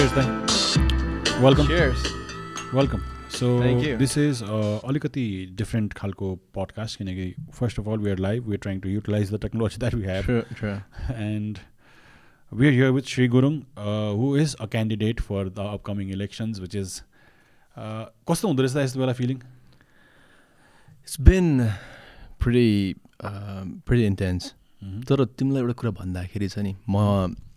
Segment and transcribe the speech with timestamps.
[0.00, 0.22] जयता
[1.40, 2.02] welcome shares
[2.74, 3.00] welcome
[3.30, 3.48] so
[3.98, 5.24] this is अलिकति
[5.56, 10.30] different खालको podcast किनकि first of all we're live trying to utilize that we have
[10.30, 11.58] and
[12.52, 13.60] are here with Shri Gurung
[14.20, 16.96] who is a candidate for the upcoming elections which is
[18.30, 21.68] कस्तो हुँदो रहेछ यस्तो बेला feeling it's been
[22.40, 24.52] free intense
[25.08, 27.49] तर तिमीलाई एउटा कुरा भन्दाखेरि छ नि म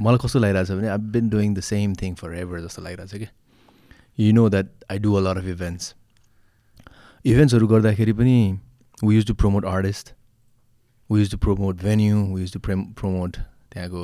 [0.00, 3.28] मलाई कस्तो लागिरहेछ भने I been doing the same thing forever जस्तो लागिरहेछ कि।
[4.18, 5.94] You know that I do a lot of events
[7.24, 8.36] इभेन्ट्सहरू गर्दाखेरि पनि
[9.04, 10.12] we use to promote artist
[11.10, 13.36] we use to promote venue we use to प्रेम प्रमोट
[13.72, 14.02] त्यहाँको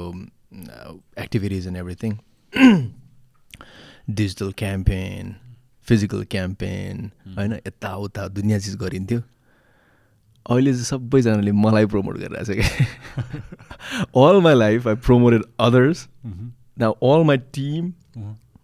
[1.23, 2.17] activities and everything
[4.11, 5.35] digital campaign
[5.89, 9.21] physical campaign होइन यताउता दुनियाँ चिज गरिन्थ्यो।
[10.47, 16.09] अहिले चाहिँ सबैजनाले मलाई प्रमोट गरिरहेछ क्या all my life I promoted others
[16.79, 17.93] now all my team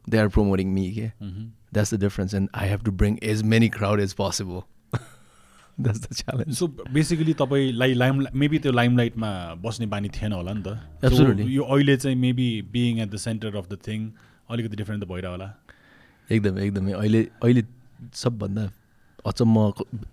[0.09, 3.69] they are promoting me के that's the difference and I have to bring as many
[3.77, 4.61] crowd as possible
[5.81, 9.31] that's the challenge so basically तपाईँलाई lime maybe त्यो लाइमलाइटमा
[9.65, 10.69] बस्ने बानी थिएन होला नि त.
[11.49, 14.11] यो अहिले चाहिँ maybe being at the centre of the thing
[14.51, 15.49] अलिकति डिफ्रेन्ट त भइरह होला।
[16.29, 17.63] एकदमै एकदमै। अहिले अहिले
[18.15, 18.65] सबभन्दा
[19.27, 19.65] अचम्म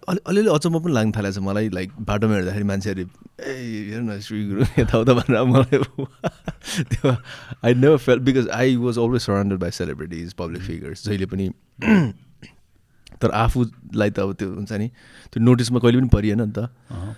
[0.09, 3.05] अलि अलिअलि अचम्म पनि लाग्न थालेको छ मलाई लाइक बाटोमा हिँड्दाखेरि मान्छेहरू
[3.41, 3.53] ए
[3.89, 5.77] हेर न श्री गुरु यताउता भनेर मलाई
[6.91, 7.15] त्यो
[7.63, 11.49] I never fail because I was always surrounded by celebrities public figures जहिले पनि
[13.21, 14.87] तर आफूलाई त अब त्यो हुन्छ नि
[15.33, 16.69] त्यो नोटिसमा कहिले पनि परिएन नि त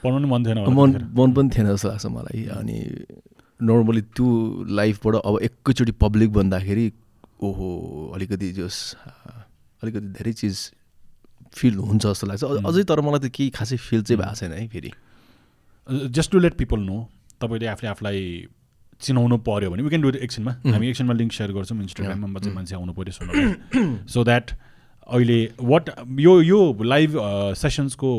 [0.04, 2.78] पढ्नु मन थिएन मन। मन पनि थिएन जस्तो लाग्छ मलाई अनि
[3.60, 4.28] नर्मली त्यो
[4.80, 6.92] लाइफबाट अब एकैचोटि पब्लिक भन्दाखेरि
[7.44, 7.70] ओहो
[8.16, 8.80] अलिकति जस
[9.84, 10.60] अलिकति धेरै चिज
[11.56, 14.68] फिल हुन्छ जस्तो लाग्छ। अझ- तर मलाई त केही खासै फिल चाहिँ भएको छैन है
[14.68, 14.92] फेरि।
[16.12, 16.98] Just to let people know
[17.42, 18.22] तपाईँले आफूले आफूलाई
[19.02, 22.76] चिनाउनु पऱ्यो भने वी क्यान डु एकछिनमा। हामी एकछिनमा लिङ्क सेयर गर्छौँ इन्स्टाग्राममा चाहिँ मान्छे
[22.76, 24.52] आउनु पऱ्यो सुन्नु सो द्याट
[25.08, 27.12] अहिले वाट यो यो लाइभ
[27.56, 28.12] सेसन्सको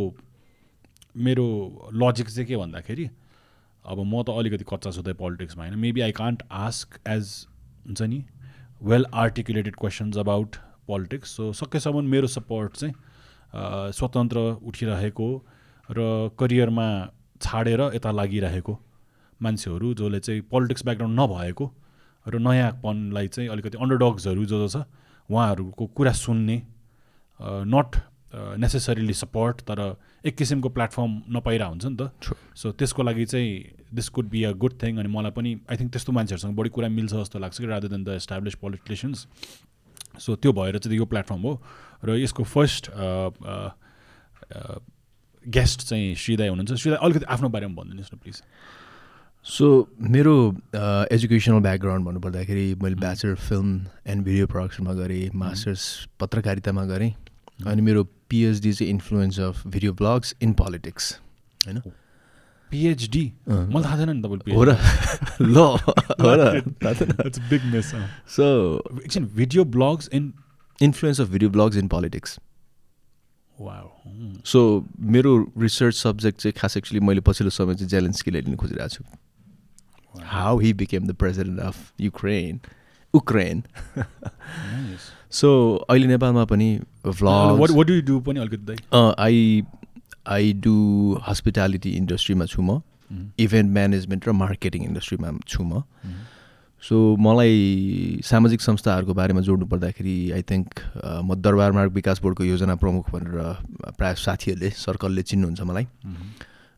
[1.16, 1.46] मेरो
[1.94, 3.08] लजिक चाहिँ के भन्दाखेरि
[3.84, 7.26] अब म त अलिकति कच्चा छु त पोलिटिक्समा होइन maybe I can't ask as
[7.86, 8.24] हुन्छ नि
[8.82, 10.56] well articulated questions about
[10.86, 12.94] politics so सकेसम्म मेरो सपोर्ट चाहिँ
[13.92, 15.28] स्वतन्त्र उठिरहेको
[15.88, 16.00] र
[16.38, 16.88] करियरमा
[17.42, 18.78] छाडेर यता लागिरहेको
[19.40, 21.66] मान्छेहरू जसले चाहिँ पोलिटिक्स ब्याकग्राउन्ड नभएको
[22.26, 24.84] र नयाँपनलाई चाहिँ अलिकति अन्डरडग्सहरू जो जो छ
[25.30, 26.56] उहाँहरूको कुरा सुन्ने
[27.70, 27.96] नट
[28.58, 29.80] नेसेसरीली सपोर्ट तर
[30.26, 33.50] एक किसिमको प्लेटफर्म नपाइरहेको हुन्छ नि त। सो त्यसको लागि चाहिँ
[33.94, 36.88] this could be a good thing अनि मलाई पनि आई थिङ्क त्यस्तो मान्छेहरूसँग बढी कुरा
[36.88, 39.26] मिल्छ जस्तो लाग्छ कि rather than the establish politicians
[40.18, 41.52] so त्यो भएर चाहिँ यो प्लेटफर्म हो।
[42.04, 42.90] र यसको फर्स्ट
[45.44, 48.42] गेस्ट चाहिँ श्रीदाय हुनुहुन्छ। श्रीदाय अलिकति आफ्नो बारेमा भनिदिनुहोस् न प्लिज
[49.46, 49.66] सो
[50.02, 50.34] मेरो
[51.12, 55.82] एजुकेसनल ब्याकग्राउन्ड भन्नुपर्दाखेरि मैले ब्याचलर फिल्म एन्ड भिडियो प्रडक्सनमा गरेँ मास्टर्स
[56.20, 57.12] पत्रकारितामा गरेँ।
[57.66, 61.04] अनि मेरो पिएचडी चाहिँ influence of video blogs in politics
[61.66, 61.78] होइन?
[62.70, 64.74] पिएचडी अँ। मलाई थाहा छैन नि तपाईँले हो र।
[65.40, 65.56] ल
[66.20, 66.42] हो र।
[68.26, 68.44] सो
[69.04, 70.32] एकछिन video blogs in
[70.82, 72.38] influence of video blogs in politics
[74.44, 74.60] so
[75.00, 79.04] मेरो रिसर्च सब्जेक्ट चाहिँ खास एक्चुली मैले पछिल्लो समय चाहिँ जेलेन्स्कीलाई लिन खोजिरहेको छु।
[80.24, 82.60] How he became the president of Ukraine
[83.14, 83.62] Ukraine
[85.30, 85.48] so
[85.90, 86.68] अहिले नेपालमा पनि
[87.06, 87.60] vlog
[89.18, 89.62] I
[90.28, 90.76] I do
[91.28, 92.80] hospitality इन्डस्ट्रीमा छु म।
[93.38, 95.82] इभेन्ट म्यानेजमेन्ट र मार्केटिङ इन्डस्ट्रीमा छु म।
[96.82, 100.80] सो मलाई सामाजिक संस्थाहरूको बारेमा जोड्नु पर्दाखेरि आई थिङ्क
[101.24, 105.86] म दरबार मार्ग विकास बोर्डको योजना प्रमुख भनेर प्रायः साथीहरूले सर्कलले चिन्नुहुन्छ मलाई।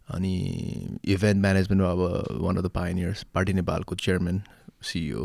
[0.08, 0.32] अनि
[1.04, 4.42] इभेन्ट म्यानेजमेन्टमा अब one of the pioneers party नेपालको चेयरम्यान
[4.80, 5.24] सिइओ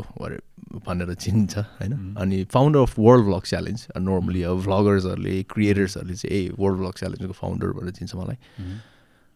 [0.84, 1.92] भनेर चिन्छ होइन?
[2.18, 7.32] अनि founder of world vlog challenge normally अब भ्लगर्सहरूले क्रिएटर्सहरूले चाहिँ ए वर्ल्ड भ्लग च्यालेन्जको
[7.32, 8.36] फाउन्डर भनेर चिन्छ मलाई।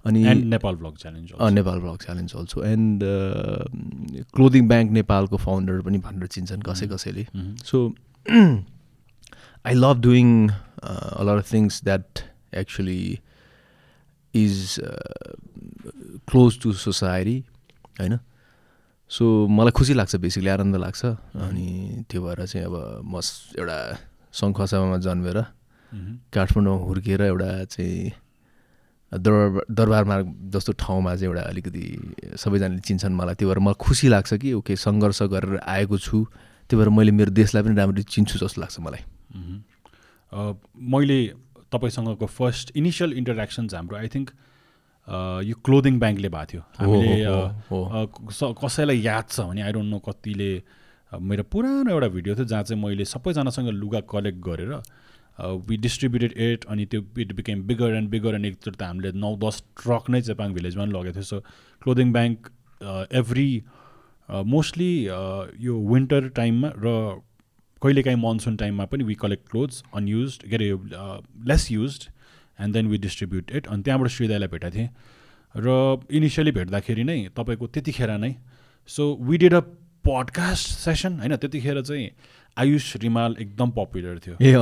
[0.05, 0.21] अनि
[0.55, 3.03] Nepal blog challenge Nepal vlog challenge also and
[4.35, 7.25] clothing bank नेपालको फाउन्डर पनि भनेर चिन्छन् कसै कसैले।
[7.65, 7.77] So
[9.67, 10.29] I love doing
[10.83, 12.25] all things that
[12.55, 13.03] actually
[14.35, 14.81] is
[16.29, 17.37] close to society
[18.01, 18.19] होइन?
[19.11, 21.05] सो मलाई खुसी लाग्छ बेसिकली आनन्द लाग्छ।
[21.49, 21.69] अनि
[22.11, 22.75] त्यो भएर चाहिँ अब
[23.05, 23.21] म
[23.59, 23.79] एउटा
[24.41, 25.39] सङ्खुवासभामा जन्मेर
[26.33, 28.13] काठमाडौँ हुर्किएर एउटा चाहिँ
[29.13, 31.85] दरबार दरबार मार्ग जस्तो ठाउँमा चाहिँ एउटा अलिकति
[32.37, 36.25] सबैजनाले चिन्छन् मलाई। त्यो भएर मलाई खुसी लाग्छ कि ओके सङ्घर्ष गरेर आएको छु।
[36.69, 39.03] त्यो भएर मैले मेरो देशलाई पनि राम्ररी चिन्छु जस्तो लाग्छ मलाई।
[40.93, 41.19] मैले
[41.73, 44.29] तपाईँसँगको फर्स्ट इनिसियल इन्टरेक्सन्स हाम्रो आई थिङ्क
[45.49, 47.25] यो क्लोदिङ ब्याङ्कले भएको थियो। हामीले
[48.61, 50.53] कसैलाई याद छ भने आई डोन्ट नो कतिले
[51.13, 54.73] मेरो पुरानो एउटा भिडियो थियो जहाँ चाहिँ मैले सबैजनासँग लुगा कलेक्ट गरेर
[55.41, 59.35] वी डिस्ट्रिब्युटेड इट अनि त्यो it became bigger and bigger and एकचोटि त हामीले नौ
[59.45, 61.23] दस ट्रक नै चेपाङ भिलेजमा पनि लगेको थियो.
[61.23, 61.41] So
[61.83, 62.51] clothing bank
[63.21, 63.49] every
[64.47, 64.93] mostly
[65.67, 66.95] यो विन्टर टाइममा र
[67.83, 70.71] कहिलेकाहीँ मनसुन टाइममा पनि वी कलेक्ट क्लोथ्स अनयुज के अरे
[71.49, 72.09] less use
[72.59, 74.89] and then we distribute it अनि त्यहाँबाट श्रीदाईलाई भेटेको थिएँ।
[75.55, 75.67] र
[76.13, 78.35] इनिसियली भेट्दाखेरि नै तपाईँको त्यतिखेर नै
[78.89, 79.61] so we did a
[80.05, 82.11] podcast session होइन त्यतिखेर चाहिँ
[82.59, 84.53] आयुष रिमाल एकदम पपुलर थियो। ए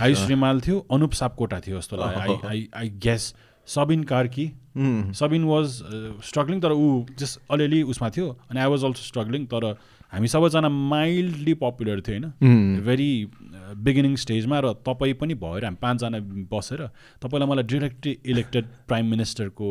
[0.00, 3.32] आयुष रिमाल थियो अनुप सापकोटा थियो जस्तो लाग्यो। I I I guess
[3.68, 4.46] Sabin Karki.
[5.16, 5.66] Sabin was
[6.28, 6.86] struggling तर ऊ
[7.18, 9.74] जस्ट अलिअलि उसमा थियो अनि आई वाज अल्सो स्ट्रगलिङ तर
[10.12, 12.80] हामी सबैजना माइल्डली पपुलर थियो होइन?
[12.86, 13.10] भेरी
[13.84, 16.18] बिगिनिङ स्टेजमा र तपाईँ पनि भएर हामी पाँचजना
[16.52, 16.80] बसेर
[17.22, 19.68] तपाईँलाई मलाई डिरेक्टली इलेक्टेड प्राइम मिनिस्टरको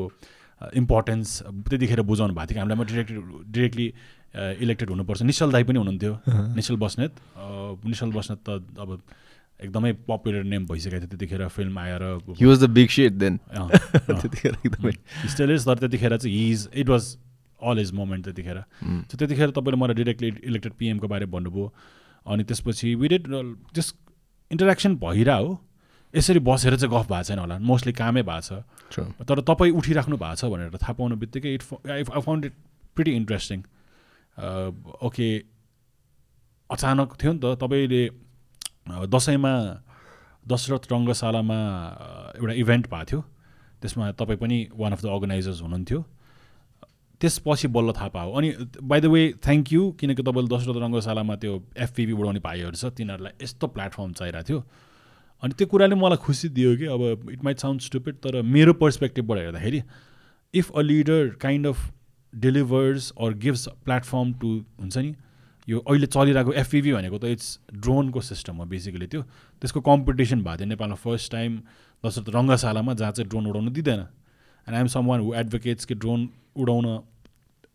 [0.61, 1.29] इम्पोर्टेन्स
[1.69, 3.21] त्यतिखेर बुझाउनु भएको थियो कि हामीलाई डिरेक्टली
[3.53, 3.87] डिरेक्टली
[4.35, 6.13] इलेक्टेड हुनुपर्छ। निश्चल दाई पनि हुनुहुन्थ्यो।
[6.55, 7.11] निश्चल बस्नेत।
[7.85, 8.49] निश्चल बस्नेत त
[8.79, 9.01] अब
[9.61, 12.03] एकदमै पपुलर नेम भइसकेको थियो त्यतिखेर फिल्म आएर।
[12.67, 14.91] Big shit then अँ, अँ। त्यतिखेर एकदमै।
[15.29, 17.17] स्टिल इज तर त्यतिखेर चाहिँ his it was
[17.61, 18.57] all is moment त्यतिखेर।
[19.11, 21.73] सो त्यतिखेर तपाईँले मलाई डिरेक्टली इलेक्टेड पिएमको बारे भन्नुभयो।
[22.25, 23.27] अनि त्यसपछि विडेड
[23.75, 23.95] जस्ट
[24.51, 25.59] इन्टरेक्सन भइरह हो
[26.15, 28.99] यसरी बसेर चाहिँ गफ भएको छैन होला। मोस्टली कामै भएको छ.
[29.27, 32.53] तर तपाईँ उठिराख्नु भएको छ भनेर थाहा पाउनु बित्तिकै it I found it
[32.95, 33.63] pretty interesting
[34.37, 35.27] okay
[36.69, 38.03] अचानक थियो नि त तपाईँले
[39.11, 39.53] दसैँमा
[40.47, 41.59] दशरथ रङ्गशालामा
[42.39, 43.21] एउटा इभेन्ट भएको थियो।
[43.81, 45.99] त्यसमा तपाईँ पनि वान अफ द अर्गनाइजर्स हुनुहुन्थ्यो।
[47.21, 48.49] त्यसपछि बल्ल थाहा पायो। अनि
[48.81, 53.33] by the way thank you किनकि तपाईँले दशरथ रङ्गशालामा त्यो एफपिबी उडाउने भाइहरू छ तिनीहरूलाई
[53.43, 54.59] यस्तो प्लेटफर्म चाहिरहेको थियो।
[55.43, 59.37] अनि त्यो कुराले मलाई खुसी दियो कि अब इट माइट साउन्ड स्टुपिड तर मेरो पर्सपेक्टिभबाट
[59.37, 59.81] हेर्दाखेरि
[60.53, 61.77] if a leader kind of
[62.33, 64.47] delivers or gives platform to
[64.79, 65.13] हुन्छ नि
[65.67, 69.21] यो अहिले चलिरहेको एफपिभी भनेको त इट्स ड्रोनको सिस्टम हो बेसिकली त्यो।
[69.61, 71.59] त्यसको कम्पिटिसन भएको थियो नेपालमा फर्स्ट टाइम
[72.03, 73.99] दशरथ रङ्गशालामा जहाँ चाहिँ ड्रोन उडाउनु दिँदैन।
[74.67, 76.85] And I'm someone who advocates कि ड्रोन उडाउन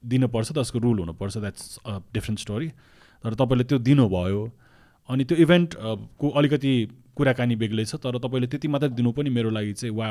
[0.02, 2.68] दिनुपर्छ त्यसको रुल हुनुपर्छ द्याट्स अ डिफ्रेन्ट स्टोरी
[3.24, 4.42] तर तपाईँले त्यो दिनुभयो
[5.08, 6.72] अनि त्यो इभेन्ट अ, को अलिकति
[7.16, 10.10] कुराकानी बेग्लै छ तर तपाईँले त्यति मात्रै दिनु पनि मेरो लागि चाहिँ वा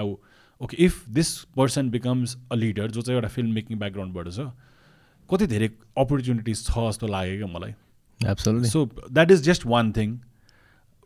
[0.62, 4.52] okay if this person becomes a leader जो चाहिँ एउटा फिल्म मेकिङ ब्याकग्राउन्डबाट छ
[5.30, 7.74] कति धेरै अपर्च्युनिटिज छ जस्तो लाग्यो क्या मलाई?
[8.20, 8.70] Absolutely.
[8.70, 10.18] So that is just one thing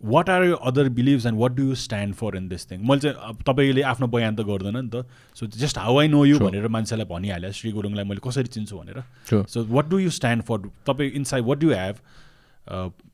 [0.04, 3.02] what are you other believes and what do you stand for in this thing मैले
[3.02, 5.06] चाहिँ अब तपाईँले आफ्नो बयान त गर्दैन नि त।
[5.36, 6.40] So just how I know you.
[6.40, 9.04] भनेर मान्छेलाई भनिहाल्यो श्री गुरुङलाई मैले कसरी चिन्छु भनेर.
[9.26, 10.58] So what do you stand for
[10.88, 11.96] तपाईँ इनसाइड वाट डु हेभ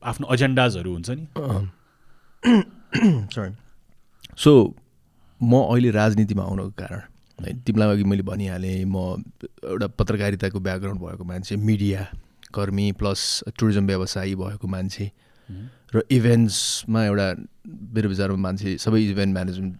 [0.04, 1.26] आफ्नो एजेन्डाजहरू हुन्छ नि?
[3.36, 3.52] सरी
[4.38, 4.52] सो
[5.46, 7.02] म अहिले राजनीतिमा आउनको कारण
[7.40, 8.98] है तिमीलाई अघि मैले भनिहालेँ म
[9.64, 12.02] एउटा पत्रकारिताको ब्याकग्राउन्ड भएको मान्छे मिडिया
[12.54, 13.22] कर्मी प्लस
[13.60, 15.12] टुरिज्म व्यवसायी भएको मान्छे
[15.96, 17.28] र इभेन्ट्समा एउटा
[17.96, 19.76] मेरो विचारमा मान्छे सबै इभेन्ट म्यानेजमेन्ट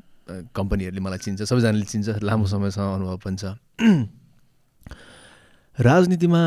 [0.56, 3.46] कम्पनीहरूले मलाई चिन्छ सबैजनाले चिन्छ लामो समयसँग अनुभव पनि छ।
[5.80, 6.42] राजनीतिमा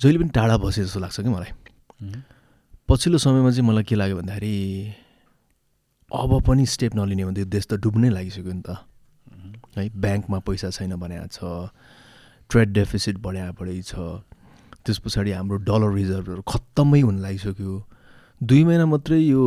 [0.00, 1.52] जहिले पनि टाढा बसे जस्तो लाग्छ कि मलाई।
[2.88, 4.54] पछिल्लो समयमा चाहिँ मलाई के लाग्यो भन्दाखेरि
[6.12, 8.78] अब पनि स्टेप नलिने हो भने त्यो देश त डुब्नै लागिसक्यो नि त।
[9.76, 11.42] है ब्याङ्कमा पैसा छैन भने छ
[12.50, 14.22] ट्रेड डेफिसिट बढ्या बढै छ
[14.86, 17.72] त्यस पछाडि हाम्रो डलर रिजर्भहरू खत्तमै हुन लागिसक्यो।
[18.40, 19.42] दुई महिना मात्रै यो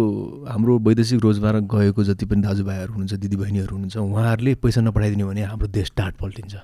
[0.52, 5.68] हाम्रो वैदेशिक रोजगार गएको जति पनि दाजुभाइहरू हुनुहुन्छ दिदीबहिनीहरू हुनुहुन्छ उहाँहरूले पैसा नपठाइदिने भने हाम्रो
[5.80, 6.56] देश टाट पल्टिन्छ।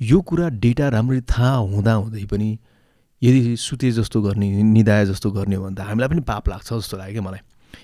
[0.00, 2.48] यो कुरा डेटा राम्ररी थाहा हुँदाहुँदै पनि
[3.22, 6.96] यदि सुते जस्तो गर्ने निदाए जस्तो गर्ने हो भने त हामीलाई पनि पाप लाग्छ जस्तो
[7.00, 7.42] लाग्यो क्या मलाई।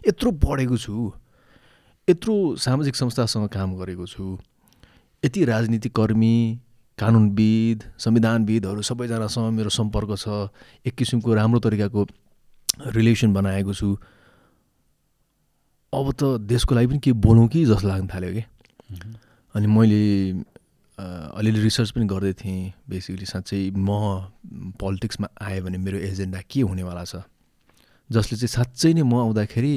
[0.09, 1.13] यत्रो पढेको छु
[2.09, 4.39] यत्रो सामाजिक संस्थासँग काम गरेको छु
[5.25, 6.61] यति राजनीतिक कर्मी
[6.99, 10.29] कानुनविद संविधानविदहरू सबैजनासँग मेरो सम्पर्क छ
[10.87, 12.07] एक किसिमको राम्रो तरिकाको
[12.87, 13.97] रिलेसन बनाएको छु।
[15.93, 18.43] अब त देशको लागि पनि के बोलौँ कि जस्तो लाग्न थाल्यो कि?
[19.55, 20.03] अनि मैले
[20.99, 23.89] अलिअलि रिसर्च पनि गर्दै थिएँ बेसिकली साँच्चै म
[24.81, 27.25] पोलिटिक्समा आएँ भने मेरो एजेन्डा के हुनेवाला छ?
[28.13, 29.75] जसले चाहिँ साँच्चै नै म आउँदाखेरि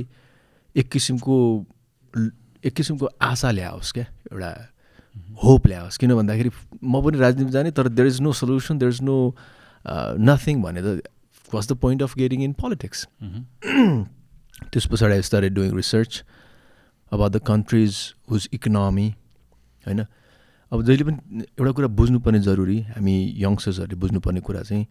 [0.75, 1.35] एक किसिमको
[2.63, 4.51] एक किसिमको आशा ल्याओस् क्या एउटा
[5.43, 6.49] होप ल्याओस्। किन भन्दाखेरि
[6.83, 9.17] म पनि राजनीतिमा जाने तर there is no solution there is no
[10.19, 11.07] nothing भने त
[11.53, 13.07] was the point of getting in politics
[14.71, 16.23] त्यस पछाडि I started doing research
[17.11, 17.93] about the countries
[18.29, 19.07] whose economy
[19.85, 20.05] होइन?
[20.71, 24.85] अब जहिले पनि एउटा कुरा बुझ्नुपर्ने जरुरी हामी यङ्स्टर्सहरूले बुझ्नुपर्ने कुरा चाहिँ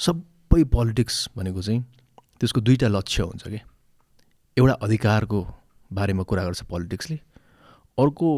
[0.00, 1.84] सबै पोलिटिक्स भनेको चाहिँ
[2.40, 3.60] त्यसको दुईवटा लक्ष्य हुन्छ कि?
[4.56, 5.40] एउटा अधिकारको
[5.90, 7.16] बारेमा कुरा गर्छ पोलिटिक्सले
[7.98, 8.28] अर्को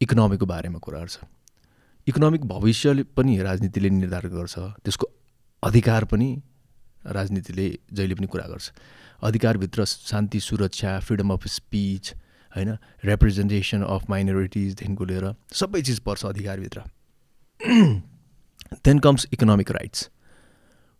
[0.00, 1.18] इकोनोमीको बारेमा कुरा गर्छ।
[2.06, 5.06] इकोनोमिक भविष्यले पनि राजनीतिले निर्धारण गर्छ त्यसको
[5.62, 6.28] अधिकार पनि
[7.06, 8.72] राजनीतिले जहिले पनि कुरा गर्छ।
[9.22, 12.14] अधिकारभित्र शान्ति सुरक्षा फ्रिडम अफ स्पिच
[12.56, 12.70] होइन
[13.04, 16.82] रिप्रेजेन्टेसन अफ माइनोरिटिजदेखिको लिएर सबै चिज पर्छ अधिकारभित्र।
[18.84, 20.08] Then comes economic rights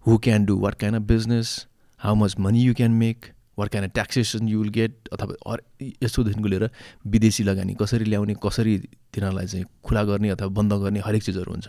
[0.06, 1.67] who can do what can of business
[1.98, 3.26] how much money you can make
[3.58, 5.62] what can taxation you will get अथवा हर
[6.02, 6.70] यस्तोदेखिको लिएर
[7.06, 8.78] विदेशी लगानी कसरी ल्याउने कसरी
[9.14, 11.68] तिनीहरूलाई चाहिँ खुला गर्ने अथवा बन्द गर्ने हरेक चिजहरू हुन्छ।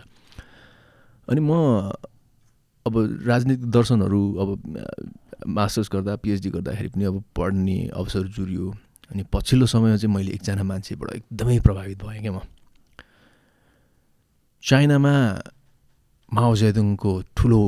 [1.28, 1.92] अनि म
[2.86, 2.94] अब
[3.26, 4.48] राजनीतिक दर्शनहरू अब
[5.46, 8.70] मास्टर्स गर्दा पिएचडी गर्दाखेरि पनि अब पढ्ने अवसर जुरियो
[9.10, 12.40] अनि पछिल्लो समयमा चाहिँ मैले एकजना मान्छेबाट एकदमै प्रभावित भएँ क्या म।
[14.62, 15.14] चाइनामा
[16.32, 17.62] माओजेदुङको ठुलो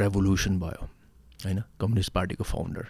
[0.00, 0.82] रेभोल्युसन भयो।
[1.44, 2.86] होइन कम्युनिस्ट पार्टीको फाउन्डर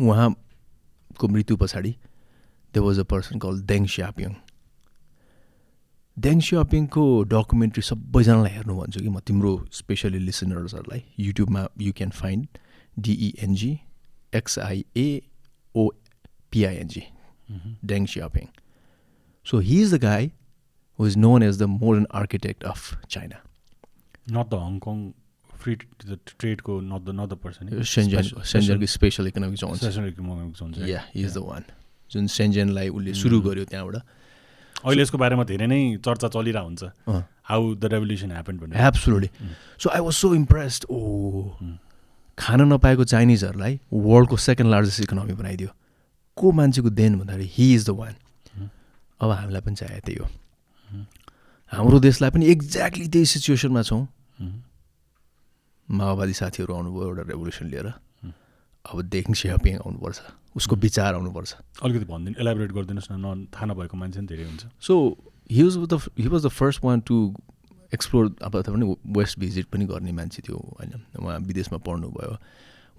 [0.00, 1.94] उहाँको मृत्यु पछाडि
[2.74, 4.34] they was a person call Deng Xiaoping
[6.16, 12.46] Deng स्यापिङको डकुमेन्ट्री सबैजनालाई हेर्नु भन्छु कि म तिम्रो स्पेसली लिसनर्सहरूलाई युट्युबमा you can find
[13.00, 13.78] डिइएनजी
[14.32, 17.02] एक्सआइएओपिआइएनजी
[17.86, 18.46] डेङ Xiaoping
[19.46, 20.30] so he is the guy
[20.98, 23.42] who is known as the modern architect of China
[24.30, 25.12] not the Hong Kong
[25.62, 30.74] free ट्रेडको not the not the person सेन्जन सेन्जनको special economic zone special economic zone
[30.88, 31.62] या is the one
[32.10, 33.96] जुन सेन्जेनलाई उसले सुरु गर्यो त्यहाँबाट।
[34.82, 36.82] अहिले यसको बारेमा धेरै नै चर्चा चलिरहेको हुन्छ
[37.50, 39.30] हाउ द रेभोल्युसन ह्यापन भनेर absolutely
[39.82, 40.98] so I was so impressed oh
[42.38, 45.68] खान नपाएको चाइनिजहरूलाई वर्ल्डको सेकेन्ड लार्जेस्ट इकोनोमी बनाइदियो।
[46.36, 48.14] को मान्छेको देन भन्दाखेरि हि इज द वान
[49.20, 50.26] अब हामीलाई पनि चाहियो त्यही हो
[51.72, 54.02] हाम्रो देशलाई पनि एक्ज्याक्टली त्यही सिचुएसनमा छौँ।
[55.92, 57.86] माओवादी साथीहरू आउनुभयो एउटा रेभोल्युसन लिएर।
[58.84, 60.18] अब देखि सियापिङ आउनुपर्छ।
[60.56, 61.50] उसको विचार आउनुपर्छ।
[61.82, 64.92] अलिकति भनिदिनु एलाबोरेट गरिदिनुहोस् न न थाहा नभएको मान्छे पनि धेरै हुन्छ। So
[65.50, 67.16] he was the he was the first one to
[67.94, 72.36] explore अब अथवा पनि वेस्ट भिजिट पनि गर्ने मान्छे थियो होइन। उहाँ विदेशमा पढ्नुभयो।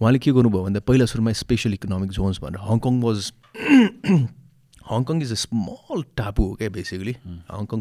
[0.02, 3.20] उहाँले के गर्नुभयो भन्दा पहिला सुरुमा स्पेसल इकोनोमिक जोन्स भनेर Hong Kong was
[4.92, 7.14] Hong Kong is a small टापु हो क्या basically
[7.52, 7.80] Hong Kong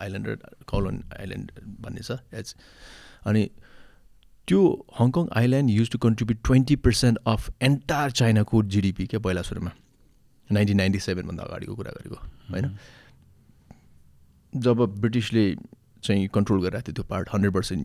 [0.00, 0.28] island
[0.68, 1.46] Kowloon island
[1.80, 2.54] भन्ने छ। एज
[3.26, 3.42] अनि
[4.48, 9.70] त्यो Hong Kong island use to contribute twenty percent of entire चाइनाको GDP क्या पहिला सुरुमा।
[10.50, 12.16] नाइन्टिन नाइन्टी सेभेनभन्दा अगाडिको कुरा गरेको
[12.50, 12.76] होइन?
[14.52, 15.44] जब ब्रिटिसले
[16.04, 17.82] चाहिँ कन्ट्रोल गरिरहेको थियो त्यो part hundred percent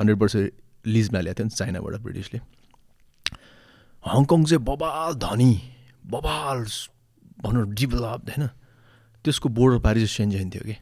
[0.00, 0.52] hundred percent
[0.86, 2.40] लिजमा ल्याएको थियो नि चाइनाबाट ब्रिटिसले।
[4.04, 5.52] हङकङ चाहिँ बबाल धनी
[6.06, 6.66] बबाल
[7.42, 8.48] भनौँ डेभलप्ड होइन?
[9.24, 10.76] त्यसको बोर्डर पारि चाहिँ सेन्जेन थियो कि।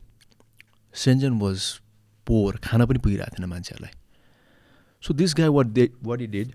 [0.94, 1.80] सेन्जेन वाज
[2.26, 3.92] पोवर खाना पनि पुगिरहेको थिएन मान्छेहरूलाई।
[5.02, 6.52] So this guy what they what he did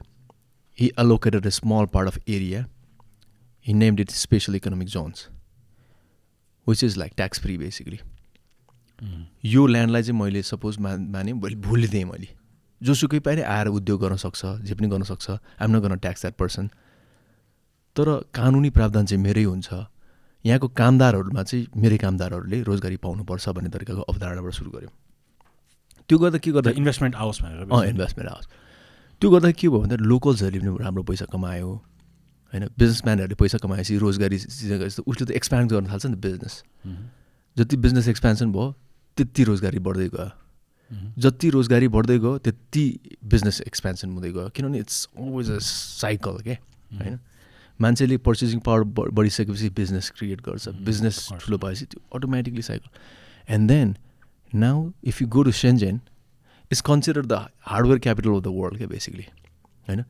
[0.77, 2.65] he allocated a small part of area
[3.65, 5.27] he named it special economic zones
[6.67, 7.99] which is like tax free basically
[9.45, 12.27] यो ल्यान्डलाई चाहिँ मैले सपोज मा माने मैले भुलिदिएँ मैले।
[12.81, 16.35] जोसुकै पनि आएर उद्योग गर्न सक्छ जे पनि गर्न सक्छ। आम न गर्न ट्याक्स द्याट
[16.35, 16.67] पर्सन
[17.95, 19.73] तर कानुनी प्रावधान चाहिँ मेरै हुन्छ।
[20.45, 24.93] यहाँको कामदारहरूमा चाहिँ मेरै कामदारहरूले रोजगारी पाउनुपर्छ भन्ने तरिकाको अवधारणाबाट सुरु गऱ्यौँ।
[26.09, 28.47] त्यो गर्दा के गर्दा इन्भेस्टमेन्ट आओस् भनेर अँ इन्भेस्टमेन्ट आओस्
[29.21, 31.69] त्यो गर्दा के भयो भन्दा लोकल्सहरूले पनि राम्रो पैसा कमायो।
[32.53, 36.63] होइन बिजनेसम्यानहरूले पैसा कमाएपछि रोजगारी उसले त एक्सप्यान्ड गर्न थाल्छ नि त बिजनेस
[37.57, 38.65] जति बिजनेस एक्सपेन्सन भयो
[39.17, 40.29] त्यति रोजगारी बढ्दै गयो।
[41.17, 42.85] जति रोजगारी बढ्दै गयो त्यति
[43.25, 46.57] बिजनेस एक्सपेन्सन हुँदै गयो। किनभने इट्स अलवेज अ साइकल क्या
[47.01, 47.19] होइन?
[47.79, 52.89] मान्छेले पर्चेसिङ पावर बढिसकेपछि बिजनेस क्रिएट गर्छ। बिजनेस ठुलो भएपछि त्यो automatically cycle
[53.49, 53.95] and then
[54.55, 55.99] now if you go to Shenzhen
[56.71, 59.25] is consider the hardware capital of the world क्या बेसिकली
[59.87, 60.03] होइन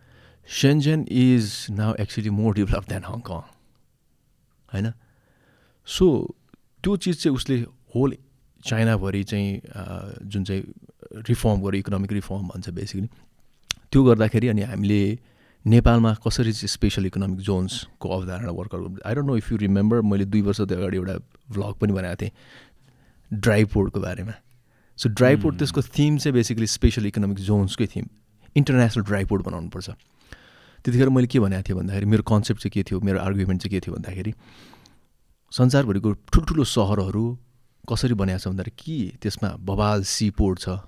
[0.50, 3.42] Shenzhen is now actually more develop than Hong Kong
[4.74, 4.92] होइन
[5.88, 6.36] so
[6.84, 7.60] त्यो चिज चाहिँ उसले
[7.96, 8.18] होल
[8.64, 9.62] चाइनाभरि चाहिँ
[10.26, 10.64] जुन चाहिँ
[11.30, 13.10] रिफर्म गर्यो इकोनोमिक रिफर्म भन्छ बेसिकली
[13.92, 15.02] त्यो गर्दाखेरि अनि हामीले
[15.66, 20.26] नेपालमा कसरी चाहिँ स्पेसल इकोनोमिक जोन्सको अवधारणा work out I don't know if you remember मैले
[20.26, 21.16] दुई वर्ष अगाडि एउटा
[21.52, 22.32] भ्लग पनि बनाएको थिएँ।
[23.40, 24.34] ड्राई पोर्टको बारेमा।
[25.00, 28.06] सो ड्राई पोर्ट त्यसको थिम चाहिँ बेसिकली स्पेसल इकोनोमिक जोन्सकै थिम
[28.56, 33.00] इन्टरनेसनल ड्राई पोर्ट बनाउनुपर्छ त्यतिखेर मैले के भनेको थिएँ भन्दाखेरि मेरो कन्सेप्ट चाहिँ के थियो
[33.02, 34.34] मेरो आर्गुमेन्ट चाहिँ के थियो भन्दाखेरि
[35.52, 37.26] संसारभरिको ठुल्ठुलो सहरहरू
[37.90, 40.80] कसरी बनाएको छ भन्दाखेरि कि त्यसमा बबाल सी पोर्ट छ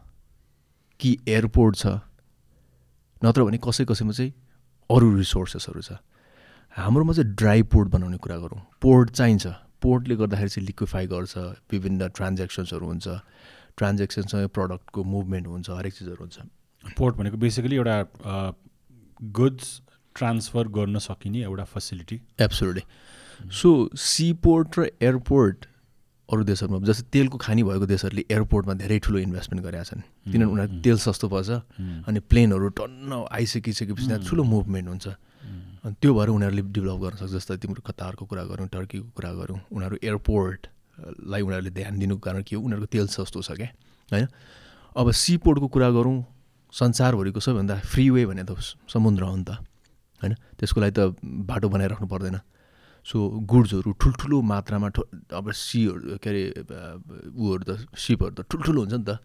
[0.99, 1.85] कि एयरपोर्ट छ
[3.21, 4.33] नत्र भने कसै कसैमा चाहिँ
[4.89, 5.99] अरू रिसोर्सेसहरू छ।
[6.77, 9.47] हाम्रोमा चाहिँ ड्राई पोर्ट बनाउने कुरा गरौँ। पोर्ट चाहिन्छ।
[9.81, 11.37] पोर्टले गर्दाखेरि चाहिँ लिक्विफाई गर्छ
[11.71, 13.07] विभिन्न ट्रान्जेक्सन्सहरू हुन्छ
[13.77, 16.37] ट्रान्जेक्सनसँग प्रडक्टको मुभमेन्ट हुन्छ हरेक चिजहरू हुन्छ।
[16.97, 17.97] पोर्ट भनेको बेसिकली एउटा
[19.37, 19.81] गुड्स
[20.15, 22.83] ट्रान्सफर गर्न सकिने एउटा facility absolutely
[23.53, 23.69] so
[24.01, 25.65] sea port र एयरपोर्ट
[26.29, 30.81] अरू देशहरूमा जस्तै तेलको खानी भएको देशहरूले एयरपोर्टमा धेरै ठुलो इन्भेस्टमेन्ट गरेका छन्। किनभने उनीहरूको
[30.83, 31.49] तेल सस्तो पर्छ
[32.07, 35.07] अनि प्लेनहरू टन्न आइसकिसकेपछि त्यहाँ ठुलो मुभमेन्ट हुन्छ।
[35.87, 39.59] अनि त्यो भएर उनीहरूले डेभलप गर्न सक्छ जस्तै तिम्रो कतारको कुरा गरौँ टर्कीको कुरा गरौँ
[39.71, 42.61] उनीहरू एयरपोर्टलाई उनीहरूले ध्यान दिनुको कारण के हो?
[42.61, 43.71] उनीहरूको तेल सस्तो छ क्या
[44.11, 44.27] होइन?
[44.99, 46.15] अब सिपोर्टको कुरा गरौँ
[46.75, 48.59] संसारभरिको सबैभन्दा फ्रिवे भने त
[48.91, 49.63] समुद्र हो नि त
[50.19, 50.35] होइन?
[50.59, 52.37] त्यसको लागि त बाटो बनाइराख्नु पर्दैन।
[53.07, 53.17] सो
[53.47, 55.01] गुड्सहरू ठुल्ठुलो मात्रामा ठु
[55.31, 56.43] अब सीहरू के अरे
[57.31, 59.23] उहरू त सिपहरू त ठुल्ठुलो हुन्छ नि त।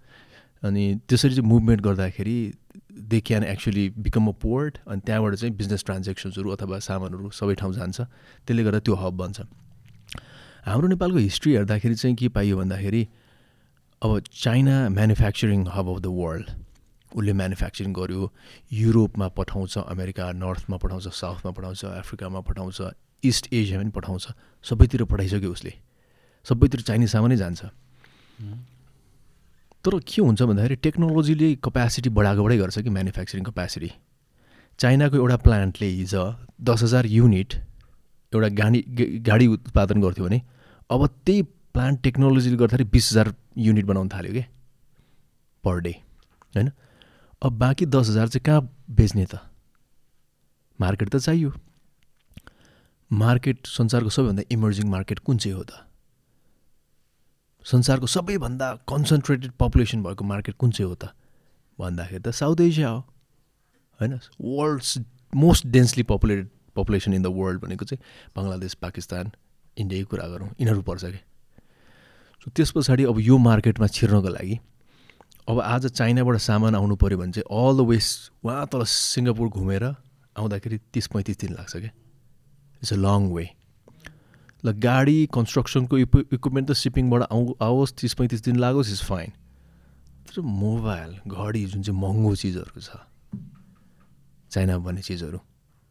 [0.62, 2.36] अनि त्यसरी चाहिँ मुभमेन्ट गर्दाखेरि
[3.10, 7.72] they can actually become a port अनि त्यहाँबाट चाहिँ बिजनेस ट्रान्जेक्सन्सहरू अथवा सामानहरू सबै ठाउँ
[7.74, 8.00] जान्छ।
[8.46, 9.40] त्यसले गर्दा त्यो हब बन्छ।
[10.66, 13.02] हाम्रो नेपालको हिस्ट्री हेर्दाखेरि चाहिँ के पाइयो भन्दाखेरि
[14.02, 16.48] अब China manufacturing hub of the world
[17.12, 18.32] उसले म्यानुफ्याक्चरिङ गर्यो।
[18.72, 22.78] युरोपमा पठाउँछ अमेरिका नर्थमा पठाउँछ साउथमा पठाउँछ अफ्रिकामा पठाउँछ
[23.24, 24.24] इस्ट एसियामा पनि पठाउँछ।
[24.64, 25.72] सबैतिर पठाइसक्यो उसले।
[26.46, 27.60] सबैतिर चाइनिज सामानै जान्छ।
[29.84, 33.90] तर के हुन्छ भन्दाखेरि टेक्नोलोजीले क्यापेसिटी बढाएको बढाइ गर्छ कि म्यानुफ्याक्चरिङ क्यापेसिटी
[34.78, 36.14] चाइनाको एउटा प्लान्टले हिज
[36.70, 37.54] दस हजार युनिट
[38.32, 38.80] एउटा गाडी
[39.28, 40.42] गाडी उत्पादन गर्थ्यो भने
[40.90, 41.42] अब त्यही
[41.74, 44.46] प्लान्ट टेक्नोलोजीले गर्दाखेरि बिस हजार युनिट बनाउन थाल्यो क्या
[45.64, 45.90] पर डे
[46.54, 46.70] होइन?
[47.42, 49.38] अब बाँकी दस हजार चाहिँ कहाँ बेच्ने त?
[50.80, 51.52] मार्केट त चाहियो।
[53.10, 55.72] मार्केट संसारको सबैभन्दा इमर्जिङ मार्केट कुन चाहिँ हो त?
[57.64, 61.14] संसारको सबैभन्दा कन्सन्ट्रेटेड पपुलेसन भएको मार्केट कुन चाहिँ हो त?
[61.78, 63.00] भन्दाखेरि त साउथ एसिया हो।
[64.00, 64.18] होइन?
[64.40, 64.98] World's
[65.34, 68.02] most densely populated population in the world भनेको चाहिँ
[68.36, 69.30] बङ्गलादेश पाकिस्तान
[69.76, 71.20] इन्डियाकै कुरा गरौँ। यिनीहरू पर्छ कि?
[72.42, 74.58] सो त्यस पछाडि अब यो मार्केटमा छिर्नको लागि
[75.48, 79.84] अब आज चाइनाबाट सामान आउनु पऱ्यो भने चाहिँ अल द वेस्ट उहाँ तल सिङ्गापुर घुमेर
[80.38, 81.90] आउँदाखेरि तिस पैँतिस दिन लाग्छ क्या
[82.82, 83.44] इट्स अ लङ वे
[84.64, 89.30] ल गाडी कन्स्ट्रक्सनको इक्वि इक्विपमेन्ट त सिपिङबाट आउ आओस् तिस पैँतिस दिन लागोस् इज फाइन
[90.28, 93.02] तर मोबाइल घडी जुन चाहिँ महँगो चिजहरू छ
[94.50, 95.38] चाइनामा भन्ने चिजहरू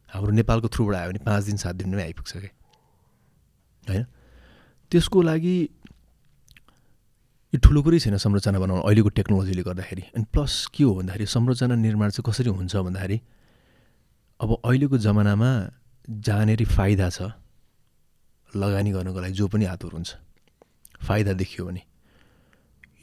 [0.10, 2.51] हाम्रो नेपालको थ्रुबाट आयो भने पाँच दिन सात दिनमै आइपुग्छ क्या
[3.84, 4.05] होइन?
[4.91, 5.57] त्यसको लागि
[7.53, 11.75] यो ठुलो कुरै छैन संरचना बनाउनु अहिलेको टेक्नोलोजीले गर्दाखेरि। अनि प्लस के हो भन्दाखेरि संरचना
[11.75, 13.17] निर्माण चाहिँ कसरी हुन्छ भन्दाखेरि
[14.39, 15.49] अब अहिलेको जमानामा
[16.07, 17.36] जहाँनिर फाइदा छ।
[18.55, 20.15] लगानी गर्नको लागि जो पनि हातहरू हुन्छ
[21.07, 21.81] फाइदा देखियो भने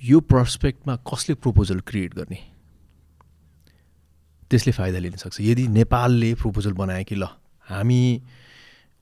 [0.02, 2.38] यो प्रस्पेक्टमा कसले प्रपोजल क्रिएट गर्ने?
[4.50, 7.26] त्यसले फाइदा लिन सक्छ। यदि नेपालले प्रपोजल बनायो कि ल
[7.68, 8.22] हामी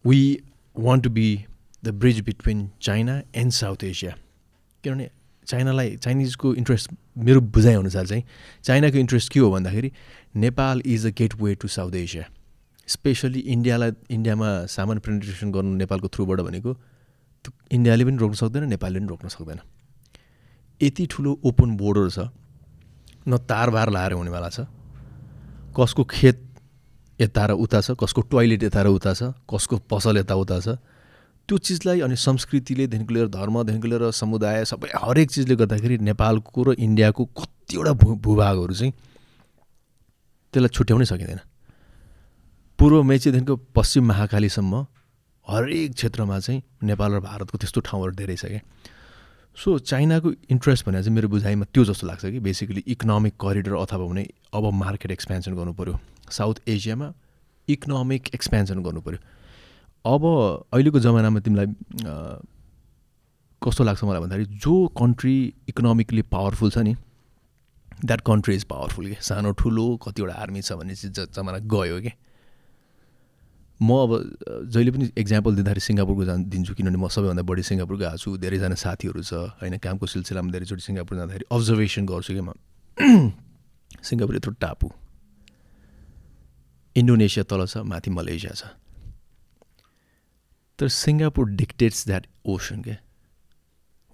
[0.05, 0.21] we
[0.77, 1.29] want to be
[1.85, 4.15] the bridge between China and South Asia
[4.85, 5.11] किनभने
[5.47, 8.25] चाइनालाई चाइनिजको इन्ट्रेस्ट मेरो बुझाइअनुसार चाहिँ
[8.65, 9.93] चाइनाको इन्ट्रेस्ट के हो भन्दाखेरि
[10.37, 11.11] Nepal is a
[11.43, 12.25] gateway to South Asia
[12.87, 16.71] specially इन्डियालाई इन्डियामा सामान पेनिट्रेसन गर्नु नेपालको थ्रुबाट भनेको
[17.73, 19.61] इन्डियाले पनि रोक्न सक्दैन नेपालले पनि रोक्न सक्दैन।
[20.81, 22.19] यति ठुलो ओपन बोर्डर छ
[23.29, 24.67] न तारबार लाएर हुनेवाला छ
[25.79, 26.39] कसको खेत
[27.19, 30.79] यता र उता छ कसको टोइलेट यता र उता छ कसको पसल यताउता छ
[31.49, 37.25] त्यो चिजलाई अनि संस्कृतिलेदेखिको लिएर धर्मदेखिको लिएर समुदाय सबै हरेक चिजले गर्दाखेरि नेपालको र इन्डियाको
[37.41, 38.93] कतिवटा भू भूभागहरू चाहिँ
[40.53, 41.41] त्यसलाई छुट्याउनै सकिँदैन।
[42.79, 44.85] पूर्व मेचीदेखिको पश्चिम महाकालीसम्म
[45.47, 48.61] हरेक क्षेत्रमा चाहिँ नेपाल र भारतको त्यस्तो ठाउँहरू धेरै छ क्या
[49.57, 54.07] सो चाइनाको इन्ट्रेस्ट भनेर चाहिँ मेरो बुझाइमा त्यो जस्तो लाग्छ कि बेसिकली इकोनोमिक करिडर अथवा
[54.07, 55.95] भने अब मार्केट एक्सपेन्सन पऱ्यो
[56.31, 57.13] साउथ एसियामा
[57.69, 59.19] इकोनोमिक एक्सपेन्सन पऱ्यो
[60.05, 60.25] अब
[60.73, 61.67] अहिलेको जमानामा तिमीलाई
[63.63, 65.35] कस्तो लाग्छ मलाई भन्दाखेरि जो कन्ट्री
[65.69, 66.95] इकोनोमिकली पावरफुल छ नि
[68.05, 72.17] द्याट कन्ट्री इज पावरफुल क्या सानो ठुलो कतिवटा आर्मी छ भन्ने चिज जमाना गयो क्या
[73.81, 74.13] म अब
[74.73, 78.75] जहिले पनि इक्जाम्पल दिँदाखेरि सिङ्गापुरको जान दिन्छु किनभने म सबैभन्दा बढी सिङ्गापुर गएको छु धेरैजना
[78.75, 82.57] साथीहरू छ होइन कामको सिलसिलामा धेरैचोटि सिङ्गापुर जाँदाखेरि अब्जर्भेसन गर्छु कि म।
[84.09, 84.89] सिङ्गापुर यत्रो टापु।
[86.97, 88.73] इन्डोनेसिया तल छ माथि मलेसिया छ।
[90.79, 92.97] तर सिङ्गापुर डिक्टेट्स द्याट ओसन क्या।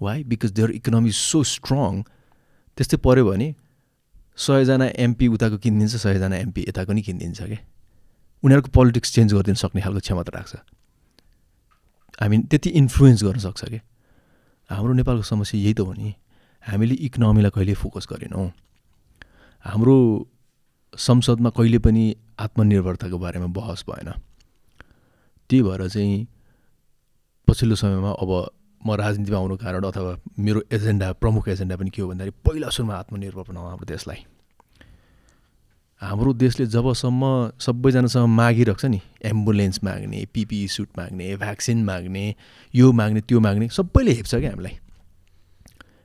[0.01, 2.03] Why because their economy so strong
[2.79, 3.55] त्यस्तै पऱ्यो भने
[4.37, 7.62] सयजना एमपी उताको किनिदिन्छ सयजना एमपी यताको नि किनिदिन्छ क्या।
[8.43, 10.55] उनीहरूको पोलिटिक्स चेन्ज गरिदिन सक्ने खालको क्षमता राख्छ।
[12.21, 13.81] हामी त्यति इन्फ्लुएन्स गर्न सक्छ क्या
[14.71, 16.15] हाम्रो नेपालको समस्या यही त हो नि।
[16.65, 18.51] हामीले इकोनोमीलाई कहिले फोकस गरेनौँ।
[19.65, 19.97] हाम्रो
[20.95, 22.05] संसदमा कहिले पनि
[22.39, 24.09] आत्मनिर्भरताको बारेमा बहस भएन।
[25.51, 26.27] त्यही भएर चाहिँ
[27.49, 28.31] पछिल्लो समयमा अब
[28.83, 32.95] म राजनीतिमा आउनु कारण अथवा मेरो एजेन्डा प्रमुख एजेन्डा पनि के हो भन्दाखेरि पहिला सुरुमा
[32.97, 34.21] आत्मनिर्भर बनाऊ हाम्रो देशलाई।
[36.03, 37.23] हाम्रो देशले जबसम्म
[37.62, 42.25] सबैजनासँग मागिरहेको छ नि एम्बुलेन्स माग्ने पिपिई सुट माग्ने भ्याक्सिन माग्ने
[42.75, 44.75] यो माग्ने त्यो माग्ने सबैले हेप्छ क्या हामीलाई।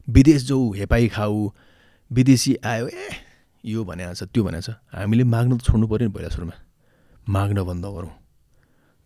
[0.07, 1.49] विदेश जाऊ हेपाई खाऊ
[2.12, 3.10] विदेशी आयो ए
[3.63, 6.55] यो भनेको छ त्यो भनेको छ हामीले माग्न त छोड्नु पऱ्यो नि पहिला सुरुमा।
[7.25, 8.13] माग्न बन्द गरौँ।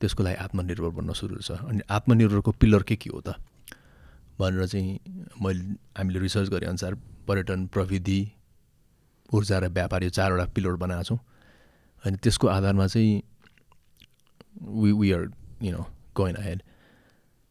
[0.02, 3.40] त्यसको लागि आत्मनिर्भर बन्न सुरु छ। अनि आत्मनिर्भरको पिलर के के हो त?
[4.36, 5.00] भनेर चाहिँ
[5.40, 5.64] मैले
[5.96, 6.94] हामीले रिसर्च गरे अनुसार
[7.28, 8.22] पर्यटन प्रविधि
[9.34, 11.20] ऊर्जा र व्यापार यो चारवटा पिलर बनाएको छौँ।
[12.04, 13.22] अनि त्यसको आधारमा चाहिँ
[14.62, 15.24] we we are
[15.64, 16.62] you know going head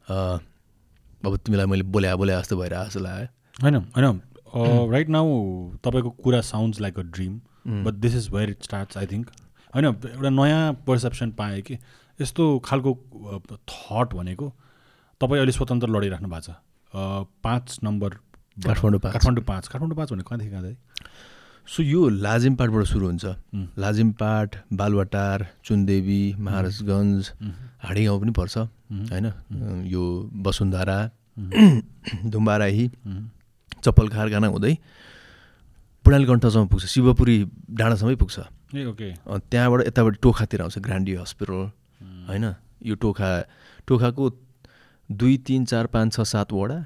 [0.06, 3.26] अब तिमीलाई मैले बोल्या बोल्या जस्तो भइरहेको जस्तो लाग्यो।
[3.62, 4.20] होइन होइन।
[4.92, 5.26] राइट नाउ
[5.84, 7.40] तपाईँको कुरा sounds like a dream
[7.84, 9.30] but this is where it starts I think
[9.74, 11.78] होइन एउटा नयाँ पर्सेप्सन पाएँ कि।
[12.18, 12.90] यस्तो खालको
[13.68, 14.52] थट भनेको
[15.20, 16.54] तपाईँ अहिले स्वतन्त्र लडिराख्नु भएको छ।
[17.44, 18.10] पाँच नम्बर
[18.56, 20.62] काठमाडौँ पाँच। काठमाडौँ पाँच। काठमाडौँ पाँच भने कहाँदेखि कहाँ
[21.68, 23.24] सो यो लाजिमपाटबाट सुरु हुन्छ।
[23.78, 27.30] लाजिमपाट बालुवाटार चुनदेवी महाराजगञ्ज
[27.84, 29.26] हाडी गाउँ पनि पर्छ होइन?
[29.86, 30.02] यो
[30.46, 30.98] वसुन्धरा
[32.32, 32.86] धुम्बाराही
[33.84, 34.74] चप्पल कारखाना हुँदै
[36.04, 37.36] कण्ठसम्म पुग्छ शिवपुरी
[37.78, 38.38] डाँडासम्मै पुग्छ।
[38.74, 41.60] त्यहाँबाट यताबाट टोखातिर आउँछ ग्रान्डी हस्पिटल
[42.28, 42.44] होइन?
[42.82, 43.30] यो टोखा
[43.86, 44.24] टोखाको
[45.10, 46.78] दुई तिन चार पाँच छ सात वडा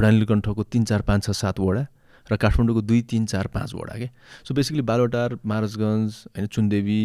[0.00, 1.84] कण्ठको तिन चार पाँच छ सात वडा
[2.30, 4.08] र काठमाडौँको दुई तिन चार पाँच वडा के?
[4.44, 7.00] सो बेसिकली बालोटार महाराजगञ्ज होइन चुनदेवी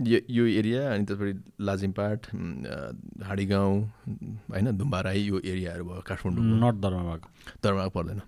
[0.00, 2.26] यो यो एरिया अनि त्यसपछि लाजिमपाट
[3.24, 3.74] हाडी गाउँ
[4.50, 7.18] होइन धुम्बाराई यो एरियाहरू भयो काठमाडौँ नर्थ दरबार
[7.64, 8.20] दरबार पर्दैन।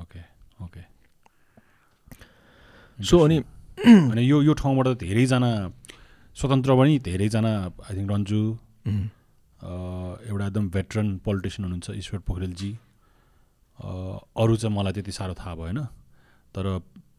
[0.00, 0.20] ओके
[0.64, 0.82] ओके
[2.98, 3.38] सो अनि
[3.86, 5.50] अनि यो यो ठाउँबाट धेरैजना
[6.36, 8.42] स्वतन्त्र पनि धेरैजना आई थिङ्क रन्जु
[9.60, 12.70] एउटा एकदम भेटरन पोलिटिसियन हुनुहुन्छ ईश्वर पोखरेलजी।
[13.80, 15.78] अरू चाहिँ मलाई त्यति साह्रो थाहा भएन।
[16.54, 16.64] तर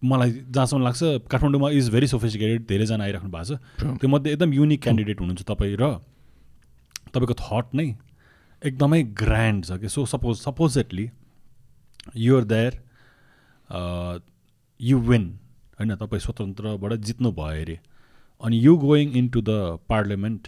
[0.04, 4.82] मलाई जहाँसम्म लाग्छ काठमाडौँमा इज भेरी सोफिस्टिकेटेड धेरैजना आइराख्नु भएको छ। त्यो मध्ये एकदम युनिक
[4.84, 5.86] क्यान्डिडेट हुनुहुन्छ तपाईँ र
[7.14, 7.88] तपाईँको थट नै
[8.62, 9.90] एकदमै ग्रान्ड छ कि?
[9.90, 11.10] So suppose supposedly
[12.18, 12.74] you're there
[14.80, 15.26] you win
[15.80, 15.96] होइन?
[15.96, 17.78] तपाईँ स्वतन्त्रबाट जित्नु भयो अरे।
[18.42, 20.48] अनि you going in to the parliament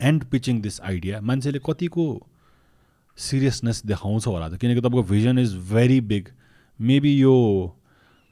[0.00, 2.04] and pitching this idea मान्छेले कतिको
[3.18, 6.28] सिरियसनेस देखाउँछ होला त किनकि तपाईँको vision is very big
[6.80, 7.34] maybe यो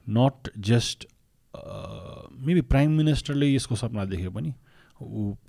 [0.06, 1.06] नट जस्ट
[2.46, 4.52] मेबी प्राइम मिनिस्टरले यसको सपना देख्यो पनि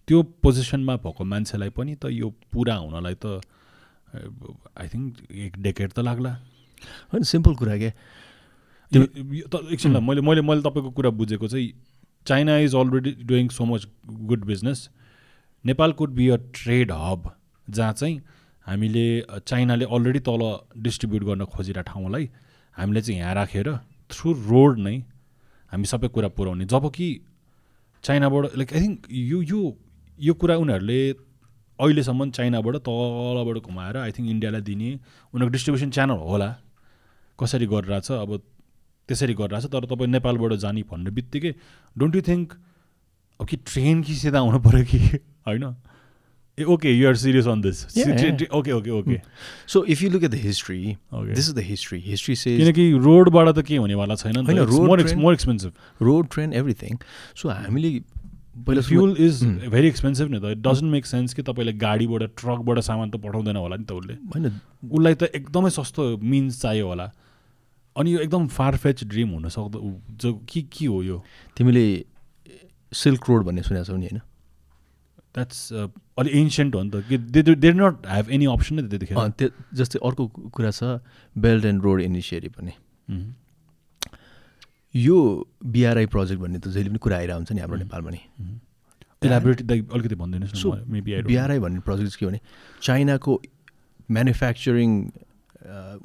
[0.07, 3.41] त्यो पोजिसनमा भएको मान्छेलाई पनि त यो पुरा हुनलाई त
[4.77, 6.31] आई थिङ्क एक डेकेड त लाग्ला।
[7.13, 7.91] होइन सिम्पल कुरा के?
[8.91, 11.71] एकछिन मैले मैले मैले तपाईँको कुरा बुझेको चाहिँ
[12.25, 14.89] China is already doing so much good business
[15.65, 17.31] Nepal could be a trade hub
[17.69, 18.21] जहाँ चाहिँ
[18.67, 19.05] हामीले
[19.47, 20.43] चाइनाले अलरेडी तल
[20.83, 22.29] डिस्ट्रिब्युट गर्न खोजिरहेको ठाउँलाई
[22.75, 23.67] हामीले चाहिँ यहाँ राखेर
[24.11, 24.95] थ्रु रोड नै
[25.71, 27.07] हामी सबै कुरा पुऱ्याउने। जब कि
[28.03, 29.61] चाइनाबाट लाइक आई थिङ्क यो यो
[30.19, 30.99] यो कुरा उनीहरूले
[31.79, 34.89] अहिलेसम्म चाइनाबाट तलबाट घुमाएर आई थिङ्क इन्डियालाई दिने
[35.33, 36.49] उनीहरूको डिस्ट्रिब्युसन च्यानल होला।
[37.39, 38.11] कसरी गरिरहेछ?
[38.11, 38.31] अब
[39.09, 41.51] त्यसरी गरिरहेछ तर तपाईँ नेपालबाट जाने भन्ने बित्तिकै
[41.95, 42.47] डोन्ट यु थिङ्क
[43.39, 44.99] अब कि ट्रेन कि सिधा हुनु पऱ्यो कि?
[45.47, 45.65] होइन?
[46.57, 47.85] Okay you are serious on this.
[47.93, 48.47] Yeah, yeah.
[48.51, 49.21] okay okay okay.
[49.65, 51.33] So if you look at the history okay.
[51.33, 51.99] this is the history.
[51.99, 56.97] History says किनकि रोडबाट त के हुनेवाला छैन होइन road more expensive road train everything
[57.35, 57.91] so हामीले
[58.67, 62.79] पहिला fuel is very expensive नि त इट डजन्ट मेक सेन्स कि तपाईँले गाडीबाट ट्रकबाट
[62.89, 64.51] सामान त पठाउँदैन होला नि त उसले होइन
[64.91, 67.11] उसलाई त एकदमै सस्तो मिन्स चाहियो होला
[67.95, 69.83] अनि यो एकदम फारफेच ड्रिम हुनसक्दो
[70.21, 71.21] जो के के हो यो
[71.57, 71.85] तिमीले
[72.91, 74.21] सिल्क रोड भन्ने सुनेको छौ नि होइन
[75.37, 78.83] द्याट्स uh, अलिक एन्सियन्ट हो नि त। कि they they not have any option नै
[78.89, 80.23] त्यतिखेर। त्यो जस्तै अर्को
[80.53, 80.99] कुरा छ
[81.35, 82.73] बेल्ट एन्ड रोड इनिसिएटिभ भन्ने
[84.93, 85.17] यो
[85.63, 88.21] बिआरआई प्रोजेक्ट भन्ने त जहिले पनि कुरा आइरहेको हुन्छ नि हाम्रो नेपालमा नि।
[89.23, 89.59] इलाबोरेट
[89.93, 92.39] अलिकति भनिदिनुहोस् बिआरआई भन्ने प्रोजेक्ट के भने
[92.81, 93.31] चाइनाको
[94.17, 94.91] म्यानुफ्याक्चरिङ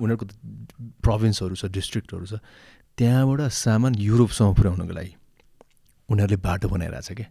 [0.02, 0.26] उनीहरूको
[1.06, 2.34] प्रोभिन्सहरू छ डिस्ट्रिक्टहरू छ
[2.98, 5.12] त्यहाँबाट सामान युरोपसम्म पुर्याउनको लागि
[6.08, 7.28] उनीहरूले बाटो बनाइरहेछ क्या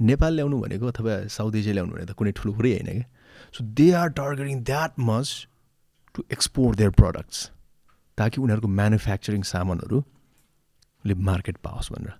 [0.00, 3.06] नेपाल ल्याउनु भनेको अथवा साउथ एसिया ल्याउनु भनेको त कुनै ठुलो कुरै होइन क्या?
[3.54, 5.28] So they are targeting that much
[6.14, 7.50] to export their products
[8.18, 12.14] ताकि उनीहरूको म्यानुफ्याक्चरिङ सामानहरूले मार्केट पाओस् भनेर।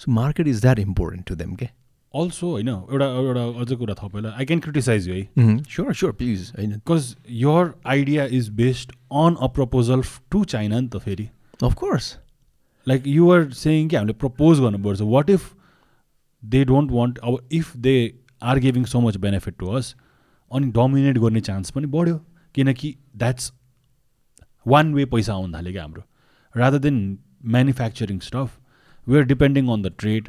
[0.00, 1.68] So market is that important to them के
[2.14, 5.22] अल्सो होइन एउटा एउटा अझै कुरा थपेला आई क्यान क्रिटिसाइज यु है?
[5.70, 10.88] स्योर स्योर प्लिज होइन। Because your idea is based on a proposal to China नि
[10.88, 11.28] त फेरि।
[11.62, 12.16] अफकोर्स
[12.86, 15.42] लाइक युआर सेङ कि हामीले प्रपोज गर्नुपर्छ। What if
[16.42, 17.94] they don't want अब if they
[18.42, 19.94] are giving so much benefit to us
[20.50, 22.16] अनि dominate गर्ने चान्स पनि बढ्यो।
[22.54, 23.52] किनकि द्याट्स
[24.66, 26.02] वान वे पैसा आउनु थाल्यो क्या हाम्रो
[26.54, 26.96] rather than
[27.54, 28.58] manufacturing stuff
[29.06, 30.28] we're depending on the trade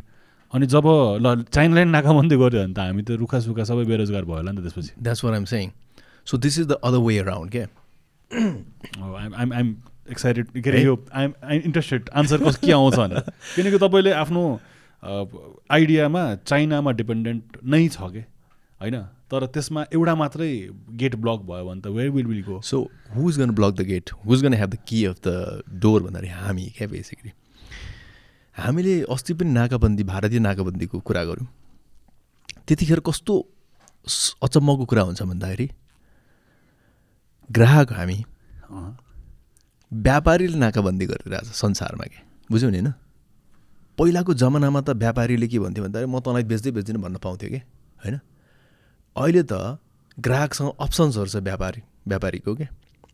[0.54, 0.86] अनि जब
[1.22, 4.58] ल चाइनालाई नाकाबन्दी गऱ्यो भने त हामी त रुखा सुखा सबै बेरोजगार भयो होला नि
[4.58, 5.70] त त्यसपछि। That's what I'm saying
[6.28, 7.66] so this is the other way around क्या
[9.40, 9.76] आइम आइम
[10.12, 13.20] एक्साइटेड के अरे यो आइम आइम इन्ट्रेस्टेड आन्सर कस के आउँछ भनेर
[13.56, 14.44] किनकि तपाईँले आफ्नो
[15.04, 18.24] आइडियामा चाइनामा डिपेन्डेन्ट नै छ कि?
[18.82, 18.98] होइन?
[19.32, 20.52] तर त्यसमा एउटा मात्रै
[21.02, 22.78] गेट ब्लक भयो भने त where will will go so
[23.16, 26.04] who is gonna block the gate who is gonna have the key of the door
[26.04, 27.32] भन्दाखेरि हामी क्या बेसिकली
[28.56, 31.48] हामीले अस्ति पनि नाकाबन्दी भारतीय नाकाबन्दीको कुरा गऱ्यौँ।
[32.68, 33.34] त्यतिखेर कस्तो
[34.44, 35.68] अचम्मको कुरा हुन्छ भन्दाखेरि
[37.50, 38.18] ग्राहक हामी
[39.92, 42.94] व्यापारीले नाकाबन्दी गरिरहेछ संसारमा क्या बुझ्यौ नि होइन?
[44.02, 47.60] पहिलाको जमानामा त व्यापारीले के भन्थ्यो भन्दाखेरि म तँलाई बेच्दै बेच्दिनँ भन्न पाउँथ्यो कि?
[48.02, 48.16] होइन?
[49.16, 49.78] अहिले त
[50.18, 52.70] ग्राहकसँग अप्सन्सहरू छ व्यापारी व्यापारीको क्या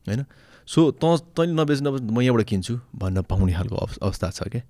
[0.07, 0.23] होइन?
[0.63, 1.03] सो त
[1.35, 4.63] तैँले नबेच नबेच म यहाँबाट किन्छु भन्न पाउने खालको अवस्था छ क्या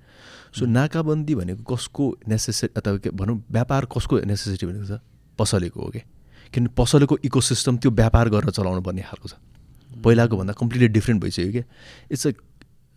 [0.58, 4.97] सो नाकाबन्दी भनेको कसको नेसेसरी अथवा के भनौँ व्यापार कसको नेसेसिटी भनेको छ?
[5.38, 6.06] पसलेको हो क्या
[6.49, 9.38] किनभने पसलेको इकोसिस्टम त्यो व्यापार गरेर चलाउनु पर्ने खालको छ।
[10.01, 11.65] पहिलाको भन्दा कम्प्लिटली डिफ्रेन्ट भइसक्यो क्या
[12.10, 12.32] इट्स अ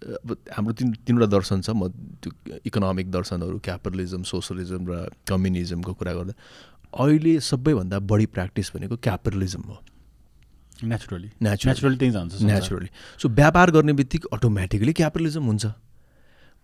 [0.00, 1.88] अब हाम्रो तिन तिनवटा दर्शन छ। म
[2.24, 2.30] त्यो
[2.64, 4.92] इकोनोमिक दर्शनहरू क्यापिटलिजम सोसलिजम र
[5.28, 6.34] कम्युनिजमको कुरा गर्दा
[6.90, 9.76] अहिले सबैभन्दा बढी प्र्याक्टिस भनेको क्यापिटलिजम हो।
[10.84, 12.88] नेचुरली नेचुरली त्यही जान्छ नेचुरली
[13.20, 15.64] सो व्यापार गर्ने बित्तिकै अटोमेटिकली क्यापिटलिजम हुन्छ।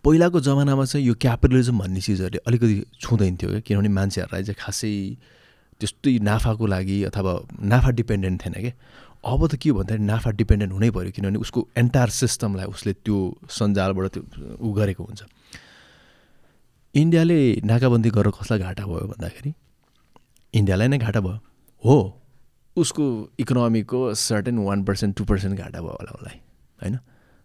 [0.05, 4.93] पहिलाको जमानामा चाहिँ यो क्यापिटलिजम भन्ने चिजहरूले अलिकति छुँदैन थियो क्या किनभने मान्छेहरूलाई चाहिँ खासै
[5.81, 8.73] त्यस्तै नाफाको लागि अथवा नाफा डिपेन्डेन्ट थिएन क्या।
[9.27, 13.17] अब त के भन्दाखेरि नाफा डिपेन्डेन्ट हुनै पऱ्यो किनभने उसको एन्टायर सिस्टमलाई उसले त्यो
[13.51, 14.23] सञ्जालबाट त्यो
[14.63, 15.23] उ गरेको हुन्छ।
[16.95, 19.51] इन्डियाले नाकाबन्दी गरेर कसलाई घाटा भयो भन्दाखेरि?
[20.55, 21.39] इन्डियालाई नै घाटा भयो।
[21.85, 21.97] हो
[22.77, 23.05] उसको
[23.41, 26.39] इकोनोमीको certain one percent two percent घाटा भयो होला उसलाई
[26.81, 26.97] होइन?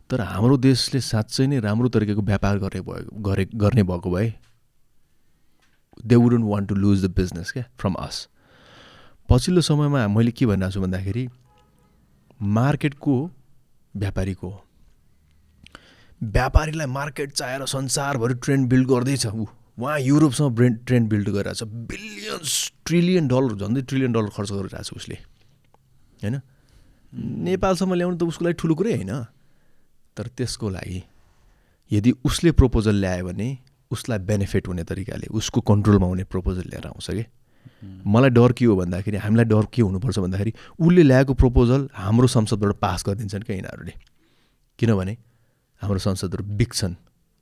[0.10, 4.34] तर हाम्रो देशले साँच्चै नै राम्रो तरिकाको व्यापार गर्ने भयो गरे गर्ने भएको भए
[6.06, 7.66] they wouldn't want to lose the business क्या?
[7.80, 8.28] फ्रम अस
[9.30, 11.24] पछिल्लो समयमा मैले के भनिरहेको छु भन्दाखेरि
[12.42, 13.32] मार्केटको
[13.96, 14.64] व्यापारीको हो।
[16.24, 19.46] व्यापारीलाई मार्केट चाहेर संसारभरि ट्रेन्ड बिल्ड गर्दैछ ऊ।
[19.80, 24.84] उहाँ युरोपसँग ब्रेन्ड ट्रेन्ड बिल्ड गरिरहेको छ। बिलियन्स ट्रिलियन डलर झन्डै ट्रिलियन डलर खर्च गरिरहेको
[24.84, 25.16] छ उसले।
[26.24, 26.42] होइन?
[27.16, 29.26] नेपालसम्म ल्याउनु त उसको लागि ठुलो कुरै होइन।
[30.18, 31.04] तर त्यसको लागि
[31.92, 33.58] यदि उसले प्रपोजल ल्यायो भने
[33.92, 37.26] उसलाई बेनिफिट हुने तरिकाले उसको कन्ट्रोलमा हुने प्रपोजल लिएर आउँछ कि?
[37.84, 42.72] मलाई डर के हो भन्दाखेरि हामीलाई डर के हुनुपर्छ भन्दाखेरि उसले ल्याएको प्रपोजल हाम्रो संसदबाट
[42.78, 43.94] पास गरिदिन्छन् क्या यिनीहरूले।
[44.80, 45.14] किनभने
[45.82, 46.96] हाम्रो संसदहरू बिग्छन्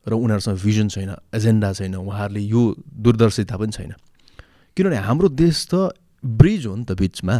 [0.07, 3.93] र उनीहरूसँग भिजन छैन एजेन्डा छैन उहाँहरूले यो दूरदर्शिता पनि छैन।
[4.77, 5.91] किनभने हाम्रो देश त
[6.23, 7.35] ब्रिज हो नि त बिचमा।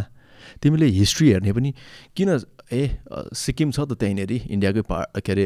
[0.60, 1.70] तिमीले हिस्ट्री हेर्ने पनि
[2.16, 2.28] किन
[2.72, 3.00] ए
[3.34, 5.44] सिक्किम छ त त्यहीँनिर इन्डियाकै पा के अरे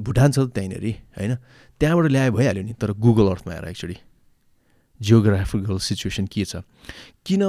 [0.00, 0.84] भुटान छ त त्यहीँनिर
[1.18, 1.32] होइन?
[1.80, 3.96] त्यहाँबाट ल्याए भइहाल्यो नि तर गुगल अर्थमा हेर एक्चुली
[5.04, 6.62] जियोग्राफिकल सिचुएसन के छ?
[7.26, 7.42] किन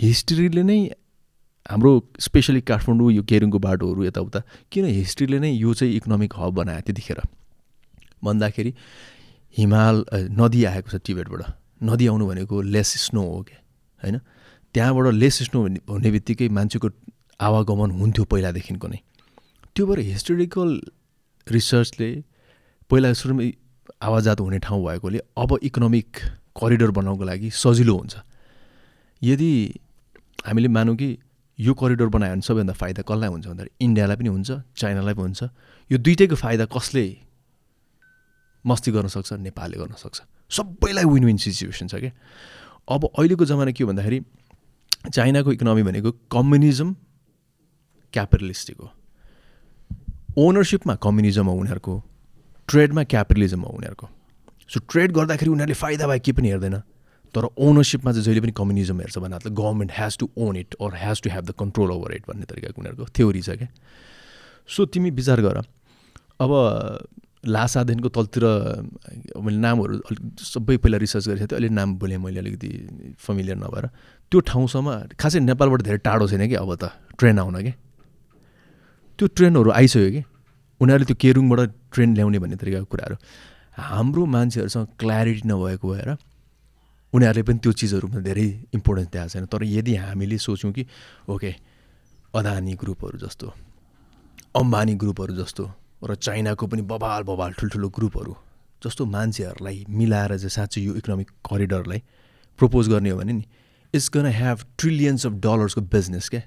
[0.00, 0.78] हिस्ट्रीले नै
[1.66, 4.40] हाम्रो स्पेसली काठमाडौँ यो केरुङको बाटोहरू यताउता
[4.72, 7.18] किन हिस्ट्रीले नै यो चाहिँ इकोनोमिक हब बनायो त्यतिखेर?
[8.24, 8.72] भन्दाखेरि
[9.56, 9.96] हिमाल
[10.38, 11.42] नदी आएको छ टिबेटबाट।
[11.82, 13.58] नदी आउनु भनेको लेस स्नो हो क्या
[14.02, 14.16] होइन?
[14.74, 15.60] त्यहाँबाट लेस स्नो
[15.90, 16.88] हुने बित्तिकै मान्छेको
[17.40, 18.98] आवागमन हुन्थ्यो पहिलादेखिको नै।
[19.74, 20.70] त्यो भएर हिस्टोरिकल
[21.46, 22.10] रिसर्चले
[22.90, 23.48] पहिला सुरुमै
[24.02, 26.10] आवाजात हुने ठाउँ भएकोले अब इकोनोमिक
[26.56, 28.14] करिडोर बनाउनको लागि सजिलो हुन्छ।
[29.22, 29.50] यदि
[30.46, 31.08] हामीले मानौँ कि
[31.58, 35.42] यो करिडोर बनायो भने सबैभन्दा फाइदा कसलाई हुन्छ भन्दाखेरि इन्डियालाई पनि हुन्छ चाइनालाई पनि हुन्छ।
[35.90, 37.04] यो दुइटैको फाइदा कसले
[38.64, 40.18] मस्ती गर्न सक्छ नेपालले गर्न सक्छ।
[40.50, 42.12] सबैलाई विन विन सिचुएसन छ क्या।
[42.88, 44.18] अब अहिलेको जमाना के हो भन्दाखेरि
[45.10, 46.94] चाइनाको इकोनोमी भनेको कम्युनिजम
[48.14, 48.88] क्यापिटलिस्टिक हो।
[50.38, 51.94] ओनरसिपमा कम्युनिजम हो उनीहरूको
[52.68, 54.06] ट्रेडमा क्यापिटलिजम हो उनीहरूको।
[54.72, 56.76] सो ट्रेड गर्दाखेरि उनीहरूले फाइदा भए के पनि हेर्दैन।
[57.34, 61.22] तर ओनरसिपमा चाहिँ जहिले पनि कम्युनिजम हेर्छ भन्दा government has to own it or has
[61.22, 63.68] to have the control over it भन्ने तरिकाको उनीहरूको थ्योरी छ क्या।
[64.68, 65.56] सो तिमी विचार गर।
[66.40, 66.50] अब
[67.42, 68.44] लासादेखिको तलतिर
[69.34, 72.70] मैले नामहरू अलिक सबै पहिला रिसर्च गरेको थिएँ अहिले नाम बोलेँ मैले अलिकति
[73.18, 73.86] फेमिलियर नभएर।
[74.32, 77.72] त्यो ठाउँसम्म खासै नेपालबाट धेरै टाढो छैन कि अब त ट्रेन आउन कि।
[79.18, 80.22] त्यो ट्रेनहरू आइसक्यो कि।
[80.80, 81.60] उनीहरूले त्यो केरुङबाट
[81.92, 83.16] ट्रेन ल्याउने भन्ने तरिकाको कुराहरू।
[83.76, 86.16] हाम्रो मान्छेहरूसँग क्ल्यारिटी नभएको भएर
[87.12, 90.86] उनीहरूले पनि त्यो चिजहरूमा धेरै इम्पोर्टेन्स दिएको छैन। तर यदि हामीले सोच्यौँ कि
[91.28, 91.54] ओके
[92.34, 93.52] अदानी ग्रुपहरू जस्तो
[94.56, 95.64] अम्बानी ग्रुपहरू जस्तो
[96.04, 98.36] र चाइनाको पनि बबाल बबाल ठुल्ठुलो ग्रुपहरू
[98.82, 102.02] जस्तो मान्छेहरूलाई मिलाएर चाहिँ साँच्चै यो इकोनोमिक करिडरलाई
[102.58, 103.44] प्रपोज गर्ने हो भने नि
[103.94, 106.42] it's gonna have trillions of डलर्सको business क्या।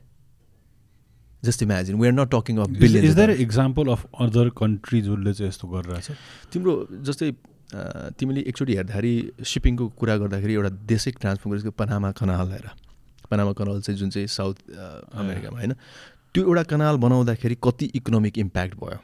[1.47, 5.49] Just imagine we are not talking of is billion their example of other कन्ट्रिजहरूले चाहिँ
[5.49, 6.07] यस्तो गरिरहेछ?
[6.53, 6.73] तिम्रो
[7.07, 7.31] जस्तै
[8.19, 9.13] तिमीले एकचोटि हेर्दाखेरि
[9.51, 12.67] सिपिङको कुरा गर्दाखेरि एउटा देशै ट्रान्सफर्म गरेको पनामा कनाल हेर।
[13.31, 14.55] पनामा कनाल चाहिँ जुन चाहिँ साउथ
[15.17, 15.73] अमेरिकामा होइन
[16.33, 18.97] त्यो एउटा कनाल बनाउँदाखेरि कति इकोनोमिक इम्प्याक्ट भयो?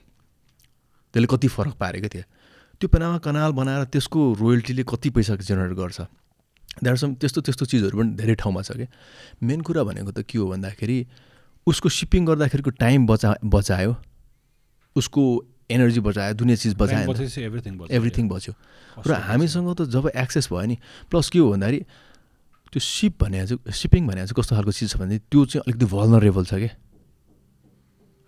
[1.13, 2.23] त्यसले कति फरक पारेको थियो?
[2.82, 5.99] त्यो पनामा कनाल बनाएर त्यसको रोयल्टीले कति पैसा जेनेरेट गर्छ?
[6.84, 8.88] द्याट सम त्यस्तो त्यस्तो चिजहरू पनि धेरै ठाउँमा छ क्या
[9.43, 10.97] मेन कुरा भनेको त के हो भन्दाखेरि
[11.67, 13.95] उसको सिपिङ गर्दाखेरिको टाइम बचा बचायो।
[14.95, 15.21] उसको
[15.71, 17.12] एनर्जी बचायो दुनियाँ चिज बचायो।
[17.88, 18.54] एभ्रिथिङ बच्यो।
[19.08, 21.80] र हामीसँग त जब एक्सेस भयो नि प्लस के हो भन्दाखेरि
[22.74, 25.86] त्यो सिप भने चाहिँ सिपिङ भने चाहिँ कस्तो खालको चिज छ भने त्यो चाहिँ अलिकति
[25.86, 26.76] भलनरेबल छ क्या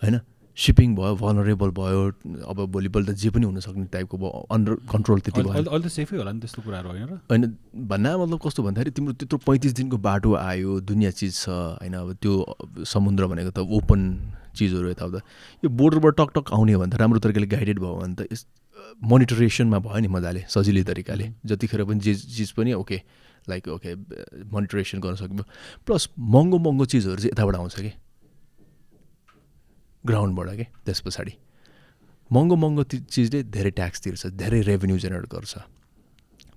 [0.04, 0.16] होइन?
[0.56, 2.02] सिपिङ भयो भलनरेबल भयो
[2.46, 6.32] अब भोलिपल्ट जे पनि हुनसक्ने टाइपको भयो अन्डर कन्ट्रोल त्यति भयो। अहिले त सेफै होला
[6.32, 7.44] नि त्यस्तो कुराहरू होइन होइन
[7.90, 12.14] भन्दा मतलब कस्तो भन्दाखेरि तिम्रो त्यत्रो पैँतिस दिनको बाटो आयो दुनियाँ चिज छ होइन अब
[12.22, 12.34] त्यो
[12.86, 14.00] समुद्र भनेको त ओपन
[14.54, 15.20] चिजहरू यताउता।
[15.66, 18.46] यो बोर्डरबाट टक टक आउने हो भने त राम्रो तरिकाले गाइडेड भयो भने त यस
[19.02, 23.02] मोनिटरेसनमा भयो नि मजाले सजिलै तरिकाले। जतिखेर पनि जे चिज पनि ओके
[23.50, 23.96] लाइक ओके
[24.54, 25.44] मोनिटरेसन गर्न सक्यो।
[25.82, 27.92] प्लस महँगो महँगो चिजहरू चाहिँ यताबाट आउँछ कि?
[30.06, 31.34] ग्राउन्डबाट के त्यस पछाडि।
[32.32, 35.58] महँगो महँगो चिजले धेरै ट्याक्स तिर्छ धेरै रेभेन्यू जेनेरेट गर्छ।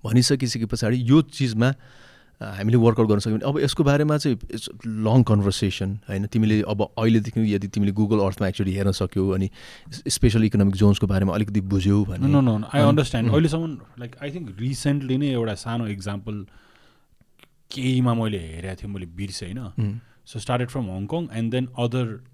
[0.04, 1.74] भनिसकिसके पछाडि यो चिजमा
[2.42, 6.26] हामीले वर्कआउट गर्न सक्यौँ अब यसको बारेमा चाहिँ इट्स लङ कन्भर्सेसन होइन?
[6.26, 9.50] तिमीले अब अहिलेदेखि यदि तिमीले गुगल अर्थमा एक्चुली हेर्न सक्यौ अनि
[10.09, 13.32] स्पेसल इकोनोमिक जोन्सको बारेमा अलिकति बुझ्यौ भने। No no I un- understand.
[13.32, 16.46] अहिलेसम्म लाइक आई थिङ्क रिसेन्टली नै एउटा सानो इक्जाम्पल
[17.70, 20.00] केहीमा मैले हेरेको थिएँ मैले बिर्सेँ होइन?
[20.26, 22.24] So started from Hong Kong and then other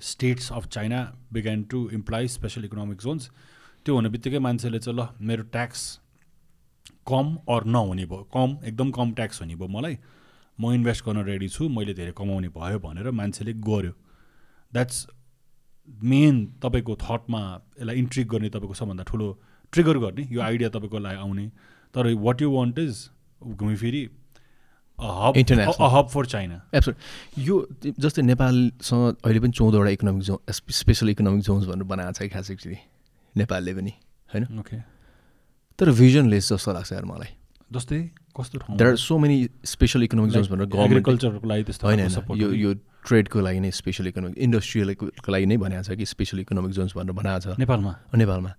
[0.00, 1.00] states of China
[1.32, 3.30] began to imply special economic zones
[3.84, 5.82] त्यो हुने बित्तिकै मान्छेले चाहिँ ल मेरो ट्याक्स
[7.08, 9.98] कम अर नहुने भयो कम एकदम कम ट्याक्स हुने भयो मलाई
[10.58, 13.92] म इन्भेस्ट गर्न रेडी छु मैले धेरै कमाउने भयो भनेर मान्छेले गर्यो
[14.72, 15.06] द्याट्स
[15.88, 17.42] मेन तपाईँको थटमा
[17.80, 19.28] यसलाई इन्ट्रिक गर्ने तपाईँको सबभन्दा ठुलो
[19.72, 21.46] ट्रिगर गर्ने यो आइडिया तपाईँको लागि आउने।
[21.94, 23.08] तर वाट यु वान्ट इज
[23.42, 24.02] घुमिफिरी
[25.00, 27.54] हब फर चाइना एब्सोल्युट यो
[27.98, 32.78] जस्तै नेपालसँग अहिले पनि चौधवटा economic zone special economic zones भनेर बनाएको छ खास एक्चुली
[33.34, 33.92] नेपालले पनि
[34.28, 34.44] होइन?
[34.58, 34.76] ओके
[35.78, 37.30] तर भिजनलेस जस्तो लाग्छ यार मलाई।
[37.72, 37.98] जस्तै
[38.36, 42.00] कस्तो ठाउँ there are so many special economic zones भनेर एग्रिकल्चरको लागि त्यस्तो होइन
[42.42, 42.52] यो?
[42.52, 42.74] यो
[43.06, 47.14] ट्रेडको लागि नै स्पेसल इकोनोमिक इन्डस्ट्रियलको लागि नै भनेको छ कि स्पेसल इकोनोमिक जोन्स भनेर
[47.14, 47.92] बनाएको छ। नेपालमा?
[48.16, 48.52] नेपालमा।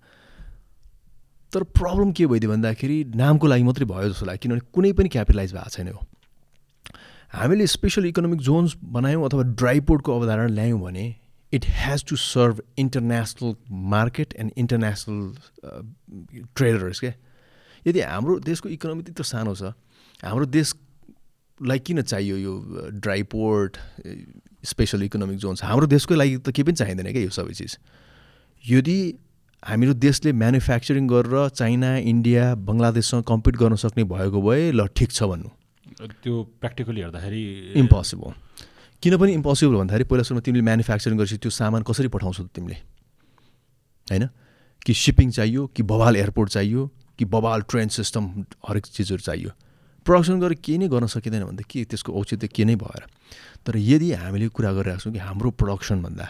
[1.52, 5.52] तर प्रब्लम के भइदियो भन्दाखेरि नामको लागि मात्रै भयो जस्तो लाग्यो। किनभने कुनै पनि क्यापिटलाइज
[5.52, 6.00] भएको छैन हो
[7.32, 11.04] हामीले स्पेसल इकोनोमिक जोन्स बनायौँ अथवा ड्राई पोर्टको अवधारणा ल्यायौँ भने
[11.52, 13.54] it has to serve international
[13.92, 15.20] market and international
[16.56, 17.12] traders क्या
[17.86, 19.72] यदि हाम्रो देशको इकोनोमी त्यत्रो सानो छ
[20.24, 22.54] हाम्रो देशलाई किन चाहियो यो
[23.06, 23.78] dry port
[24.72, 27.78] special economic zones हाम्रो देशको लागि त केही पनि चाहिँदैन क्या यो सबै चिज।
[28.64, 28.98] यदि
[29.62, 35.22] हामीहरू देशले म्यानुफ्याक्चरिङ गरेर चाइना इन्डिया बङ्गलादेशसँग कम्पिट गर्न सक्ने भएको भए ल ठिक छ
[35.32, 35.50] भन्नु।
[35.98, 37.42] त्यो प्र्याक्टिकली हेर्दाखेरि
[37.82, 42.76] इम्पोसिबल पनि इम्पोसिबल भन्दाखेरि पहिला सुरुमा तिमीले म्यानुफ्याक्चरिङ गरेपछि त्यो सामान कसरी पठाउँछौ त तिमीले?
[44.08, 44.24] होइन?
[44.86, 46.80] कि सिपिङ चाहियो कि बबाल एयरपोर्ट चाहियो
[47.18, 48.24] कि बबाल ट्रेन सिस्टम
[48.68, 49.50] हरेक चिजहरू चाहियो।
[50.06, 53.02] प्रडक्सन गरेर केही नै गर्न सकिँदैन भने के त्यसको औचित्य के नै भएर।
[53.64, 56.26] तर यदि हामीले कुरा गरिरहेको छौँ कि हाम्रो प्रडक्सनभन्दा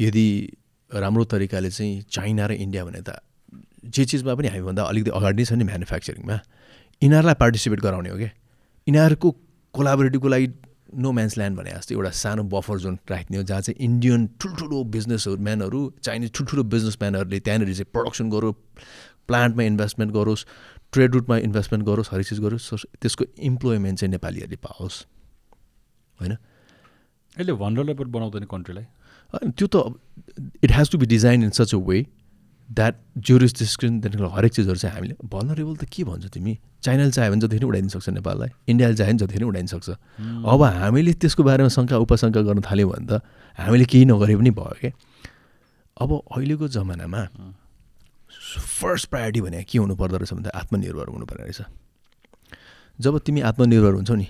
[0.00, 0.26] यदि
[0.90, 3.22] राम्रो तरिकाले चाहिँ चाइना र इन्डिया भने त
[3.86, 6.36] जे चिजमा पनि हामीभन्दा अलिकति अगाडि नै छ नि म्यानुफ्याक्चरिङमा
[7.02, 8.30] यिनीहरूलाई पार्टिसिपेट गराउने हो क्या?
[8.86, 9.30] यिनीहरूको
[9.74, 10.46] कोलाबोरेटिभको लागि
[11.00, 14.82] नो म्यान्स ल्यान्ड भने जस्तो एउटा सानो बफर जोन राख्ने हो जहाँ चाहिँ इन्डियन ठुल्ठुलो
[14.96, 18.56] बिजनेसहरू म्यानहरू चाइनिज ठुल्ठुलो बिजनेसम्यानहरूले त्यहाँनिर चाहिँ प्रडक्सन गरोस्
[19.28, 20.44] प्लान्टमा इन्भेस्टमेन्ट गरोस्
[20.92, 22.68] ट्रेड रुटमा इन्भेस्टमेन्ट गरोस् हरेक चिज गरोस्
[23.02, 24.96] त्यसको इम्प्लोइमेन्ट चाहिँ नेपालीहरूले पाओस्।
[26.20, 26.32] होइन?
[27.40, 28.86] यसले भनरेबल बनाउँदैन कन्ट्रीलाई
[29.56, 29.76] त्यो त
[30.64, 32.06] it has to be design in such a way
[32.70, 36.54] that जुरिस्टिक्सनदेखिको हरेक चिजहरू चाहिँ हामीले भनरेबल त के भन्छ तिमी?
[36.80, 39.88] चाइनाले चाह्यो भने जतिखेर उडाइदिन सक्छ नेपाललाई इन्डियाले चाह्यो भने जतिखेर उडाइदिन सक्छ।
[40.46, 43.12] अब हामीले त्यसको बारेमा शङ्का उपशङ्का गर्न थाल्यौँ भने त
[43.58, 44.92] हामीले केही नगरे पनि भयो क्या
[45.98, 47.22] अब अहिलेको जमानामा
[48.30, 51.60] फर्स्ट प्रायोरिटी भने के हुनु पर्दो रहेछ भन्दा आत्मनिर्भर हुनुपर्ने रहेछ।
[53.02, 54.26] जब तिमी आत्मनिर्भर हुन्छौ नि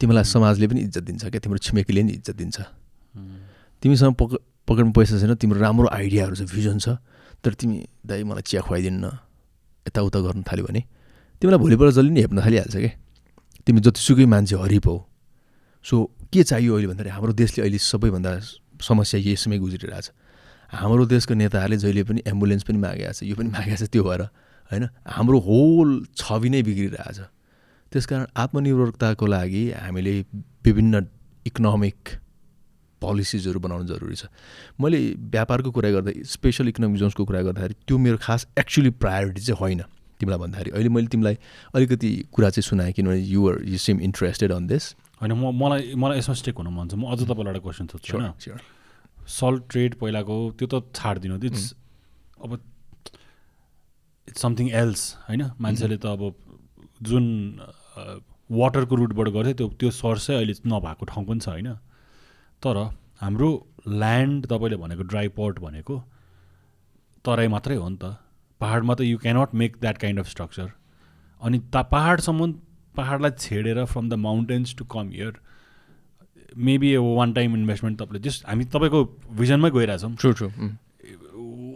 [0.00, 2.56] तिमीलाई समाजले पनि इज्जत दिन्छ क्या तिम्रो छिमेकीले नि इज्जत दिन्छ।
[3.82, 4.32] तिमीसँग पक
[4.66, 6.96] पकेटमा पैसा छैन तिम्रो राम्रो आइडियाहरू छ भिजन छ।
[7.44, 7.76] तर तिमी
[8.06, 9.04] दाइ मलाई चिया खुवाइदिन्न
[9.86, 10.80] यताउता गर्न थाल्यो भने
[11.42, 12.92] तिमीलाई भोलिपल्ट जसले नि हेप्न थालिहाल्छ क्या
[13.66, 14.96] तिमी जतिसुकै मान्छे हरिप हौ।
[15.84, 15.94] सो
[16.32, 18.32] के चाहियो अहिले भन्दाखेरि हाम्रो देशले अहिले सबैभन्दा
[18.82, 20.06] समस्या यसमै गुज्रिरहेछ।
[20.72, 24.22] हाम्रो देशको नेताहरूले जहिले पनि एम्बुलेन्स पनि मागेको छ यो पनि मागेको छ त्यो भएर
[24.70, 24.84] होइन?
[25.16, 25.88] हाम्रो होल
[26.20, 27.18] छवि नै बिग्रिरहेछ।
[27.92, 30.14] त्यसकारण आत्मनिर्भरताको लागि हामीले
[30.66, 30.94] विभिन्न
[31.46, 31.98] इकोनोमिक
[33.00, 34.26] पोलिसिजहरू बनाउनु जरुरी छ।
[34.80, 34.98] मैले
[35.30, 39.82] व्यापारको कुरा गर्दा स्पेसल इकोनोमिक जोन्सको कुरा गर्दाखेरि त्यो मेरो खास एक्चुली प्रायोरिटी चाहिँ होइन
[40.20, 41.36] तिमीलाई भन्दाखेरि। अहिले मैले तिमीलाई
[41.74, 44.84] अलिकति कुरा चाहिँ सुनाएँ किनभने you're you seem interested on this
[45.22, 48.18] होइन म मलाई मलाई यसमा स्टेक हुनु मन छ। म अझ तपाईँलाई एउटा क्वेसन सोध्छु
[48.18, 48.58] होइन?
[49.28, 51.64] सल्ट ट्रेड पहिलाको त्यो त छाडिदिनु इट्स
[52.42, 52.50] अब
[54.28, 55.42] इट्स समथिङ एल्स होइन?
[55.60, 56.34] मान्छेले त अब
[57.02, 57.24] जुन
[58.50, 61.68] वाटरको रुटबाट गर्थ्यो त्यो त्यो सोर्स चाहिँ अहिले नभएको ठाउँ पनि छ होइन?
[62.62, 62.76] तर
[63.20, 63.50] हाम्रो
[63.88, 66.02] ल्यान्ड तपाईँले भनेको ड्राई पोर्ट भनेको
[67.24, 68.16] तराई मात्रै हो नि त।
[68.60, 70.70] पाहाडमा त you cannot make that kind of structure
[71.42, 72.52] अनि ता पाहाडसम्म
[72.94, 75.32] पाहाडलाई छेडेर from the mountains to come here
[76.66, 79.04] maybe one time investment तपाईँले जस्ट हामी तपाईँको
[79.38, 80.48] भिजनमै गइरहेछौँ ट्रु ट्रु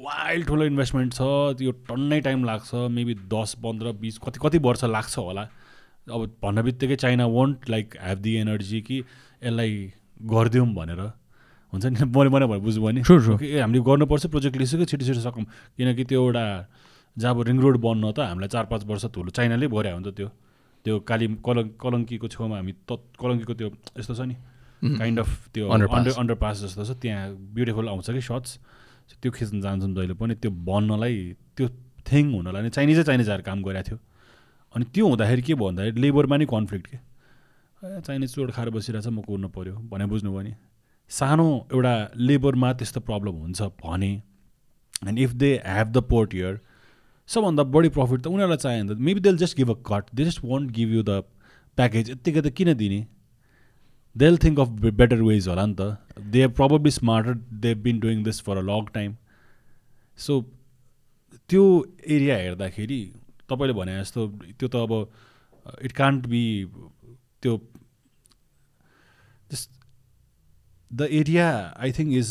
[0.05, 4.85] वाइल्ड ठुलो इन्भेस्टमेन्ट छ त्यो टन्नै टाइम लाग्छ मेबी दस पन्ध्र बिस कति कति वर्ष
[4.91, 5.43] लाग्छ होला।
[6.11, 9.77] अब भन्न बित्तिकै China won't like have the energy कि यसलाई
[10.23, 11.01] गरिदिउँ भनेर।
[11.73, 11.97] हुन्छ नि?
[12.05, 15.45] मैले मैले भने बुझ्नु भने ए हामीले गर्नुपर्छ प्रोजेक्ट लिइसक्यो छिटो छिटो सकौँ
[15.77, 16.45] किनकि त्यो एउटा
[17.17, 20.29] जहाँ अब रिङ रोड बन्न त हामीलाई चार पाँच वर्ष ठुलो चाइनाले भइरहेको हुन्छ त्यो।
[20.85, 23.69] त्यो काली कलङ कलङ्कीको छेउमा हामी त कलङ्कीको त्यो
[23.99, 24.37] यस्तो छ नि
[24.99, 28.51] काइन्ड अफ त्यो अन्डर अन्डर पास जस्तो छ। त्यहाँ ब्युटिफुल आउँछ कि सर्ट्स
[29.23, 31.15] त्यो खिच्न जान्छौँ जहिले पनि। त्यो बन्नलाई
[31.57, 31.67] त्यो
[32.03, 33.99] थिङ हुनलाई नै चाइनिजै चाइनिजहरू काम गरिरहेको थियो।
[34.75, 36.97] अनि त्यो हुँदाखेरि के भयो भन्दाखेरि लेबरमा नै कन्फ्लिक्ट के?
[37.83, 40.55] चाइनिज चोट खाएर बसिरहेछ म कुर्नु पऱ्यो भने बुझ्नुभयो नि।
[41.11, 44.11] सानो एउटा लेबरमा त्यस्तो प्रब्लम हुन्छ भने
[45.09, 46.61] and if they have the port year
[47.29, 50.25] सबभन्दा बढी प्रफिट त उनीहरूलाई चाहियो भने त। Maybe they'll just give a cut they
[50.25, 51.23] just won't give you the
[51.79, 53.01] package यत्तिकै त किन दिने?
[54.17, 54.69] देल थिङ्क अफ
[55.03, 58.57] बेटर वेज होला नि त। They have probably smarter they have been doing this for
[58.57, 59.17] a long time
[60.19, 60.41] so
[61.51, 61.67] त्यो
[62.07, 63.03] area हेर्दाखेरि
[63.51, 66.45] तपाईँले भने जस्तो त्यो त अब इट कान्ट बी
[67.43, 67.59] त्यो
[70.91, 71.47] the area
[71.79, 72.29] I think is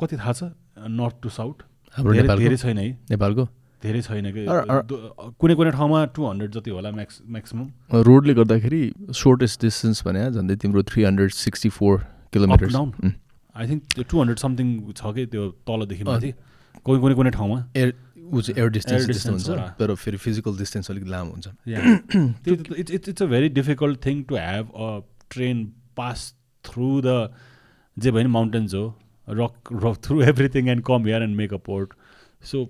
[0.00, 0.42] कति थाहा छ?
[0.78, 1.56] नर्थ टु साउथ
[1.96, 3.44] धेरै छैन है। नेपालको?
[3.82, 4.42] धेरै छैन कि?
[5.40, 7.68] कुनै कुनै ठाउँमा टु हन्ड्रेड जति होला म्याक्स म्याक्सिमम्
[8.08, 8.82] रोडले गर्दाखेरि
[9.22, 11.94] सोर्टेस्ट डिस्टेन्स भने झन्डै तिम्रो three hundred sixty four
[12.32, 12.88] kilometre down
[13.56, 16.30] I think त्यो टु हन्ड्रेड समथिङ छ कि त्यो तलदेखि माथि।
[16.84, 17.90] कुनै कुनै कुनै ठाउँमा। एयर
[18.26, 19.48] ऊ चाहिँ एयर डिस्टेन्स हुन्छ।
[19.78, 21.46] तर फेरि फिजिकल डिस्टेन्स अलिक लामो हुन्छ।
[22.80, 24.88] It's it's a very difficult thing to have a
[25.30, 25.56] train
[25.96, 26.18] pass
[26.68, 27.18] through the
[27.96, 28.84] जे भयो नि माउन्टेन्स हो
[29.28, 31.92] rock rock through everything and come here and make a port
[32.50, 32.62] so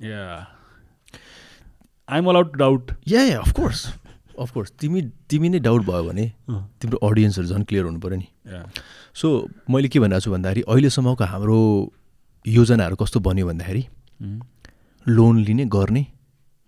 [0.00, 0.22] yeah
[2.08, 3.86] am allowed doubt yeah yeah of course
[4.38, 6.26] of course तिमी तिमी नै doubt भयो भने
[6.80, 8.28] तिम्रो अडियन्सहरू झन् क्लियर हुनु पऱ्यो नि।
[9.14, 9.28] सो
[9.70, 11.58] मैले के भनिरहेको छु भन्दाखेरि अहिलेसम्मको हाम्रो
[12.46, 13.82] योजनाहरू कस्तो बन्यो भन्दाखेरि
[15.06, 16.02] लोन लिने गर्ने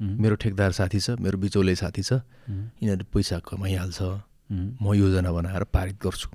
[0.00, 2.12] मेरो ठेकदार साथी छ मेरो बिचौले साथी छ
[2.48, 4.00] यिनीहरू पैसा कमाइहाल्छ।
[4.50, 6.28] म योजना बनाएर पारित गर्छु।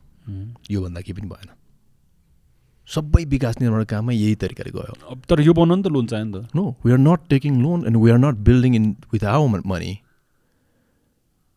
[0.72, 1.50] योभन्दा केही पनि भएन।
[2.90, 6.34] सबै विकास निर्माण काममा यही तरिकाले गयो। अब तर यो बनाउनु त लोन चाहियो नि
[6.34, 9.64] त। No we are not taking loan and we are not building in with our
[9.64, 9.94] money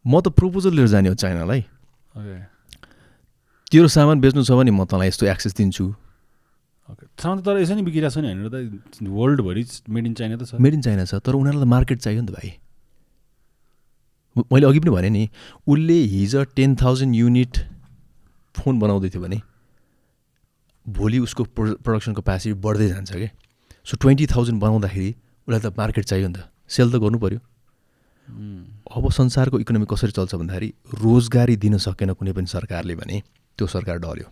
[0.05, 1.61] म त प्रपोजल लिएर जाने हो चाइनालाई
[3.73, 5.87] तेरो सामान बेच्नु छ भने म तँलाई यस्तो एक्सेस दिन्छु।
[7.19, 10.61] सामान तर यसै नै बिग्रिरहेको छ नि होइन त वर्ल्डभरि मेड इन चाइना त छ।
[10.61, 12.51] मेड इन चाइना छ तर उनीहरूलाई त मार्केट चाहियो नि त भाइ।
[14.37, 15.29] मैले अघि पनि भने नि
[15.67, 17.59] उसले हिजो टेन थाउजन्ड युनिट
[18.55, 19.41] फोन बनाउँदै थियो भने
[20.87, 23.31] भोलि उसको प्रो प्रडक्सन क्यापेसिटी बढ्दै जान्छ क्या
[23.87, 25.11] सो ट्वेन्टी थाउजन्ड बनाउँदाखेरि
[25.49, 27.41] उसलाई त मार्केट चाहियो नि त। सेल त गर्नु पऱ्यो
[28.97, 30.69] अब संसारको इकोनोमी कसरी चल्छ भन्दाखेरि
[31.03, 33.23] रोजगारी दिन सकेन कुनै पनि सरकारले भने
[33.59, 34.29] त्यो सरकार डऱ्यो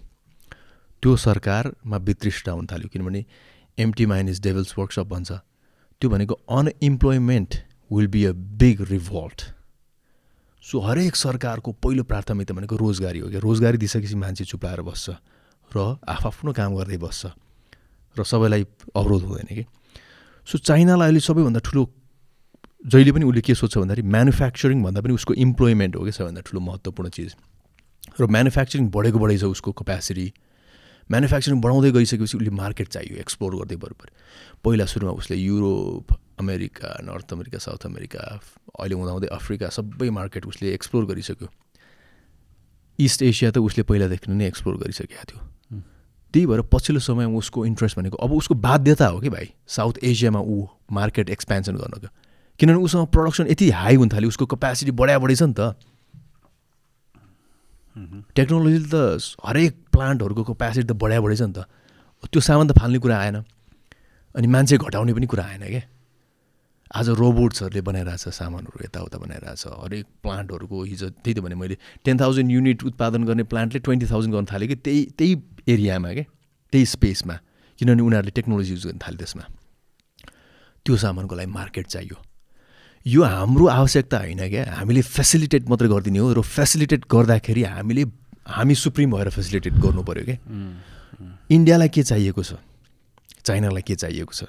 [1.03, 3.25] त्यो सरकारमा वितृष्ट हुन थाल्यो किनभने
[3.79, 5.31] empty mind is devil's workshop भन्छ।
[6.03, 7.51] त्यो भनेको unemployment
[7.91, 9.39] will be a big revolt
[10.63, 13.41] so हरेक सरकारको पहिलो प्राथमिकता भनेको रोजगारी हो क्या?
[13.41, 15.11] रोजगारी दिइसकेपछि मान्छे चुप्लाएर बस्छ
[15.71, 17.27] र आफ्नो काम गर्दै बस्छ
[18.17, 18.63] र सबैलाई
[18.95, 19.65] अवरोध हुँदैन कि?
[20.47, 21.83] सो चाइनालाई अहिले सबैभन्दा ठुलो
[22.87, 26.61] जहिले पनि उसले के सोध्छ भन्दाखेरि म्यानुफ्याक्चरिङ भन्दा पनि उसको इम्प्लोइमेन्ट हो कि सबैभन्दा ठुलो
[26.61, 27.31] महत्त्वपूर्ण चिज।
[28.21, 30.27] र म्यानुफ्याक्चरिङ बढेको बढेछ उसको क्यापेसिटी
[31.11, 34.07] म्यानुफ्याक्चरिङ बढाउँदै गइसकेपछि उसले मार्केट चाहियो एक्सप्लोर गर्दै बरोबर।
[34.63, 36.07] पहिला सुरुमा उसले Europe
[36.39, 38.23] America North America South America
[38.81, 41.49] अहिले हुँदाहुँदै अफ्रिका सबै मार्केट उसले एक्सप्लोर गरिसक्यो।
[42.99, 45.41] इस्ट एसिया त उसले पहिलादेखि नै एक्सप्लोर गरिसकेको थियो।
[46.35, 50.41] त्यही भएर पछिल्लो समयमा उसको इन्ट्रेस्ट भनेको अब उसको बाध्यता हो कि भाइ साउथ एसियामा
[50.41, 52.09] ऊ मार्केट एक्सपेन्सन गर्नको।
[52.61, 55.77] किनभने उसँग प्रडक्सन यति हाई हुन थाल्यो उसको क्यापेसिटी बढाइ बढी छ नि त।
[58.33, 61.69] टेक्नोलोजीले त हरेक प्लान्टहरूको क्यापेसिटी त बढाइ बढी छ नि त।
[62.25, 63.37] त्यो सामान त फाल्ने कुरा आएन।
[64.33, 65.85] अनि मान्छे घटाउने पनि कुरा आएन क्या।
[66.93, 72.51] आज रोबोट्सहरूले बनाइरहेछ सामानहरू यताउता बनाइरहेछ। हरेक प्लान्टहरूको हिजो त्यही त भने मैले टेन थाउजन्ड
[72.53, 75.33] युनिट उत्पादन गर्ने प्लान्टले ट्वेन्टी थाउजन्ड गर्न थाल्यो कि त्यही त्यही
[75.73, 76.25] एरियामा क्या
[76.73, 77.37] त्यही स्पेसमा
[77.81, 79.45] किनभने उनीहरूले टेक्नोलोजी युज गर्न थाल्यो त्यसमा।
[80.85, 82.17] त्यो सामानको लागि मार्केट चाहियो।
[83.07, 88.05] यो हाम्रो आवश्यकता होइन क्या। हामीले फेसिलिटेट मात्रै गरिदिने हो र फेसिलिटेट गर्दाखेरि हामीले
[88.53, 90.39] हामी सुप्रिम भएर फेसिलिटेट गर्नु पऱ्यो क्या
[91.57, 92.61] इन्डियालाई के चाहिएको छ?
[93.49, 94.45] चाइनालाई के चाहिएको छ?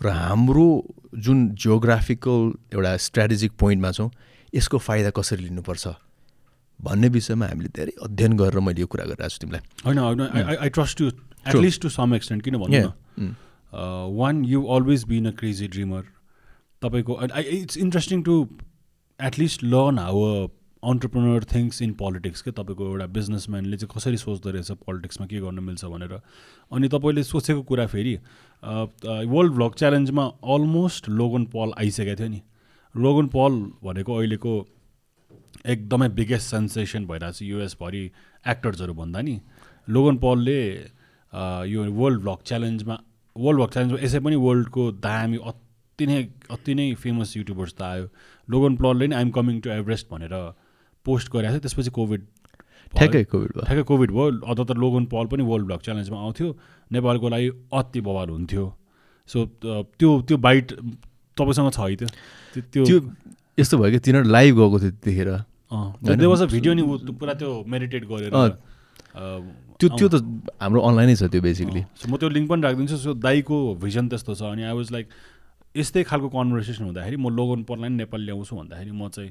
[0.00, 0.66] र हाम्रो
[1.14, 4.10] जुन जियोग्राफिकल एउटा स्ट्राटेजिक पोइन्टमा छौँ
[4.54, 5.88] यसको फाइदा कसरी लिनुपर्छ?
[6.80, 10.20] भन्ने विषयमा हामीले धेरै अध्ययन गरेर मैले यो कुरा गरिरहेको छु तिमीलाई। होइन होइन
[10.58, 11.08] I trust you
[11.48, 13.34] at least to some extent किन भन्नु न?
[14.18, 16.04] One you always been a crazy dreamer
[16.82, 18.34] तपाईँको it's interesting to
[19.20, 20.48] at least learn how a
[20.82, 22.50] entrepreneur things in politics के?
[22.50, 26.12] तपाईँको एउटा बिजनेसम्यानले चाहिँ कसरी सोच्दो रहेछ पोलिटिक्समा के गर्न मिल्छ भनेर।
[26.70, 28.18] अनि तपाईँले सोचेको कुरा फेरि
[28.62, 32.40] वर्ल्ड भ्लग च्यालेन्जमा अलमोस्ट लोगन पल आइसकेको थियो नि।
[32.94, 33.52] लोगन पल
[33.84, 34.52] भनेको अहिलेको
[35.66, 38.02] एकदमै बिगेस्ट सेन्सेसन भइरहेको छ युएसभरि
[38.44, 39.40] एक्टर्सहरू भन्दा नि।
[39.88, 40.58] लोगन पलले
[41.72, 42.96] यो वर्ल्ड भ्लग च्यालेन्जमा
[43.36, 46.18] वर्ल्ड भ्लग च्यालेन्जमा यसै पनि वर्ल्डको दामी अति नै
[46.50, 48.06] अति नै फेमस युट्युबर्स त आयो।
[48.48, 50.34] लोगन पलले नि आइएम कमिङ टु एभरेस्ट भनेर
[51.06, 52.26] पोस्ट गरेको थियो। त्यसपछि कोभिड
[52.96, 56.48] ठ्याक्कै कोभिड भयो। ठ्याक्कै कोभिड भयो। अझ त लोगन पल पनि वर्ल्ड ब्लक च्यालेन्जमा आउँथ्यो।
[56.92, 58.64] नेपालको लागि अति बवाल हुन्थ्यो।
[59.28, 59.38] सो
[59.98, 60.66] त्यो त्यो बाइट
[61.36, 62.08] तपाईँसँग छ है त्यो?
[62.72, 62.96] त्यो
[63.58, 65.30] यस्तो भयो कि तिनीहरू लाइभ गएको थियो त्यतिखेर।
[65.68, 66.82] वाज अ भिडियो नि
[67.12, 68.32] पुरा त्यो मेडिटेट गरेर
[69.78, 70.16] त्यो त्यो त
[70.58, 74.34] हाम्रो अनलाइनै छ त्यो बेसिकली सो म त्यो लिङ्क पनि राखिदिन्छु। सो दाईको भिजन त्यस्तो
[74.34, 75.06] छ। अनि आई वाज लाइक
[75.76, 79.30] यस्तै खालको कन्भर्सेसन हुँदाखेरि म लोगन पर्लाई नेपाल ल्याउँछु भन्दाखेरि म चाहिँ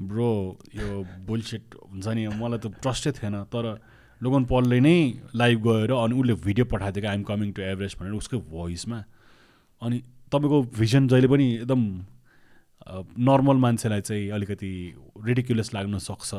[0.00, 0.30] ब्रो
[0.74, 3.66] यो बुलसेट हुन्छ नि मलाई त ट्रस्टै थिएन तर
[4.20, 4.96] लोगन पलले नै
[5.36, 8.98] लाइभ गएर अनि उसले भिडियो पठाएको थियो आइएम कमिङ टु एभरेस्ट भनेर उसको भोइसमा
[9.82, 11.82] अनि तपाईँको भिजन जहिले पनि एकदम
[13.28, 14.72] नर्मल मान्छेलाई चाहिँ अलिकति
[15.26, 16.34] रिडिक्युलस लाग्न सक्छ।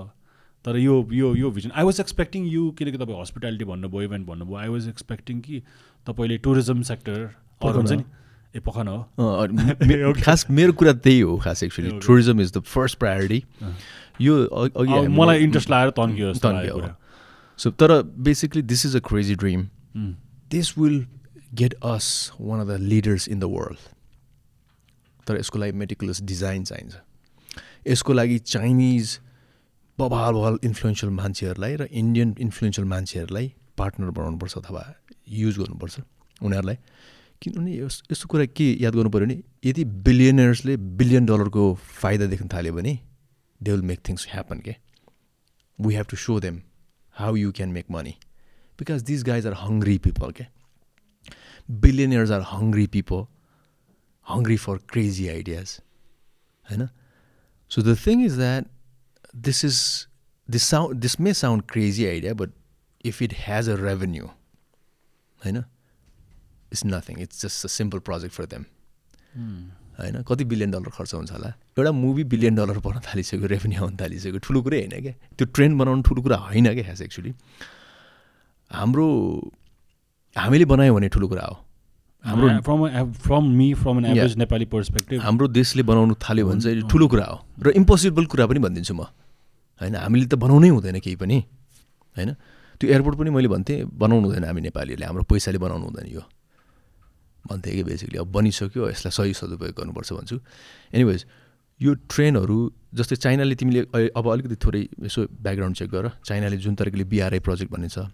[0.66, 4.58] तर यो यो यो vision I was expecting you किनकि तपाईँ हस्पिटालिटी भन्नुभयो इभेन्ट भन्नुभयो
[4.58, 5.62] आई वाज एक्सपेक्टिङ कि
[6.08, 7.20] तपाईँले टुरिज्म सेक्टर
[7.62, 8.04] अरू हुन्छ नि।
[8.56, 13.44] ए पखन हो खास मेरो कुरा त्यही हो खास actually tourism is the first priority
[14.22, 16.90] यो अघि मलाई इन्ट्रेस्ट लगाएर तन्कियो तन्कियो
[17.60, 19.68] सो तर basically this is a crazy dream
[20.52, 21.06] this will
[21.54, 22.08] get us
[22.42, 23.94] one of the leaders in the world
[25.28, 26.96] तर यसको लागि मेटिकुलस डिजाइन चाहिन्छ
[27.88, 29.20] यसको लागि चाइनिज
[29.98, 34.84] बबाल बबाल इन्फ्लुएन्सियल मान्छेहरूलाई र इन्डियन इन्फ्लुएन्सियल मान्छेहरूलाई पार्टनर बनाउनुपर्छ अथवा
[35.36, 36.00] युज गर्नुपर्छ
[36.42, 36.78] उनीहरूलाई
[37.42, 41.64] किनभने यस यस्तो कुरा के याद गर्नु पऱ्यो भने यदि बिलियनर्सले बिलियन डलरको
[42.02, 42.98] फाइदा देख्न थाल्यो भने
[43.62, 44.76] they will make things happen के
[45.80, 46.62] we have to show them
[47.16, 48.16] how you can make money
[48.80, 50.46] because this guys are hungry people के
[51.70, 53.26] billionaires are hungry people
[54.28, 55.80] hungry for crazy ideas
[56.66, 56.88] होइन
[57.72, 58.68] so the thing is that
[59.42, 59.80] this is
[60.50, 62.52] this sound this may sound crazy idea but
[63.06, 65.64] if it has a revenue होइन
[66.76, 68.64] it's nothing it's just a simple project for them
[69.96, 70.16] होइन?
[70.28, 71.50] कति billion dollar खर्च हुन्छ होला?
[71.80, 75.14] एउटा movie billion dollar पर्न थालिसक्यो revenue आउनु थालिसक्यो ठुलो कुरै होइन क्या?
[75.40, 77.32] त्यो ट्रेन्ड बनाउनु ठुलो कुरा होइन क्या खास एक्चुली
[78.72, 79.06] हाम्रो
[80.36, 81.56] हामीले बनायौँ भने ठुलो कुरा हो।
[82.26, 86.90] हाम्रो from from me from an average Nepali perspective हाम्रो देशले बनाउनु थाल्यो भने चाहिँ
[86.92, 89.08] ठुलो कुरा हो। र इम्पोसिबल कुरा पनि भनिदिन्छु म।
[89.82, 89.96] होइन?
[89.96, 91.38] हामीले त बनाउनै हुँदैन केही पनि।
[92.18, 92.30] होइन?
[92.82, 96.24] त्यो एयरपोर्ट पनि मैले भन्थेँ बनाउनु हुँदैन हामी नेपालीहरूले। हाम्रो पैसाले बनाउनु हुँदैन यो।
[97.46, 100.38] भन्थेँ कि बेसिकली अब बनिसक्यो यसलाई सही सदुपयोग गर्नुपर्छ भन्छु।
[100.94, 101.26] एनिवेज
[101.80, 102.58] यो ट्रेनहरू
[102.96, 103.80] जस्तै चाइनाले तिमीले
[104.16, 108.08] अब अलिकति थोरै यसो ब्याकग्राउन्ड चेक गर। चाइनाले जुन तरिकाले बिआरआई प्रोजेक्ट भन्ने छ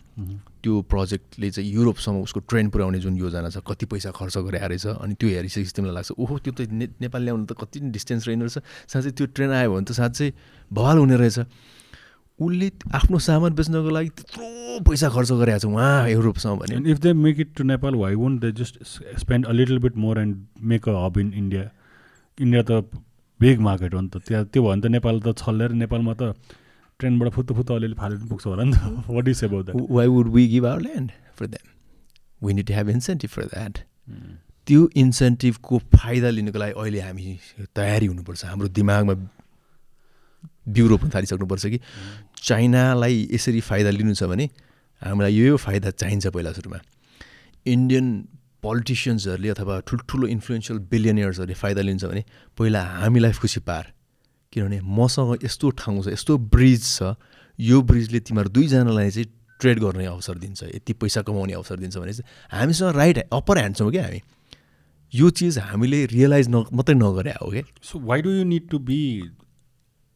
[0.66, 5.06] त्यो प्रोजेक्टले चाहिँ युरोपसम्म उसको ट्रेन पुऱ्याउने जुन योजना छ कति पैसा खर्च गरे रहेछ
[5.06, 6.60] अनि त्यो हेरिसकेपछि तिमीलाई लाग्छ ओहो त्यो त
[6.98, 8.58] नेपाल ल्याउनु त कति डिस्टेन्स रहेन रहेछ।
[8.90, 10.28] साँच्चै त्यो ट्रेन आयो भने त साँच्चै
[10.74, 11.38] भवाल हुने रहेछ।
[12.46, 17.14] उसले आफ्नो सामान बेच्नको लागि त्यत्रो पैसा खर्च गरेको छ उहाँ युरोपसँग भने if they
[17.26, 18.84] make it to Nepal why won't they just
[19.20, 20.36] spend a little bit more and
[20.74, 21.64] make a hub in India
[22.38, 22.72] India त
[23.40, 26.34] बिग मार्केट हो नि त। त्यहाँ त्यो भयो भने त नेपाल त छल्लेर नेपालमा त
[27.00, 30.28] ट्रेनबाट फुत्तु फुत्तु अलिअलि फालेर पुग्छ होला नि त। What is about that why would
[30.34, 31.68] we give our land for that
[32.46, 33.78] we need have incentive for that
[34.68, 37.38] त्यो इन्सेन्टिभको फाइदा लिनुको लागि अहिले हामी
[37.76, 39.14] तयारी हुनुपर्छ। हाम्रो दिमागमा
[40.66, 41.80] बिउ पनि थालिसक्नुपर्छ कि।
[42.44, 44.50] चाइनालाई यसरी फाइदा लिनु छ भने
[45.02, 46.80] हामीलाई यो फाइदा चाहिन्छ पहिला सुरुमा।
[47.66, 48.08] इन्डियन
[48.62, 52.24] पोलिटिसियन्सहरूले अथवा ठुल्ठुलो इन्फ्लुएन्सियल बिलियनियर्सहरूले फाइदा लिन्छ भने
[52.58, 53.94] पहिला हामीलाई खुसी पार।
[54.54, 57.16] किनभने मसँग यस्तो ठाउँ छ यस्तो ब्रिज छ
[57.60, 59.28] यो ब्रिजले तिमीहरू दुईजनालाई चाहिँ
[59.60, 63.76] ट्रेड गर्ने अवसर दिन्छ यति पैसा कमाउने अवसर दिन्छ भने चाहिँ हामीसँग राइट अप्पर ह्यान्ड
[63.78, 64.22] छौँ क्या हामी।
[65.14, 68.80] यो चिज हामीले रियलाइज न मात्रै नगरे हो क्या। So why do you need to
[68.80, 69.00] be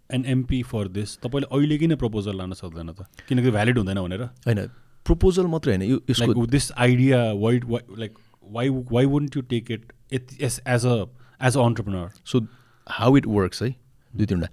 [0.10, 3.06] an MP for this तपाईँले अहिले किन प्रपोजल लान सक्दैन त?
[3.28, 4.22] किनकि भ्यालिड हुँदैन भनेर?
[4.46, 4.60] होइन
[5.06, 7.60] प्रपोजल मात्रै होइन यो यसको this idea why
[7.98, 10.96] like why why won't you take it at as as a
[11.42, 12.46] as a entrepreneur so
[12.88, 13.70] how it works है
[14.12, 14.50] दुई तिनवटा।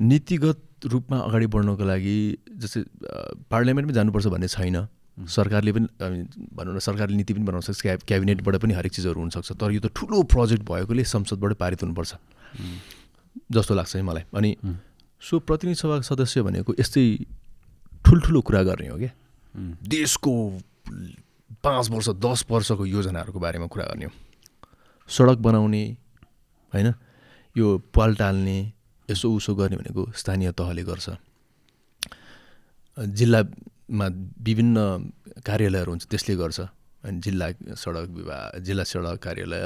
[0.00, 2.16] नीतिगत रूपमा अगाडि बढ्नको लागि
[2.56, 2.82] जस्तै
[3.50, 4.86] पार्लियामेन्टमै जानुपर्छ भन्ने छैन।
[5.28, 5.86] सरकारले पनि
[6.56, 9.80] भनौँ न सरकारले नीति पनि बनाउन सक्छ क्याब क्याबिनेटबाट पनि हरेक चिजहरू हुनसक्छ। तर यो
[9.80, 12.14] त ठुलो प्रोजेक्ट भएकोले संसदबाट पारित हुनुपर्छ।
[13.52, 14.56] जस्तो लाग्छ है मलाई। अनि
[15.22, 17.04] सो प्रतिनिधि सभाको सदस्य भनेको यस्तै
[18.04, 19.12] ठुल्ठुलो कुरा गर्ने हो क्या।
[19.86, 20.32] देशको
[21.62, 24.12] पाँच वर्ष दस वर्षको योजनाहरूको बारेमा कुरा गर्ने हो।
[25.08, 25.84] सडक बनाउने
[26.72, 26.94] होइन?
[27.56, 28.58] यो पाल टाल्ने
[29.08, 31.10] यसो उसो गर्ने भनेको स्थानीय तहले गर्छ।
[32.98, 34.06] जिल्लामा
[34.40, 34.76] विभिन्न
[35.46, 36.60] कार्यालयहरू हुन्छ त्यसले गर्छ।
[37.04, 39.62] अनि जिल्ला सडक विभाग जिल्ला सडक कार्यालय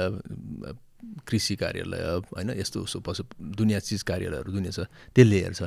[1.27, 2.03] कृषि कार्यालय
[2.33, 4.79] होइन यस्तो उसो पशु दुनियाँ चिज कार्यालयहरू दुनियाँ छ
[5.15, 5.61] त्यसले हेर्छ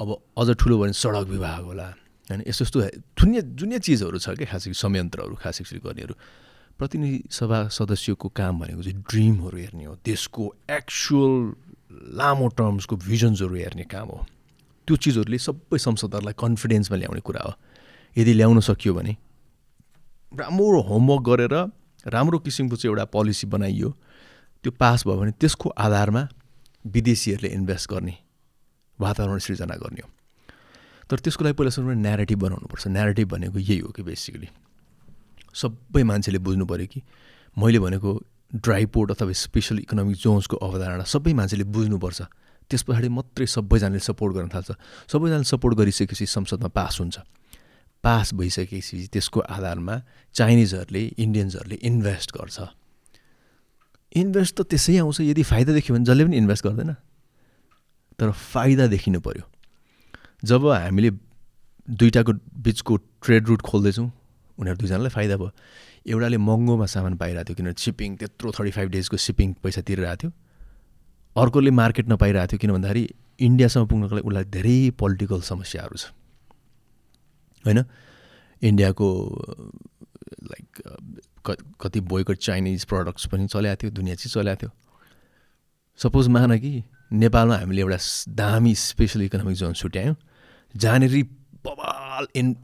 [0.00, 0.08] अब
[0.38, 1.88] अझ ठुलो भयो भने सडक विभाग होला
[2.30, 2.78] होइन यस्तो यस्तो
[3.20, 6.14] दुनियाँ दुनियाँ चिजहरू छ क्या खास संयन्त्रहरू खास गरी गर्नेहरू
[6.78, 11.34] प्रतिनिधि सभा सदस्यको काम भनेको चाहिँ ड्रिमहरू हेर्ने हो देशको एक्चुअल
[12.18, 14.26] लामो टर्म्सको भिजन्सहरू हेर्ने काम हो।
[14.86, 17.52] त्यो चिजहरूले सबै संसदहरूलाई कन्फिडेन्समा ल्याउने कुरा हो।
[18.16, 19.16] यदि ल्याउन सकियो भने
[20.38, 21.54] राम्रो होमवर्क गरेर
[22.06, 23.88] राम्रो किसिमको चाहिँ एउटा पोलिसी बनाइयो।
[24.64, 26.22] त्यो पास भयो भने त्यसको आधारमा
[26.84, 28.14] विदेशीहरूले इन्भेस्ट गर्ने
[28.98, 30.10] वातावरण सृजना गर्ने हो।
[31.10, 34.48] तर त्यसको लागि पहिला सुरु न्यारेटिभ बनाउनुपर्छ। न्यारेटिभ भनेको यही हो कि बेसिकली
[35.54, 37.02] सबै मान्छेले बुझ्नु पऱ्यो कि
[37.56, 38.10] मैले भनेको
[38.54, 42.20] ड्राई पोर्ट अथवा स्पेसल इकोनोमिक जोन्सको अवधारणा सबै मान्छेले बुझ्नुपर्छ।
[42.70, 44.70] त्यस पछाडि मात्रै सबैजनाले सपोर्ट गर्न थाल्छ।
[45.08, 47.16] सबैजनाले सपोर्ट गरिसकेपछि संसदमा पास हुन्छ।
[48.04, 49.94] पास भइसकेपछि त्यसको आधारमा
[50.34, 52.56] चाइनिजहरूले इन्डियन्सहरूले इन्भेस्ट गर्छ।
[54.16, 56.92] इन्भेस्ट त त्यसै आउँछ यदि फाइदा देख्यो भने जसले पनि इन्भेस्ट गर्दैन।
[58.18, 59.44] तर फाइदा देखिनु पऱ्यो
[60.44, 61.10] जब हामीले
[61.88, 62.32] दुइटाको
[62.64, 64.10] बिचको ट्रेड रुट खोल्दैछौँ
[64.58, 65.50] उनीहरू दुईजनालाई फाइदा भयो।
[66.08, 70.30] एउटाले महँगोमा सामान पाइरहेको थियो किनभने सिपिङ त्यत्रो थर्टी फाइभ डेजको सिपिङ पैसा तिरिरहेको थियो।
[71.36, 73.02] अर्कोले मार्केट नपाइरहेको थियो किन भन्दाखेरि
[73.38, 76.04] इन्डियासम्म पुग्नको लागि उसलाई धेरै पोलिटिकल समस्याहरू छ।
[77.64, 77.78] होइन?
[78.62, 79.08] इन्डियाको
[80.50, 80.66] लाइक
[81.80, 84.70] कति बोयकट चाइनिज प्रडक्ट्स पनि चलाएको थियो दुनियाँ चाहिँ चलाएको थियो।
[86.00, 86.82] सपोज मान कि
[87.12, 87.98] नेपालमा हामीले एउटा
[88.34, 90.16] दामी स्पेसल इकोनोमिक जोन छुट्यायौँ
[90.74, 91.22] जहाँनिर
[91.66, 92.54] बबाल इन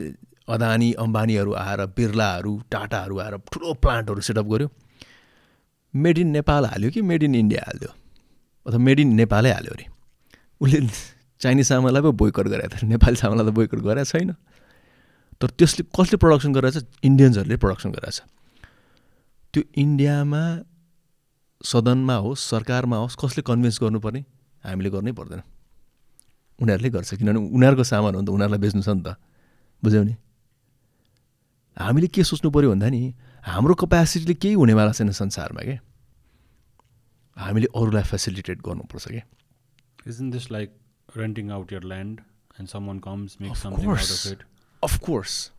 [0.48, 4.68] अदानी अम्बानीहरू आएर बिर्लाहरू टाटाहरू आएर ठुलो प्लान्टहरू सेटअप गऱ्यो
[5.94, 7.88] मेड इन नेपाल हाल्यो कि मेड इन इन्डिया हाल्यो?
[8.66, 9.86] अथवा मेड इन नेपालै हाल्यो अरे?
[10.60, 10.80] उसले
[11.40, 14.34] चाइनिज सामानलाई पो बोयकट गरेको थियो नेपाली सामानलाई त बोयकट गरेको छैन।
[15.40, 18.20] तर त्यसले कसले प्रडक्सन गरेको छ इन्डियन्सहरूले प्रडक्सन गरेको छ
[19.54, 20.42] त्यो इन्डियामा
[21.64, 24.20] सदनमा होस् सरकारमा होस् कसले कन्भिन्स गर्नुपर्ने?
[24.64, 25.42] हामीले गर्नै पर्दैन।
[26.58, 29.16] उनीहरूले गर्छ किनभने उनीहरूको सामान हो नि त उनीहरूलाई बेच्नु छ नि त।
[29.82, 30.14] बुझ्यौ नि?
[31.78, 33.14] हामीले के सोच्नु पऱ्यो भन्दा नि
[33.46, 35.78] हाम्रो कपेसिटीले केही हुनेवाला छैन संसारमा क्या
[37.36, 39.24] हामीले अरूलाई फेसिलिटेट गर्नुपर्छ क्या
[40.50, 40.72] like
[41.16, 42.20] renting out your land
[42.58, 44.10] and someone comes, makes Of something course.
[44.10, 44.46] out of it?
[44.82, 45.50] Of course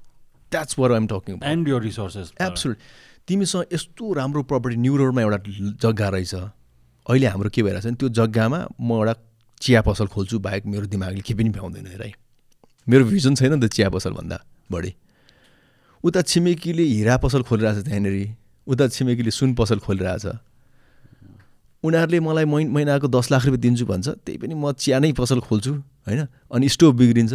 [0.51, 2.31] that's what I'm talking your resources.
[2.31, 2.77] uh, absolute
[3.27, 5.37] तिमीसँग यस्तो राम्रो प्रपर्टी न्यु रोडमा एउटा
[5.81, 6.33] जग्गा रहेछ।
[7.09, 9.13] अहिले हाम्रो के भइरहेछ भने त्यो जग्गामा म एउटा
[9.61, 12.03] चिया पसल खोल्छु बाहेक मेरो दिमागले केही पनि भ्याउँदैन हेर
[12.87, 14.37] मेरो भिजन छैन नि त चिया पसलभन्दा
[14.71, 14.91] बढी।
[16.03, 18.15] उता छिमेकीले हिरा पसल खोलिरहेछ त्यहाँनिर
[18.67, 20.25] उता छिमेकीले सुन पसल खोलिरहेछ।
[21.83, 25.39] उनीहरूले मलाई मै महिनाको दस लाख रुपियाँ दिन्छु भन्छ त्यही पनि म चिया नै पसल
[25.41, 25.73] खोल्छु
[26.05, 26.21] होइन?
[26.53, 27.33] अनि स्टोभ बिग्रिन्छ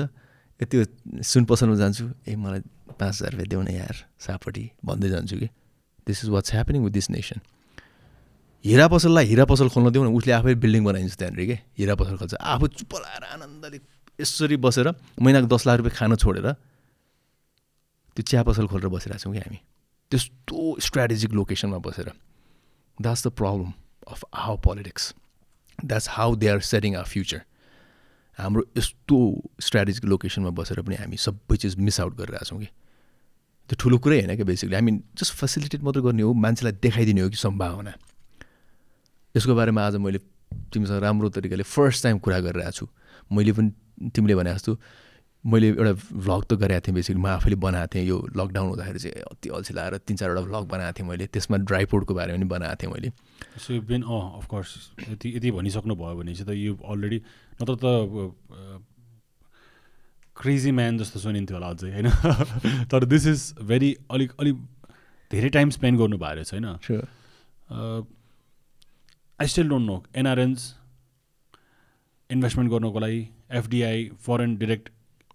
[0.61, 0.81] त्यो
[1.23, 2.61] सुन पसलमा जान्छु। ए मलाई
[2.95, 5.49] पाँच हजार रुपियाँ देऊ न यार सापट्टि भन्दै जान्छु कि।
[6.07, 7.41] This is what's happening with this nation
[8.65, 11.57] हिरा पसललाई हिरा पसल खोल्न दिउँ न उसले आफै बिल्डिङ बनाइन्छ त्यहाँनिर के?
[11.79, 13.79] हिरा पसल खोल्छ। आफू चुप्प लाएर आनन्दले
[14.21, 14.89] यसरी बसेर
[15.21, 16.47] महिनाको दस लाख रुपियाँ खान छोडेर
[18.17, 19.59] त्यो चिया पसल खोलेर बसिरहेको छौँ कि हामी?
[20.11, 22.13] त्यस्तो स्ट्राटेजिक लोकेसनमा बसेर।
[22.99, 23.73] That's the problem
[24.13, 25.15] of how politics
[25.79, 27.41] that's how they are setting our future
[28.39, 29.17] हाम्रो यस्तो
[29.61, 32.69] स्ट्राटेजिक लोकेसनमा बसेर पनि हामी सबै चिज मिस आउट गरिरहेको छौँ कि?
[33.71, 37.29] त्यो ठुलो कुरै होइन क्या बेसिकली हामी जस्ट फेसिलिटेट मात्रै गर्ने हो मान्छेलाई देखाइदिने हो
[37.31, 37.93] कि सम्भावना।
[39.35, 40.19] यसको बारेमा आज मैले
[40.75, 42.87] तिमीसँग राम्रो तरिकाले फर्स्ट टाइम कुरा गरिरहेको छु।
[43.31, 44.75] मैले पनि तिमीले भने जस्तो
[45.47, 49.23] मैले एउटा भ्लग त गरेको थिएँ बेसिकली म आफैले बनाएको थिएँ। यो लकडाउन हुँदाखेरि चाहिँ
[49.23, 52.77] अति अल्छी लगाएर तिन चारवटा भ्लग बनाएको थिएँ मैले। त्यसमा ड्राई फ्रुटको बारेमा पनि बनाएको
[52.83, 53.09] थिएँ मैले।
[53.55, 54.71] सो बिन अँ अफकोर्स
[55.15, 57.19] यति यति भनिसक्नु भयो भने चाहिँ त यो अलरेडी
[57.63, 57.87] नत्र त
[60.37, 62.09] क्रेजी म्यान जस्तो सुनिन्थ्यो होला अझै होइन?
[62.91, 64.57] तर दिस इज भेरी अलिक अलिक
[65.31, 66.67] धेरै टाइम स्पेन्ड गर्नु भएको रहेछ होइन?
[69.39, 70.75] I still don't know NRNs
[72.31, 73.21] investment गर्नको लागि
[73.51, 74.89] FDI foreign direct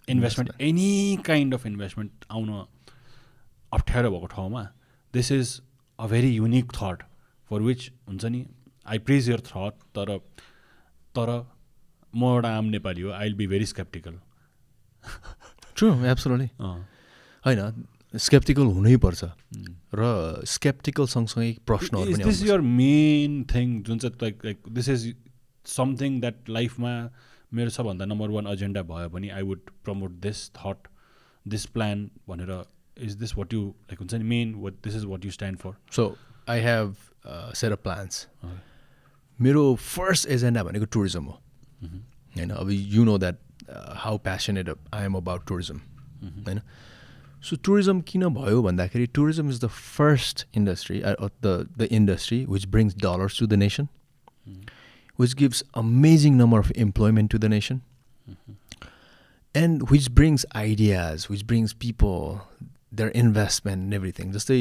[0.07, 2.51] investment any kind of investment आउन
[3.71, 4.63] अप्ठ्यारो भएको ठाउँमा
[5.13, 5.61] this is
[5.99, 7.03] a very unique thought
[7.51, 8.45] for which हुन्छ नि
[8.85, 10.17] आई प्रिज यर थट तर
[11.15, 11.31] तर
[12.13, 14.19] म एउटा आम नेपाली हो I will be very sceptical
[15.77, 16.49] true absolutely
[17.45, 19.23] होइन स्केप्टिकल हुनैपर्छ
[19.93, 20.09] र
[20.47, 25.15] स्केप्टिकल सँगसँगै प्रश्नहरू दिस यर मेन थिङ जुन चाहिँ like like this is
[25.65, 26.93] something that लाइफमा
[27.53, 30.87] मेरो सबभन्दा नम्बर वान एजेन्डा भयो भने I would promote this thought
[31.47, 32.63] this plan भनेर
[32.97, 35.75] is this what you like हुन्छ नि main what this is what you stand for
[35.91, 36.15] so
[36.49, 36.95] I have
[37.55, 38.27] set of plans
[39.39, 41.39] मेरो first agenda भनेको tourism हो।
[42.35, 43.39] होइन अब you know that
[44.03, 45.77] how passionate I am about tourism
[46.47, 46.59] होइन?
[47.43, 52.95] So tourism किन भयो भन्दाखेरि tourism is the first industry the the industry which brings
[53.03, 53.87] dollars to the nation
[55.19, 57.77] which gives amazing number of employment to the nation
[59.55, 62.41] and which brings ideas which brings people
[63.01, 64.33] their investment and everything.
[64.33, 64.57] जस्तै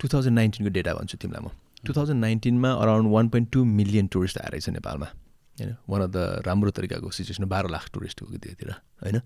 [0.00, 1.50] two thousand नाइन्टिनको data भन्छु तिमीलाई म।
[1.86, 5.08] Two thousand नाइन्टिनमा around one point two million tourist आएर रहेछ नेपालमा।
[5.56, 9.20] होइन one of the राम्रो तरिकाको सिचुएसन बाह्र लाख टुरिस्ट हो त्यतिर होइन?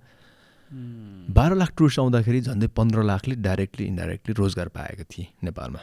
[1.31, 5.81] बाह्र लाख टुरिस्ट आउँदाखेरि झन्डै पन्ध्र लाखले डाइरेक्टली इन्डाइरेक्टली रोजगार पाएको थिएँ नेपालमा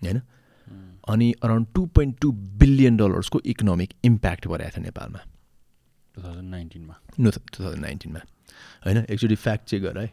[0.00, 0.20] होइन?
[1.08, 5.18] अनि around two point two billion डलर्सको economic impact भइरहेको थियो नेपालमा।
[6.14, 8.20] टु थाउजन्ड नाइन्टिनमा नो टु थाउजन्ड नाइन्टिनमा
[8.86, 8.98] होइन?
[8.98, 10.10] एकचोटि फ्याक्ट चेक गर है।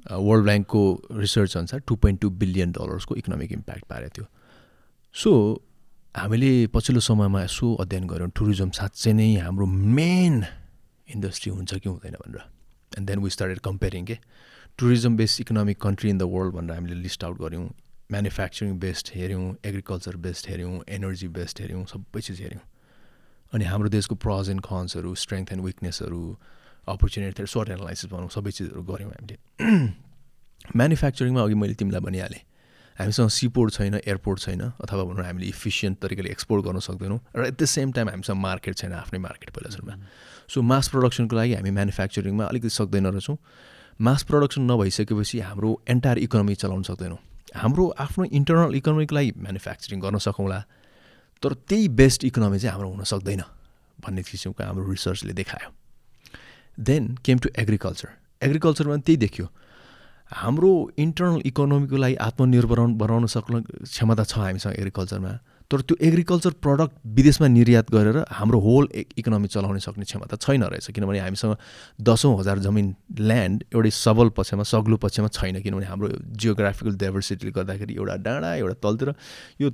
[0.00, 4.26] वर्ल्ड ब्याङ्कको रिसर्च अनुसार टु पोइन्ट टू बिलियन डलर्सको इकोनोमिक इम्प्याक्ट पारेको थियो।
[5.14, 5.32] सो
[6.14, 10.42] हामीले पछिल्लो समयमा यसो अध्ययन गऱ्यौँ। टुरिज्म साँच्चै नै हाम्रो मेन
[11.06, 12.42] इन्डस्ट्री हुन्छ कि हुँदैन भनेर।
[12.98, 14.16] And then we started comparing के
[14.74, 17.68] tourism based economic country in the world भनेर हामीले लिस्ट आउट गऱ्यौँ।
[18.10, 22.64] म्यानुफ्याक्चरिङ बेस्ड हेऱ्यौँ एग्रिकल्चर बेस्ड हेऱ्यौँ एनर्जी बेस्ड हेऱ्यौँ सबै चिज हेऱ्यौँ।
[23.54, 26.22] अनि हाम्रो देशको प्रज एन्ड कन्सहरू स्ट्रेङ्थ एन्ड विकनेसहरू
[26.88, 29.36] अपर्च्युनिटीहरू सर्ट एनालाइसिस भनौँ सबै चिजहरू गऱ्यौँ हामीले।
[30.76, 32.42] म्यानुफ्याक्चरिङमा अघि मैले तिमीलाई भनिहालेँ।
[33.00, 37.56] हामीसँग सिपोर्ट छैन एयरपोर्ट छैन अथवा भनौँ हामीले इफिसियन्ट तरिकाले एक्सपोर्ट गर्न सक्दैनौँ र एट
[37.62, 39.94] द सेम टाइम हामीसँग मार्केट छैन आफ्नै मार्केट पहिला सुरुमा
[40.48, 43.36] सो मास प्रडक्सनको लागि हामी म्यानुफ्याक्चरिङमा अलिकति सक्दैन रहेछौँ
[44.00, 47.18] मास प्रडक्सन नभइसकेपछि हाम्रो एन्टायर इकोनोमी चलाउन सक्दैनौँ।
[47.54, 50.58] हाम्रो आफ्नो इन्टरनल इकोनोमीको लागि म्यानुफ्याक्चरिङ गर्न सकौँला
[51.42, 53.42] तर त्यही बेस्ट इकोनोमी चाहिँ हाम्रो हुन सक्दैन
[53.98, 55.68] भन्ने किसिमको हाम्रो रिसर्चले देखायो।
[56.78, 58.08] देन केम टु एग्रिकल्चर
[58.42, 59.46] एग्रिकल्चरमा त्यही देखियो।
[60.32, 65.32] हाम्रो इन्टरनल इकोनोमीको लागि आत्मनिर्भर बनाउन सक्ने क्षमता छ हामीसँग एग्रिकल्चरमा
[65.70, 70.90] तर त्यो एग्रिकल्चर प्रडक्ट विदेशमा निर्यात गरेर हाम्रो होल इकोनोमी चलाउन सक्ने क्षमता छैन रहेछ
[70.92, 71.56] किनभने हामीसँग
[72.00, 77.94] दसौँ हजार जमिन ल्यान्ड एउटै सबल पक्षमा सग्लो पक्षमा छैन किनभने हाम्रो जियोग्राफिकल डाइभर्सिटीले गर्दाखेरि
[77.94, 79.14] एउटा डाँडा एउटा तलतिर
[79.60, 79.70] यो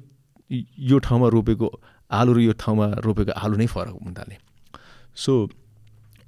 [0.87, 1.73] यो ठाउँमा रोपेको
[2.11, 4.37] आलु र यो ठाउँमा रोपेको आलु नै फरक हुन थाले
[5.17, 5.33] सो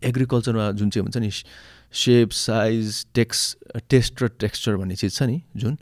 [0.02, 1.30] एग्रिकल्चरमा जुन चाहिँ हुन्छ नि
[1.94, 3.40] सेप साइज टेक्स
[3.90, 5.76] टेस्ट र टेक्स्चर भन्ने चिज छ नि जुन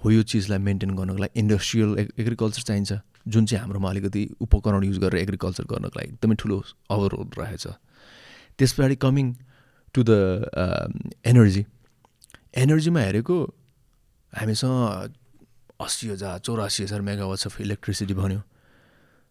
[0.00, 2.92] हो यो चिजलाई मेन्टेन गर्नको लागि इन्डस्ट्रियल एग्रिकल्चर चाहिन्छ।
[3.28, 7.66] जुन चाहिँ हाम्रोमा अलिकति उपकरण युज गरेर एग्रिकल्चर गर्नको लागि एकदमै ठुलो अवरोध रहेछ।
[8.58, 9.34] त्यस पछाडि कमिङ
[9.94, 10.10] टु द
[11.26, 11.64] एनर्जी
[12.56, 13.36] एनर्जीमा हेरेको
[14.32, 15.12] हामीसँग
[15.80, 18.40] अस्सी हजार चौरासी हजार मेगावाट्स अफ इलेक्ट्रिसिटी भन्यो।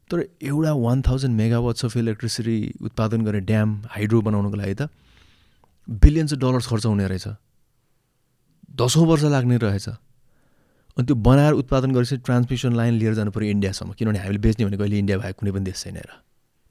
[0.09, 4.89] तर एउटा one thousand megawatts of electricity उत्पादन गर्ने ड्याम हाइड्रो बनाउनुको लागि त
[5.89, 7.27] बिलियन्स अफ डलर्स खर्च हुने रहेछ।
[8.75, 9.87] दसौँ वर्ष लाग्ने रहेछ।
[10.97, 14.83] अनि त्यो बनाएर उत्पादन गरेपछि ट्रान्समिसन लाइन लिएर जानु पऱ्यो इन्डियासम्म। किनभने हामीले बेच्ने भनेको
[14.83, 16.11] अहिले इन्डिया भएको कुनै पनि देश छैन र।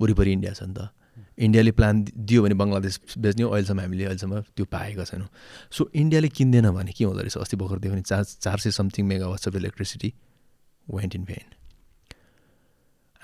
[0.01, 0.91] वरिपरि इन्डिया छ नि त।
[1.39, 5.29] इन्डियाले प्लान दियो भने बङ्गलादेश बेच्ने हो अहिलेसम्म हामीले अहिलेसम्म त्यो पाएका छैनौँ।
[5.73, 7.37] सो इन्डियाले किन्दैन भने के हुँदो रहेछ?
[7.37, 10.13] अस्ति भर्खर दियो भने चार चार सय something megawatts of electricity
[10.89, 11.56] went in vain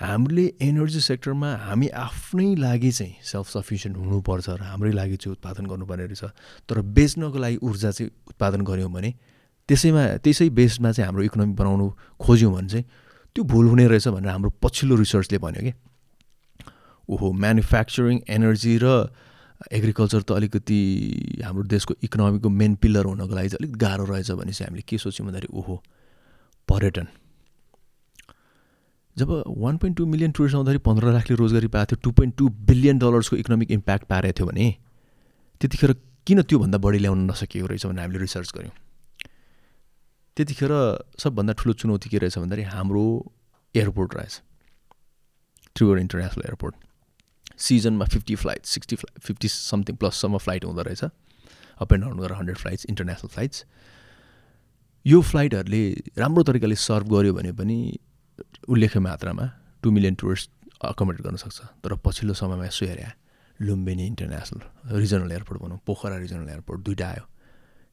[0.01, 5.65] हामीले एनर्जी सेक्टरमा हामी आफ्नै लागि चाहिँ सेल्फ सफिसियन्ट हुनुपर्छ र हाम्रै लागि चाहिँ उत्पादन
[5.65, 6.23] गर्नुपर्ने रहेछ।
[6.69, 9.13] तर बेच्नको लागि ऊर्जा चाहिँ उत्पादन गऱ्यौँ भने
[9.69, 11.85] त्यसैमा त्यसै बेसमा चाहिँ हाम्रो इकोनोमी बनाउनु
[12.19, 12.85] खोज्यौँ भने चाहिँ
[13.35, 15.73] त्यो भुल हुने रहेछ भनेर हाम्रो पछिल्लो रिसर्चले भन्यो कि?
[17.09, 18.87] ओहो म्यानुफ्याक्चरिङ एनर्जी र
[19.71, 20.79] एग्रिकल्चर त अलिकति
[21.43, 24.97] हाम्रो देशको इकोनोमीको मेन पिलर हुनको लागि चाहिँ अलिक गाह्रो रहेछ भने चाहिँ हामीले के
[24.97, 25.75] सोच्यौँ भन्दाखेरि ओहो
[26.67, 27.07] पर्यटन।
[29.17, 32.47] जब one point two million tourist आउँदाखेरि पन्ध्र लाखले रोजगारी पाएको थियो टू पोइन्ट टू
[32.69, 34.65] बिलियन डलर्सको इकोनोमिक इम्प्याक्ट पारेको थियो भने
[35.61, 35.93] त्यतिखेर
[36.27, 38.73] किन त्योभन्दा बढी ल्याउन नसकेको रहेछ भनेर हामीले रिसर्च गऱ्यौँ।
[40.37, 40.71] त्यतिखेर
[41.19, 43.05] सबभन्दा ठुलो चुनौती के रहेछ भन्दाखेरि हाम्रो
[43.75, 44.41] एयरपोर्ट रहेछ।
[45.75, 46.75] ट्रिगर इन्टरनेसनल एयरपोर्ट
[47.59, 52.37] सिजनमा fifty flight sixty flight fifty something प्लससम्म flight हुँदो रहेछ। अप एन्ड डाउन गरेर
[52.37, 53.65] हन्ड्रेड फ्लाइट्स इन्टरनेसनल फ्लाइट्स
[55.05, 55.83] यो फ्लाइटहरूले
[56.17, 57.77] राम्रो तरिकाले सर्भ गऱ्यो भने पनि
[58.69, 59.45] उल्लेख्य मात्रामा
[59.83, 60.49] टु मिलियन टुरिस्ट
[60.83, 63.07] अकोमोडेट गर्न सक्छ। तर पछिल्लो समयमा यसो हेरे
[63.59, 67.25] लुम्बिनी इन्टरनेसनल रिजनल एयरपोर्ट भनौँ पोखरा रिजनल एयरपोर्ट दुइटा आयो।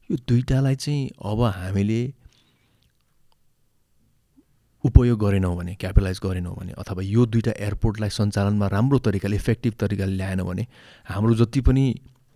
[0.09, 2.01] यो दुइटालाई चाहिँ अब हामीले
[4.83, 10.15] उपयोग गरेनौँ भने क्यापिटलाइज गरेनौँ भने अथवा यो दुइटा एयरपोर्टलाई सञ्चालनमा राम्रो तरिकाले इफेक्टिभ तरिकाले
[10.17, 10.65] ल्याएन भने
[11.05, 11.83] हाम्रो जति पनि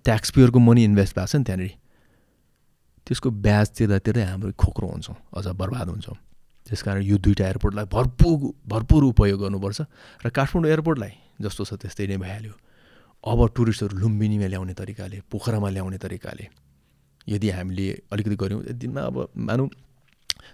[0.06, 1.74] ट्याक्स पेयरको मनी इन्भेस्ट भएको छ नि त्यहाँनिर
[3.08, 6.18] त्यसको ब्याज तिर्दा तिर्दै हाम्रो खोक्रो हुन्छौँ अझ बर्बाद हुन्छौँ।
[6.66, 8.38] त्यस कारण यो दुइटा एयरपोर्टलाई भरपुर
[8.68, 9.82] भरपुर उपयोग गर्नुपर्छ
[10.26, 12.54] र काठमाडौँ एयरपोर्टलाई जस्तो छ त्यस्तै नै भइहाल्यो।
[13.24, 16.46] अब टुरिस्टहरू लुम्बिनीमा ल्याउने तरिकाले पोखरामा ल्याउने तरिकाले
[17.28, 19.70] यदि हामीले अलिकति गऱ्यौँ दिनमा अब मानौँ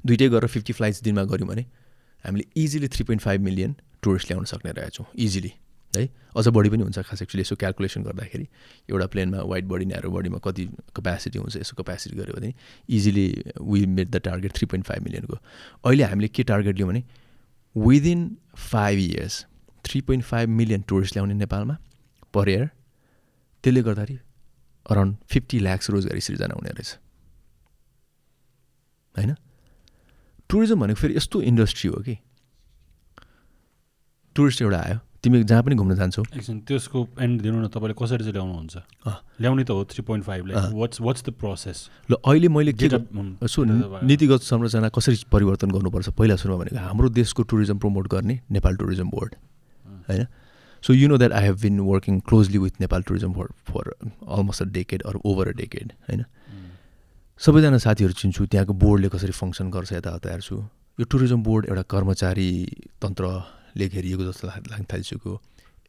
[0.05, 1.64] दुइटै गरेर फिफ्टी फ्लाइट्स दिनमा गऱ्यौँ भने
[2.26, 5.51] हामीले easily three point five million tourist ल्याउन सक्ने रहेछौँ इजिली।
[5.97, 6.09] है?
[6.37, 8.47] अझ बढी पनि हुन्छ खास एक्चुली यसो क्यालकुलेसन गर्दाखेरि।
[8.89, 10.65] एउटा प्लेनमा वाइट बडी न्यारो बडीमा कति
[10.95, 12.53] कपेसिटी हुन्छ यसो कपेसिटी गऱ्यो भने
[12.89, 15.37] easily we made the target three point five मिलियनको
[15.85, 17.03] अहिले हामीले के टार्गेट लियौँ भने
[17.75, 19.45] within five years
[19.85, 21.77] three point five million tourist ल्याउने नेपालमा
[22.33, 22.65] पर इयर
[23.63, 24.19] त्यसले गर्दाखेरि
[24.89, 26.97] अराउन्ड फिफ्टी ल्याक्स रोजगारी सृजना हुने रहेछ।
[29.17, 29.35] होइन?
[30.49, 32.17] टुरिज्म भनेको फेरि यस्तो इन्डस्ट्री हो कि।
[34.35, 36.24] टुरिस्ट एउटा आयो। तिमी जहाँ पनि घुम्न जान्छौ?
[36.34, 38.76] एकछिन त्यसको एन्ड दिनु न तपाईँले कसरी चाहिँ ल्याउनुहुन्छ?
[39.38, 41.78] ल्याउने त हो थ्री पोइन्ट फाइभले वाट्स वाट्स द प्रोसेस
[42.09, 43.63] ल अहिले मैले के सो
[44.01, 46.09] नीतिगत संरचना कसरी परिवर्तन गर्नुपर्छ?
[46.17, 49.36] पहिला सुरुमा भनेको हाम्रो देशको टुरिज्म प्रमोट गर्ने नेपाल टुरिज्म बोर्ड
[50.09, 50.26] होइन?
[50.84, 54.61] So you know that I have been working closely with Nepal tourism board for almost
[54.61, 56.26] a decade or over a decade होइन?
[57.39, 60.57] सबैजना साथीहरू चिन्छु त्यहाँको बोर्डले कसरी फङ्सन गर्छ यताउता हेर्छु।
[60.97, 62.49] यो टुरिज्म बोर्ड एउटा कर्मचारी
[63.72, 65.41] तन्त्रले घेरिएको जस्तो लाग्न थालिसक्यो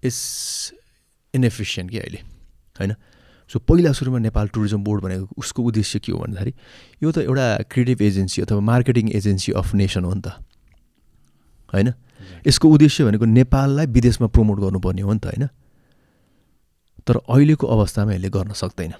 [0.02, 0.72] इट्स
[1.34, 2.18] इनएफिसियन्ट कि अहिले
[2.76, 2.94] होइन
[3.50, 6.52] सो पहिला सुरुमा नेपाल टुरिज्म बोर्ड भनेको उसको उद्देश्य के हो भन्दाखेरि
[7.02, 10.28] यो त एउटा क्रिएटिभ एजेन्सी अथवा मार्केटिङ एजेन्सी अफ नेसन हो नि त
[11.72, 11.92] होइन
[12.46, 15.48] यसको उद्देश्य भनेको नेपाललाई विदेशमा प्रमोट गर्नुपर्ने हो नि त होइन
[17.06, 18.94] तर अहिलेको अवस्थामा यसले गर्न सक्दैन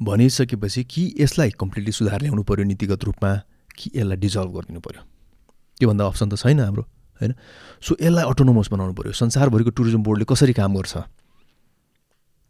[0.00, 3.32] भनिसकेपछि कि यसलाई कम्प्लिटली सुधार ल्याउनु पऱ्यो नीतिगत रूपमा
[3.76, 5.02] कि यसलाई डिजल्भ गरिदिनु पऱ्यो
[5.80, 6.84] त्योभन्दा अप्सन त छैन हाम्रो
[7.20, 7.32] होइन?
[7.80, 10.94] सो यसलाई अटोनोमस बनाउनु पऱ्यो संसारभरिको टुरिज्म बोर्डले कसरी काम गर्छ?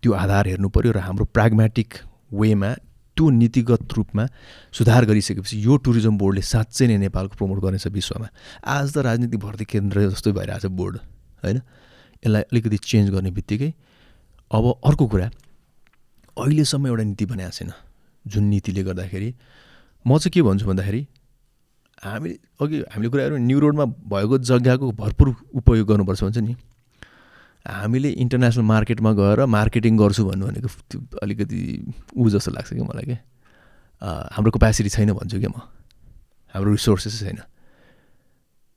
[0.03, 1.89] त्यो आधार हेर्नु पऱ्यो र हाम्रो प्राग्मेटिक
[2.33, 2.71] वेमा
[3.17, 4.25] त्यो नीतिगत रूपमा
[4.73, 8.29] सुधार गरिसकेपछि यो टुरिज्म बोर्डले साँच्चै नै नेपालको प्रमोट गर्नेछ विश्वमा।
[8.65, 10.97] आज त राजनीति भर्ती केन्द्र जस्तै भइरहेछ बोर्ड
[11.45, 11.59] होइन?
[12.25, 13.73] यसलाई अलिकति चेन्ज गर्ने बित्तिकै
[14.51, 15.29] अब अर्को कुरा
[16.37, 17.73] अहिलेसम्म एउटा नीति बनाएको छैन।
[18.25, 19.31] जुन नीतिले गर्दाखेरि
[20.05, 21.01] म चाहिँ के भन्छु भन्दाखेरि
[22.03, 22.31] हामी
[22.61, 25.29] अघि हामीले कुरा गऱ्यौँ न्यु रोडमा भएको जग्गाको भरपुर
[25.61, 26.57] उपयोग गर्नुपर्छ भन्छ नि।
[27.61, 31.59] हामीले इन्टरनेसनल मार्केटमा गएर मार्केटिङ गर्छु भन्नु भनेको अलिकति
[32.17, 33.19] ऊ जस्तो लाग्छ क्या मलाई क्या
[34.33, 35.61] हाम्रो क्यापेसिटी छैन भन्छु क्या म।
[36.55, 37.39] हाम्रो रिसोर्सेस छैन।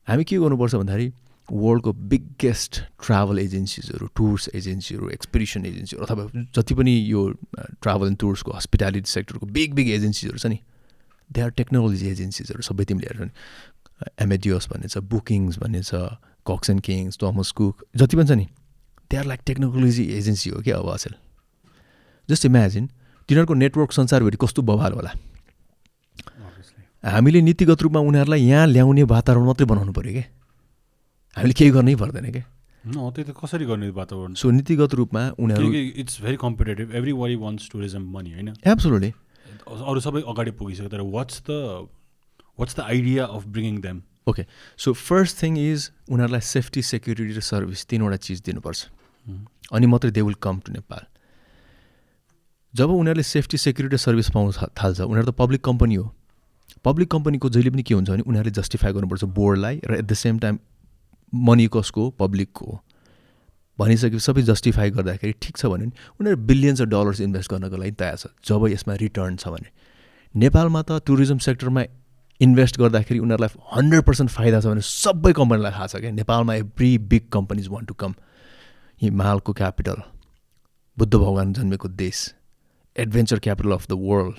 [0.07, 1.07] हामी के गर्नुपर्छ भन्दाखेरि
[1.49, 6.23] वर्ल्डको बिगेस्ट ट्राभल एजेन्सिजहरू टुर्स एजेन्सीहरू एक्सपिडिसन एजेन्सीहरू अथवा
[6.55, 7.21] जति पनि यो
[7.79, 10.59] ट्राभल एन्ड टुर्सको हस्पिटालिटी सेक्टरको बिग बिग एजेन्सिजहरू छ नि।
[11.33, 13.31] दे आर टेक्नोलोजी एजेन्सिजहरू सबै तिमीले हेर्छ
[14.21, 15.91] एमएडिओस भन्ने छ बुकिङ्स भन्ने छ
[16.47, 18.47] Cox and Kings Thomas Cook जति पनि छ नि।
[19.11, 21.13] They are like technology agency हो क्या अब अचेल
[22.29, 22.87] जस्ट इमेजिन
[23.29, 25.11] तिनीहरूको नेटवर्क संसारभरि कस्तो बवाल होला।
[27.03, 30.25] हामीले नीतिगत रूपमा उनीहरूलाई यहाँ ल्याउने वातावरण मात्रै बनाउनु पऱ्यो क्या
[31.37, 32.45] हामीले केही गर्नै पर्दैन क्या
[32.83, 34.33] त्यो त कसरी गर्ने वातावरण?
[34.35, 35.67] सो नीतिगत रूपमा उनीहरू
[36.03, 38.49] इट्स भेरी कम्पिटेटिभ एभ्री वारी वान्ट्स टुरिज्म मनी होइन?
[38.67, 39.11] एब्सोल्युटली
[39.67, 41.51] अरू सबै अगाडि पुगिसक्यो तर what's the
[42.59, 44.45] what's the idea of bringing them okay
[44.77, 48.79] so first thing is उनीहरूलाई सेफ्टी सेक्युरिटी र सर्भिस तिनवटा चिज दिनुपर्छ।
[49.73, 51.05] अनि मात्रै they will come to Nepal
[52.73, 56.05] जब उनीहरूले सेफ्टी सेक्युरिटी सर्भिस पाउन थाल्छ उनीहरू त पब्लिक कम्पनी हो।
[56.85, 60.39] पब्लिक कम्पनीको जहिले पनि के हुन्छ भने उनीहरूले जस्टिफाई गर्नुपर्छ बोर्डलाई र at the same
[60.39, 60.59] time
[61.33, 62.79] money कसको पब्लिकको हो।
[63.79, 65.85] भनिसकेपछि सबै जस्टिफाई गर्दाखेरि ठिक छ भने
[66.19, 69.69] उनीहरू बिलियन्स अफ डलर्स इन्भेस्ट गर्नको लागि तयार छ जब यसमा रिटर्न छ भने।
[70.35, 71.83] नेपालमा त टुरिज्म सेक्टरमा
[72.41, 76.91] इन्भेस्ट गर्दाखेरि उनीहरूलाई हन्ड्रेड पर्सेन्ट फाइदा छ भने सबै कम्पनीलाई थाहा छ क्या। नेपालमा every
[77.11, 78.15] big companies want to come
[79.01, 80.01] हिमालको क्यापिटल
[80.97, 82.17] बुद्ध भगवान् जन्मेको देश
[82.95, 84.37] adventure capital of the world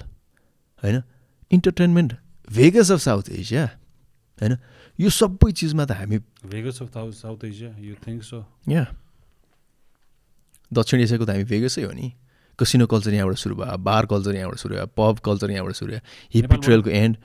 [0.82, 1.02] होइन?
[1.50, 2.12] Entertainment
[2.48, 3.64] Vegas of South Asia
[4.38, 4.56] होइन?
[4.98, 6.18] यो सबै चिजमा त हामी
[6.50, 8.84] Vegas of South Asia you think so या
[10.74, 12.12] दक्षिण एसियाको त हामी भेगसै हो नि।
[12.58, 16.02] कसिनो कल्चर यहाँबाट सुरु भयो बार कल्चर यहाँबाट सुरु भयो पब कल्चर यहाँबाट सुरु भयो
[16.34, 17.16] हिप्पी ट्रेलको एन्ड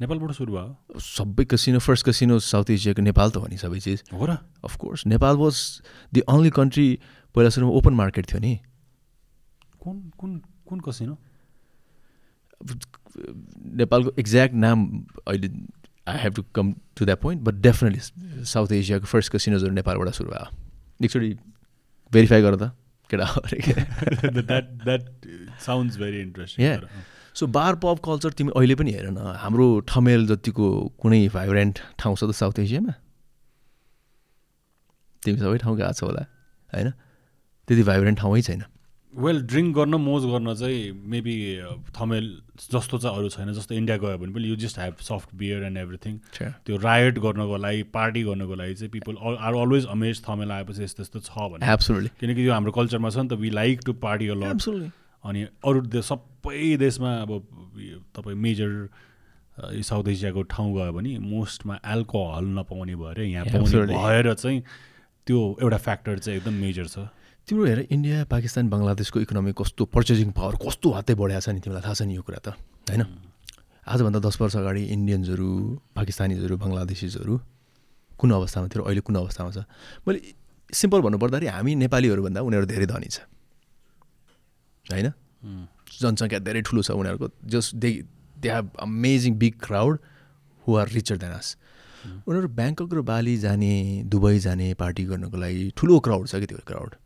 [0.00, 0.68] नेपालबाट सुरु भयो?
[0.96, 4.40] सबै कसिनो फर्स्ट कसिनो साउथ एसियाको नेपाल त हो नि सबै चिज। हो र?
[4.64, 5.56] Of course Nepal was
[6.08, 6.86] the only country
[7.36, 8.52] पहिला सुरुमा ओपन मार्केट थियो नि।
[9.76, 10.30] कुन कुन
[10.68, 11.14] कुन कसिनो
[13.76, 14.78] नेपालको एक्ज्याक्ट नाम
[15.28, 15.48] अहिले
[16.08, 20.30] I have to come to that point but definitely South एसियाको फर्स्ट कसिनोजहरू नेपालबाट सुरु
[20.32, 20.46] भयो।
[21.04, 21.30] एकचोटि
[22.12, 22.72] भेरिफाई गर त।
[23.12, 23.26] केटा.
[27.34, 30.66] सो बार पब कल्चर तिमी अहिले पनि हेर न हाम्रो ठमेल जतिको
[31.00, 32.92] कुनै भाइब्रेन्ट ठाउँ छ त साउथ एसियामा
[35.22, 36.22] तिमी सबै ठाउँ गएको छ होला
[36.74, 36.88] होइन?
[37.68, 38.62] त्यति भाइब्रेन्ट ठाउँै छैन.
[39.14, 41.36] वेल ड्रिङ्क गर्न मोज गर्न चाहिँ मेबी
[41.98, 42.26] थमेल
[42.72, 45.78] जस्तो चाहिँ अरू छैन। जस्तो इन्डिया गयो भने पनि you just have soft beer and
[45.78, 50.82] everything त्यो रायट गर्नको लागि पार्टी गर्नको लागि चाहिँ people are always amaze Thamel आएपछि
[50.82, 53.92] यस्तो यस्तो छ भने। एब्सोल्युटली किनकि यो हाम्रो कल्चरमा छ नि त we like to
[54.00, 54.90] party a lot absolutely
[55.24, 57.30] अनि अरू देश सबै देशमा अब
[58.16, 58.88] तपाईँ मेजर
[59.86, 63.86] साउथ एसियाको ठाउँ गयो भने मोस्टमा एल्कोहल नपाउने भएर यहाँ पाउने.
[63.86, 64.62] भएर चाहिँ
[65.26, 66.98] त्यो एउटा फ्याक्टर चाहिँ एकदम मेजर छ।
[67.48, 71.82] तिम्रो हेर इन्डिया पाकिस्तान बङ्गलादेशको इकोनोमी कस्तो पर्चेजिङ पावर कस्तो हातै बढाएको छ नि तिमीलाई
[71.82, 72.54] थाहा छ नि यो कुरा त
[72.86, 73.02] होइन?
[73.84, 75.48] आजभन्दा दस वर्ष अगाडि इन्डियन्सहरू
[75.92, 77.34] पाकिस्तानीजहरू बङ्गलादेशीजहरू
[78.12, 79.58] कुन अवस्थामा थियो अहिले कुन अवस्थामा छ?
[80.06, 80.18] मैले
[80.70, 83.26] सिम्पल भन्नुपर्दाखेरि हामी नेपालीहरूभन्दा उनीहरू धेरै धनी छ
[84.86, 85.08] होइन?
[85.98, 87.90] जनसङ्ख्या धेरै ठुलो छ उनीहरूको just they
[88.38, 89.98] they have amazing big crowd
[90.66, 91.56] who are richer than us
[92.22, 93.74] उनीहरू ब्याङ्कक र बाली जाने
[94.06, 97.01] दुबई जाने पार्टी गर्नको लागि ठुलो क्राउड छ कि त्यो क्राउड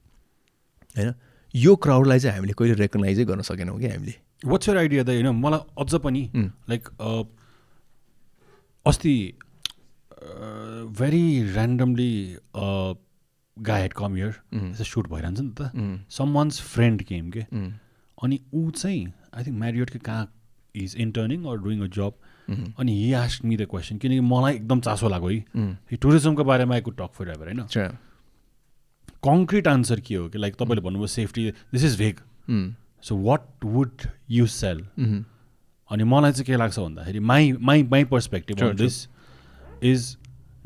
[0.97, 1.15] होइन?
[1.55, 4.15] यो क्राउडलाई चाहिँ हामीले कहिले रेकगनाइजै गर्न सकेनौँ कि हामीले?
[4.45, 6.23] वाट्स यर आइडिया द होइन मलाई अझ पनि.
[6.71, 6.83] लाइक
[8.87, 9.17] अस्ति
[10.99, 12.13] very randomly
[13.57, 14.33] guy had come here.
[14.53, 17.45] यसो सुट भइरहन्छ नि त। सम वान्स फ्रेन्ड गेम के
[18.19, 20.33] अनि ऊ चाहिँ आई थिङ्क म्यारियटकै कहाँ
[20.75, 22.13] is interning or doing a job
[22.79, 26.81] अनि he ask me the question किनकि मलाई एकदम चासो लाग्यो है। टुरिज्मको बारेमा I
[26.81, 27.61] could talk for ever होइन
[29.25, 30.29] कङ्क्रिट आन्सर के हो?
[30.29, 32.21] कि लाइक तपाईँले भन्नुभयो safety this is vague
[33.03, 38.63] so what would you sell अनि मलाई चाहिँ के लाग्छ भन्दाखेरि my my my perspective
[38.63, 39.07] on this
[39.83, 40.17] is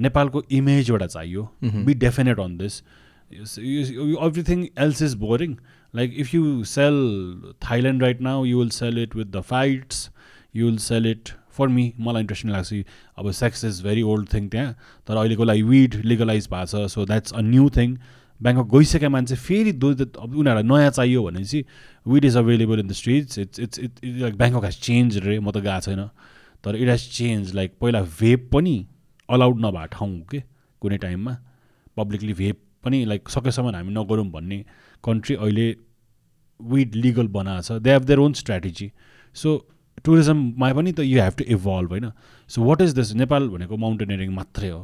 [0.00, 1.42] नेपालको इमेज एउटा चाहियो.
[1.62, 2.82] Be definite on this
[3.32, 5.56] everything else is boring
[5.94, 6.96] like if you sell
[7.64, 10.08] Thailand right now you will sell it with the fights
[10.56, 11.28] you will sell it
[11.58, 12.82] for me मलाई interesting लाग्छ
[13.18, 14.74] अब sex is very old thing त्यहाँ।
[15.06, 17.96] तर अहिलेको लागि weed legalise भएको छ so that's a new thing
[18.40, 21.64] Bangkok गइसकेका मान्छे फेरि अब उनीहरूलाई नयाँ चाहियो भनेपछि
[22.06, 25.50] weed is available in the streets it's it's it like Bangkok has change रे म
[25.50, 26.08] त गएको छैन
[26.64, 28.74] तर इट हेज चेन्ज लाइक पहिला भेप पनि
[29.28, 30.42] अलाउड नभएको ठाउँ कि
[30.82, 31.36] कुनै टाइममा
[31.96, 34.64] पब्लिकली भेप पनि लाइक सकेसम्म हामी नगरौँ भन्ने
[35.04, 35.68] कन्ट्री अहिले
[36.60, 38.90] विड लिगल बनाएको छ they have their own strategy
[39.36, 39.56] so
[40.04, 42.10] टुरिज्ममा पनि त यु हेभ टु इभल्भ होइन
[42.50, 44.82] so what is this Nepal भनेको माउन्टेनियरिङ मात्रै हो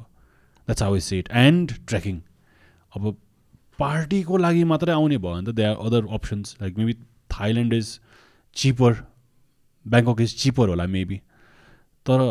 [0.68, 2.20] that's how is sit and trekking
[2.92, 3.16] अब
[3.78, 6.94] पार्टीको लागि मात्रै आउने भयो भने त they are other options like maybe
[7.36, 7.98] Thailand is
[8.56, 8.92] cheaper
[9.86, 11.20] Bangkok is cheaper होला मेबी
[12.06, 12.22] तर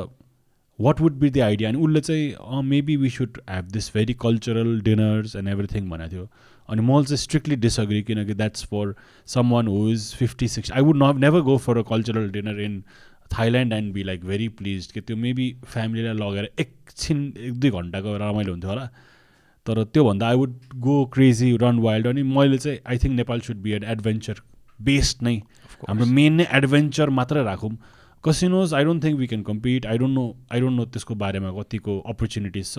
[0.79, 4.79] what would be the idea अनि उसले चाहिँ maybe we should have this very cultural
[4.87, 6.27] dinners and everything भनेको थियो।
[6.69, 8.93] अनि मैले चाहिँ स्ट्रिक्टली डिसअग्री किनकि that's for
[9.53, 12.81] someone who is fifty six I would not never go for a cultural dinner in
[13.31, 18.17] Thailand and be like very please कि त्यो maybe फ्यामिलीलाई लगेर एकछिन एक दुई घन्टाको
[18.17, 18.89] रमाइलो हुन्थ्यो होला।
[19.65, 20.53] तर त्योभन्दा I would
[20.85, 24.41] go crazy run wild अनि मैले चाहिँ I think Nepal should be an adventure
[24.79, 25.35] based नै
[25.87, 27.75] हाम्रो मेन नै एडभेन्चर मात्रै राखौँ।
[28.23, 31.51] Casinos I don't think we can compete I don't know I don't know त्यसको बारेमा
[31.57, 32.77] कतिको अपर्च्युनिटिज छ।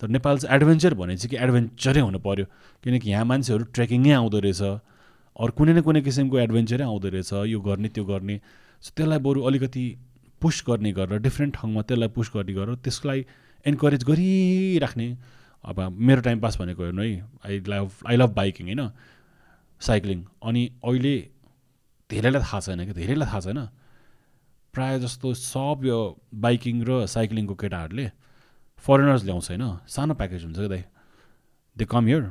[0.00, 2.44] तर नेपाल चाहिँ एडभेन्चर भने चाहिँ कि एडभेन्चरै हुनु पऱ्यो
[2.84, 4.62] किनकि यहाँ मान्छेहरू ट्रेकिङै आउँदो रहेछ।
[5.36, 8.36] अरू कुनै न कुनै किसिमको एडभेन्चरै आउँदो रहेछ। यो गर्ने त्यो गर्ने।
[8.82, 9.84] सो त्यसलाई बरु अलिकति
[10.42, 13.20] पुस गर्ने गरेर डिफ्रेन्ट ठाउँमा त्यसलाई पुस गर्ने गरेर त्यसलाई
[13.66, 15.08] एन्करेज गरिराख्ने।
[15.64, 17.12] अब मेरो टाइम पास भनेको हेर्नु है
[17.46, 18.90] I love I love biking होइन
[19.80, 21.14] साइक्लिङ अनि अहिले
[22.10, 23.60] धेरैलाई थाहा छैन कि धेरैलाई थाहा छैन।
[24.74, 25.98] प्रायः जस्तो सब यो
[26.44, 28.10] बाइकिङ र साइक्लिङको केटाहरूले
[28.84, 30.82] फरेनर्स ल्याउँछ होइन सानो प्याकेज हुन्छ दाइ।
[31.76, 32.22] दे कम हियर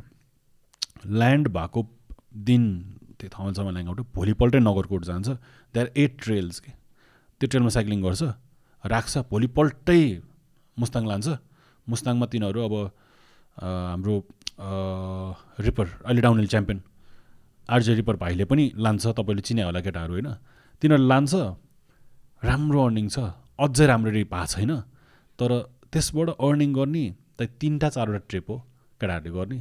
[1.06, 1.82] ल्यान्ड भएको
[2.48, 2.64] दिन
[3.20, 5.28] त्यो थमलसम्म ल्याङ आउट भोलिपल्टै नगरकोट जान्छ।
[5.74, 8.22] दे आर एट ट्रेल्स के। त्यो ट्रेलमा साइक्लिङ गर्छ
[8.84, 10.02] राख्छ भोलिपल्टै
[10.78, 11.28] मुस्ताङ लान्छ।
[11.88, 12.76] मुस्ताङमा तिनीहरू अब
[13.60, 14.16] हाम्रो
[15.68, 16.80] रिपर अहिले डाउनहिल च्याम्पियन
[17.70, 20.30] आरजे रिपर भाइले पनि लान्छ तपाईँले चिने होला केटाहरू होइन?
[20.82, 21.34] तिनीहरू लान्छ
[22.41, 23.18] राम्रो अर्निङ छ
[23.60, 24.72] अझै राम्ररी भएको छैन
[25.39, 25.51] तर
[25.93, 27.05] त्यसबाट अर्निङ गर्ने
[27.38, 28.55] त तिनवटा चारवटा ट्रिप हो
[29.01, 29.57] केटाहरूले गर्ने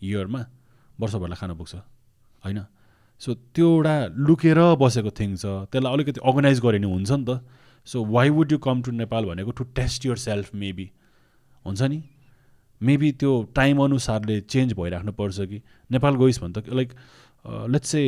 [0.00, 0.40] इयरमा
[1.00, 1.74] वर्षभरलाई खान पुग्छ
[2.44, 2.60] होइन?
[3.20, 3.94] सो त्यो एउटा
[4.26, 7.30] लुकेर बसेको थिङ छ त्यसलाई अलिकति अर्गनाइज गरे नि हुन्छ नि त।
[7.86, 10.86] So why would you come to Nepal भनेको to test yourself maybe
[11.64, 11.98] हुन्छ नि?
[12.82, 16.90] मेबी त्यो टाइम अनुसारले चेन्ज भइराख्नु पर्छ कि। नेपाल गइस् भने त like
[17.44, 18.02] let's say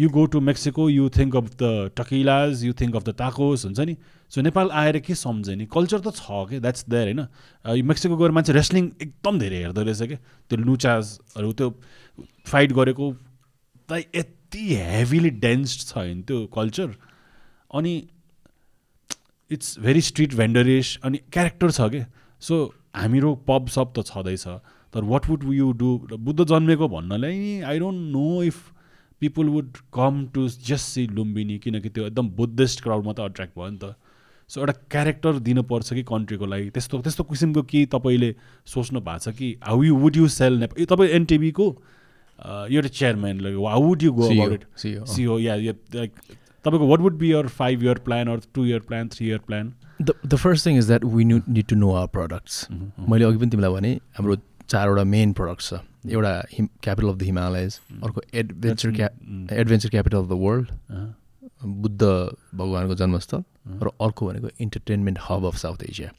[0.00, 3.80] you go to Mexico you think of the tequilas you think of the tacos हुन्छ
[3.80, 3.96] नि।
[4.32, 5.66] सो नेपाल आएर के सम्झे नि?
[5.66, 6.60] कल्चर त छ कि?
[6.60, 7.20] द्याट्स देयर होइन?
[7.64, 10.18] यो मेक्सिको गएर मान्छे रेस्लिङ एकदम धेरै हेर्दो रहेछ क्या
[10.50, 11.68] त्यो लुचाजहरू त्यो
[12.46, 13.06] फाइट गरेको
[13.90, 16.94] त यति हेभिली डेन्स्ड छ होइन त्यो कल्चर
[17.74, 17.94] अनि
[19.50, 22.06] इट्स भेरी स्ट्रिट भेन्डरिस अनि क्यारेक्टर छ क्या
[22.42, 22.54] सो
[22.94, 24.46] हामीहरू पब सब त छँदैछ।
[24.94, 28.58] तर what would you do Buddha जन्मेको भन्नलाई I don't know if
[29.22, 33.70] people would come to just see Lumbini किनकि त्यो एकदम बुद्धिस्ट क्राउड मात्रै अट्र्याक्ट भयो
[33.70, 33.94] नि त।
[34.50, 38.34] सो एउटा क्यारेक्टर दिनुपर्छ कि कन्ट्रीको लागि। त्यस्तो त्यस्तो किसिमको कि तपाईँले
[38.66, 39.48] सोच्नु भएको छ कि?
[39.64, 41.66] How you would you sell Nepal तपाईँ एनटिभीको
[42.68, 44.64] एउटा chairman how would you go about it
[45.08, 46.12] CEO yeah like
[46.64, 49.72] तपाईँको what would be your five year plan or two year plan three year plan
[50.02, 52.66] the the first thing is that we new need to know our products
[53.08, 54.36] मैले अघि पनि तिमीलाई भने हाम्रो
[54.68, 55.74] चारवटा main product छ।
[56.10, 59.08] एउटा हिम क्यापिटल अफ द हिमालयज अर्को एडभेन्चर क्या
[59.60, 60.68] adventure capital of the world
[61.82, 63.42] Buddha भगवान्को जन्मस्थल
[63.82, 66.10] र अर्को भनेको entertainment hub of South Asia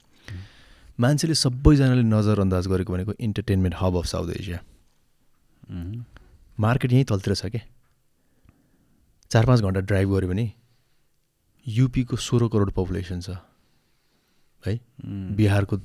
[0.99, 4.59] मान्छेले सबैजनाले नजरअन्दाज गरेको भनेको entertainment hub of South Asia
[6.59, 7.61] market यहीँ तलतिर छ क्या
[9.31, 10.51] चार पाँच घन्टा ड्राइभ गऱ्यो भने
[11.65, 13.37] युपीको सोह्र करोड पपुलेसन छ।
[14.67, 14.79] है।
[15.37, 15.75] बिहारको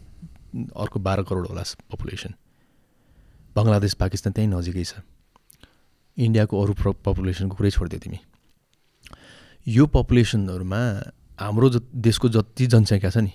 [0.77, 2.33] अर्को बाह्र करोड होला पपुलेसन।
[3.57, 5.03] बङ्गलादेश पाकिस्तान त्यहीँ नजिकै छ।
[6.17, 6.73] इन्डियाको अरू
[7.07, 8.19] पपुलेसनको कुरै छोडिदियो तिमी।
[9.67, 10.81] यो पपुलेसनहरूमा
[11.41, 13.33] हाम्रो ज देशको जति जनसङ्ख्या छ नि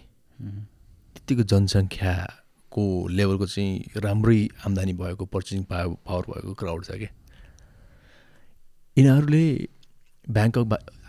[1.16, 7.12] त्यतिको जनसङ्ख्याको लेभलको चाहिँ राम्रै आम्दानी भएको पर्चेसिङ पावर भएको क्राउड छ क्या
[8.98, 9.46] यिनीहरूले
[10.28, 10.64] ब्याङ्कक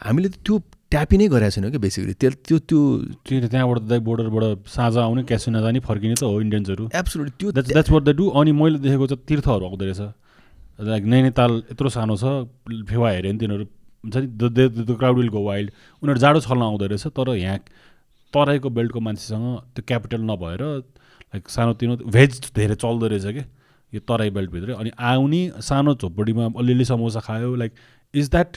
[0.04, 0.54] हामीले त त्यो
[0.92, 2.58] ट्यापी नै गरेको छैनौँ कि बेसिकली त्यो त्यो
[3.26, 7.72] त्यो त्यहाँबाट दाइ बोर्डरबाट साझा आउने क्यास जाने फर्किने त हो इन्डियन्सहरू एब्सोल्युट त्यो that's
[7.72, 10.00] that's what the do अनि मैले देखेको चाहिँ तीर्थहरू आउँदो रहेछ।
[10.78, 12.24] लाइक नैनीताल यत्रो सानो छ
[12.90, 13.64] फेवा हेऱ्यो भने तिनीहरू।
[14.04, 14.26] हुन्छ नि?
[14.86, 15.70] The crowd will go wild
[16.02, 17.58] उनीहरू जाडो छल्न आउँदो रहेछ तर यहाँ
[18.32, 23.44] तराईको बेल्टको मान्छेसँग त्यो क्यापिटल नभएर लाइक सानोतिनो भेज धेरै चल्दो रहेछ क्या
[23.92, 27.72] यो तराई बेल्टभित्रै। अनि आउने सानो झोपडीमा अलिअलि समोसा खायो। Like
[28.14, 28.56] is that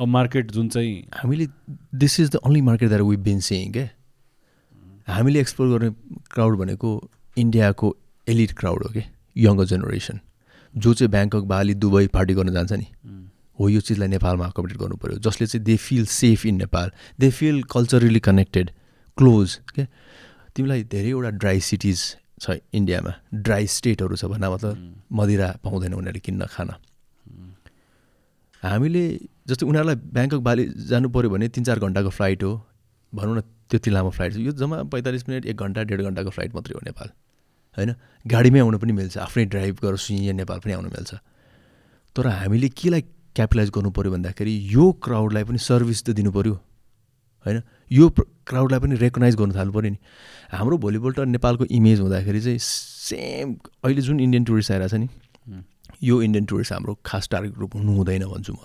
[0.00, 1.46] a market जुन चाहिँ हामीले
[1.94, 3.88] this is the only market that we been seeing क्या
[5.06, 5.90] हामीले एक्सप्लोर गर्ने
[6.30, 7.96] क्राउड भनेको इन्डियाको
[8.26, 9.02] एलिट क्राउड हो कि
[9.36, 10.20] यङ्गर जेनेरेसन
[10.74, 12.86] जो चाहिँ ब्याङ्कक बाली दुबई पार्टी गर्न जान्छ नि
[13.58, 17.30] हो यो चिजलाई नेपालमा अकोमोडेट गर्नु पऱ्यो जसले चाहिँ they feel safe in Nepal they
[17.30, 18.70] feel culturally connected
[19.18, 19.86] close क्या
[20.56, 22.04] तिमीलाई धेरैवटा ड्राई सिटिज
[22.40, 26.70] छ इन्डियामा ड्राई स्टेटहरू छ भन्दा मतलब मदिरा पाउँदैन उनीहरूले किन्न खान।
[28.62, 29.02] हामीले
[29.48, 32.52] जस्तै उनीहरूलाई ब्याङ्कक बाली जानु पऱ्यो भने तिन चार घन्टाको फ्लाइट हो।
[33.12, 33.40] भनौँ न
[33.70, 37.08] त्यति लामो फ्लाइट यो जम्मा पैँतालिस मिनट एक घन्टा डेढ घन्टाको फ्लाइट मात्रै हो नेपाल।
[37.76, 37.90] होइन?
[38.26, 41.14] गाडीमै आउनु पनि मिल्छ। आफ्नै ड्राइभ गरेर सुइँ नेपाल पनि आउनु मिल्छ।
[42.16, 43.02] तर हामीले केलाई
[43.36, 46.54] क्यापिटलाइज गर्नु पऱ्यो भन्दाखेरि यो क्राउडलाई पनि सर्भिस त दिनु पऱ्यो
[47.46, 47.62] होइन?
[47.90, 48.08] यो
[48.46, 49.98] क्राउडलाई पनि रेकगनाइज गर्नु थाल्नु पऱ्यो नि।
[50.50, 53.46] हाम्रो भोलिपल्ट नेपालको इमेज हुँदाखेरि चाहिँ सेम
[53.86, 55.08] अहिले जुन इन्डियन टुरिस्ट आइरहेको छ नि
[56.02, 58.60] यो इन्डियन टुरिस्ट हाम्रो खास टार्गेट ग्रुप हुनु हुँदैन भन्छु म।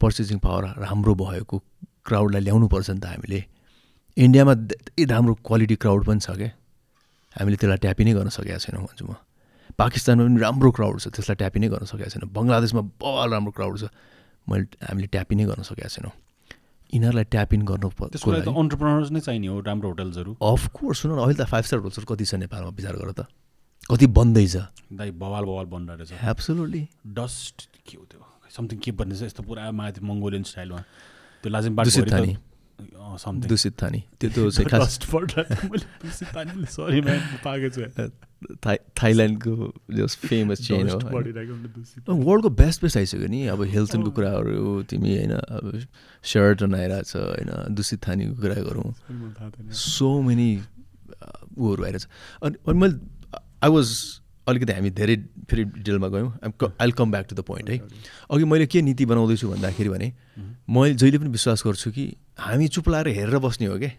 [0.00, 1.56] पर्चेसिङ पावर राम्रो भएको
[2.06, 3.40] क्राउडलाई ल्याउनुपर्छ नि त हामीले।
[4.16, 6.50] इन्डियामा धेरै राम्रो क्वालिटी क्राउड पनि छ क्या।
[7.36, 9.14] हामीले त्यसलाई ट्यापी नै गर्न सकेका छैनौँ भन्छु म।
[9.78, 13.74] पाकिस्तानमा पनि राम्रो क्राउड छ त्यसलाई ट्यापी नै गर्न सकेका छैनौँ। बङ्गलादेशमा बल राम्रो क्राउड
[13.78, 13.84] छ
[14.48, 16.14] मैले हामीले ट्यापी नै गर्न सकेका छैनौँ।
[16.94, 21.44] यिनीहरूलाई ट्याप इन गर्नु अन्टरप्रोनर्स नै चाहिने हो राम्रो होटल्सहरू। अफकोर्स सुन न अहिले त
[21.44, 23.20] फाइभ स्टार होटल्सहरू कति छ नेपालमा विचार गर त।
[23.90, 24.56] कति बन्दैछ
[24.92, 26.82] दाइ बवाल बवाल बन्द रहेछ। एब्सोल्युटली
[27.16, 27.56] डस्ट
[27.88, 28.20] के हो त्यो?
[28.56, 30.80] समथिङ के भन्ने यस्तो पुरा माथि मङ्गोलियन स्टाइलमा
[31.44, 32.36] त्यो लाजिम दूषित थानी।
[33.18, 34.98] समथिङ दूषित थानी। त्यो चाहिँ खास
[36.76, 37.80] सरी म्यान पाएको छु।
[38.94, 39.52] थाइल्यान्डको
[39.90, 45.64] जस्ट फेमस चेन हो। वर्ल्डको बेस्ट बेस्ट आइसक्यो नि। अब हेल्थनको कुराहरू तिमी होइन अब
[46.22, 48.88] सर्ट आइरहेछ होइन दूषित थानीको कुरा गरौँ।
[49.74, 50.48] सो मेनी
[51.58, 52.06] उयोहरू आइरहेछ।
[52.42, 53.17] अनि अनि मैले
[53.64, 53.88] आई वाज
[54.48, 55.16] अलिकति हामी धेरै
[55.50, 56.30] फेरि डिटेलमा गयौँ।
[56.80, 57.78] I'll come back to the point है।
[58.30, 60.12] अघि मैले के नीति बनाउँदैछु भन्दाखेरि भने
[60.70, 62.04] मैले जहिले पनि विश्वास गर्छु कि
[62.38, 63.90] हामी चुप लाएर हेरेर बस्ने हो क्या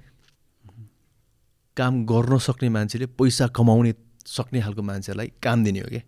[1.77, 3.93] काम गर्न सक्ने मान्छेले पैसा कमाउने
[4.25, 6.01] सक्ने खालको मान्छेहरूलाई काम दिने हो क्या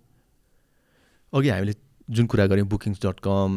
[1.33, 1.75] अघि हामीले
[2.07, 3.51] जुन कुरा गऱ्यौँ बुकिङ्स डट कम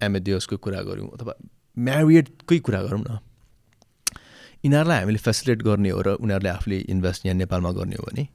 [0.00, 1.34] एमएडिएसको कुरा गऱ्यौँ अथवा
[1.76, 3.18] म्यारिएटकै कुरा गरौँ न।
[4.64, 8.28] यिनीहरूलाई हामीले फेसिलिटेट गर्ने हो र उनीहरूले आफूले इन्भेस्ट यहाँ नेपालमा गर्ने हो भने।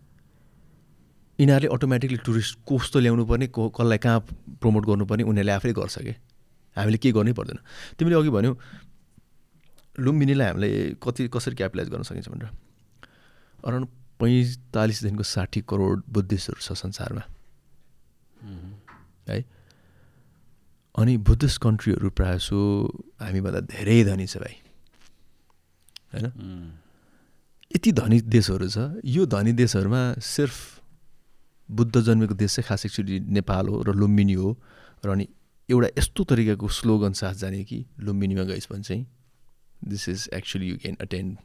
[1.40, 4.20] यिनीहरूले अटोमेटिकली टुरिस्ट कस्तो ल्याउनु पर्ने को कसलाई कहाँ
[4.62, 6.16] प्रमोट गर्नुपर्ने उनीहरूले आफै गर्छ कि?
[6.76, 7.60] हामीले केही गर्नै पर्दैन।
[8.00, 8.54] तिमीले अघि भन्यौ
[10.00, 10.70] लुम्बिनीलाई हामीले
[11.04, 12.50] कति कसरी क्यापिटलाइज गर्न सकिन्छ भनेर?
[13.66, 13.88] अराउन्ड
[14.20, 17.24] पैँतालिसदेखिको साठी करोड बुद्धिस्टहरू छ संसारमा।
[19.28, 19.44] है?
[20.96, 22.58] अनि बुद्धिस्ट कन्ट्रीहरू प्रायः सो
[23.20, 24.56] हामीभन्दा धेरै धनी छ भाइ।
[26.14, 26.32] होइन?
[27.76, 30.75] यति धनी देशहरू छ। यो धनी देशहरूमा सिर्फ
[31.70, 34.58] बुद्ध जन्मेको देश चाहिँ खास एक्चुली नेपाल हो र लुम्बिनी हो
[35.06, 35.28] र अनि
[35.70, 39.06] एउटा यस्तो तरिकाको स्लोगन साथ जाने कि लुम्बिनीमा गइस् भने चाहिँ
[39.84, 41.38] this is actually you can attend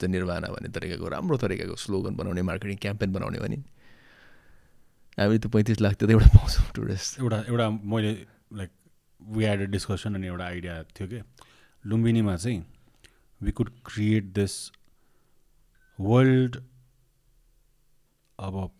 [0.00, 3.56] the nirvana भन्ने तरिकाको राम्रो तरिकाको स्लोगन बनाउने मार्केटिङ क्याम्पेन बनाउने भने
[5.18, 8.12] हामीले त्यो पैँतिस लाख त एउटा पाउँछौँ टुरिस्ट एउटा एउटा मैले
[8.52, 8.70] like
[9.20, 11.22] we had a discussion अनि एउटा आइडिया थियो कि?
[11.84, 12.62] लुम्बिनीमा चाहिँ
[13.40, 14.54] we could create this
[15.98, 16.56] world
[18.38, 18.70] अब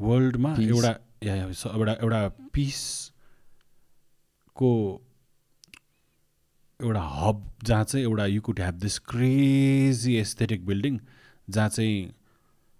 [0.00, 0.54] वर्ल्डमा.
[0.60, 0.92] एउटा
[1.26, 3.10] एउटा एउटा पिसको
[6.80, 10.98] एउटा हब जहाँ चाहिँ एउटा you could have this crazy aesthetic building
[11.48, 12.12] जहाँ चाहिँ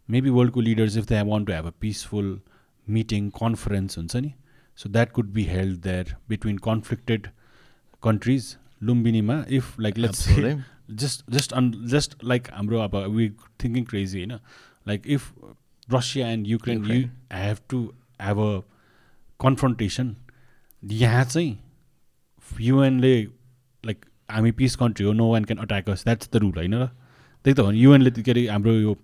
[0.09, 2.41] मेबी वर्ल्डको leaders if they want to have a peaceful
[2.87, 4.33] meeting conference हुन्छ नि।
[4.79, 7.29] So that could be held there between conflicted
[8.03, 10.29] countries लुम्बिनीमा if like let's
[11.03, 13.29] just just on just like हाम्रो अब we
[13.63, 14.39] thinking crazy होइन
[14.89, 15.33] like if
[15.93, 17.01] Russia and Ukraine you.
[17.33, 17.79] Have to
[18.23, 18.51] have a
[19.41, 20.15] confrontation
[20.83, 21.59] यहाँ चाहिँ
[22.61, 23.15] युएनले
[23.85, 26.87] like हामी peace country हो no one can attack us that's the rule होइन र?
[27.45, 28.95] त्यही त हो। नि युएनले के अरे हाम्रो यो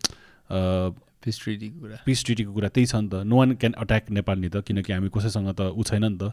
[1.24, 4.38] पिस ट्रिटीको कुरा। पिस ट्रिटीको कुरा त्यही छ नि त। No one can attack Nepal
[4.38, 6.32] नि त किनकि हामी कसैसँग त ऊ छैन नि त।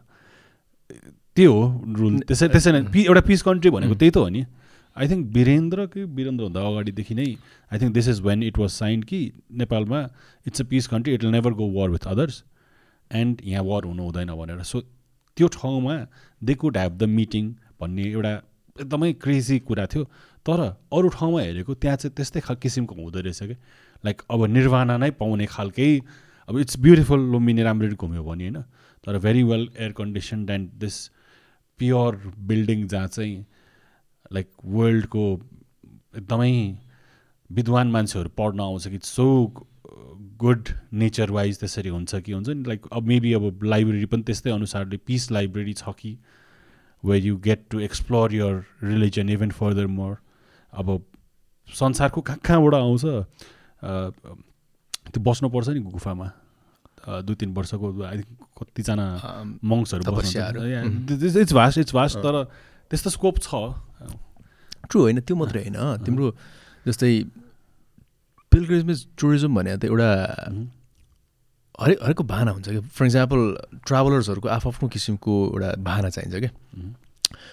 [1.36, 1.64] त्यो हो
[1.98, 4.44] रुल त्यसै त्यसै नै एउटा पिस कन्ट्री भनेको त्यही त हो नि।
[4.98, 7.26] आई थिङ्क वीरेन्द्र कि वीरेन्द्रभन्दा अगाडिदेखि नै
[7.72, 9.20] I think this is when it was sign कि
[9.62, 10.02] नेपालमा
[10.48, 12.44] it's a peace country it will never go war with others
[13.12, 14.82] and यहाँ वार हुनु हुँदैन भनेर। सो
[15.38, 15.96] त्यो ठाउँमा
[16.42, 18.34] they could have the meeting भन्ने एउटा
[18.82, 20.04] एकदमै क्रेजी कुरा थियो।
[20.46, 20.60] तर
[20.94, 23.56] अरू ठाउँमा हेरेको त्यहाँ चाहिँ त्यस्तै खाल किसिमको हुँदो रहेछ कि?
[24.06, 25.90] लाइक अब निर्वाणा नै पाउने खालकै
[26.50, 28.62] अब इट्स ब्युटिफुल लुम्बिनी राम्ररी घुम्यो भने होइन।
[29.04, 30.96] तर very well air condition and this
[31.80, 32.12] pure
[32.50, 33.46] building जहाँ चाहिँ
[34.34, 35.26] लाइक वर्ल्डको
[36.18, 36.54] एकदमै
[37.50, 39.26] विद्वान मान्छेहरू पढ्न आउँछ कि सो
[40.44, 44.52] गुड नेचर वाइज त्यसरी हुन्छ कि हुन्छ नि लाइक अब मेबी अब लाइब्रेरी पनि त्यस्तै
[44.52, 46.18] अनुसारले पिस लाइब्रेरी छ कि
[47.04, 50.18] way you get to explore your religion even further more
[50.74, 50.88] अब
[51.68, 53.04] संसारको कहाँ कहाँबाट आउँछ?
[55.14, 56.32] त्यो बस्नुपर्छ नि गुफामा।
[57.28, 58.30] दुई तिन वर्षको आई थिङ्क
[58.60, 59.06] कतिजना
[59.64, 60.60] मङ्सहरू तपस्याहरू।
[61.42, 62.44] इट्स भास्ट इट्स भास्ट तर
[62.92, 63.54] त्यस्तो स्कोप छ।
[64.90, 66.26] ट्रु होइन त्यो मात्रै होइन तिम्रो
[66.88, 67.12] जस्तै
[68.52, 70.10] पिलग्रिमेज टुरिज्म भने त एउटा
[71.74, 73.42] हरेक हरेकको बाहना हुन्छ कि फर इक्जाम्पल
[73.88, 76.52] ट्राभलर्सहरूको आफ्नो किसिमको एउटा बाहना चाहिन्छ क्या।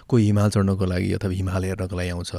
[0.09, 2.33] कोही हिमाल चढ्नको लागि अथवा हिमाल हेर्नको लागि आउँछ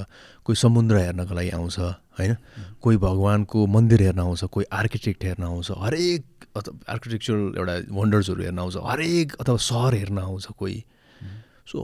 [0.46, 1.78] कोही समुद्र हेर्नको लागि आउँछ
[2.20, 2.36] होइन?
[2.82, 6.24] कोही भगवान्को मन्दिर हेर्न आउँछ कोही आर्किटेक्ट हेर्न आउँछ हरेक
[6.58, 10.78] अथवा आर्किटेक्चरल एउटा वन्डर्सहरू हेर्न आउँछ हरेक अथवा सहर हेर्न आउँछ कोही।
[11.72, 11.80] सो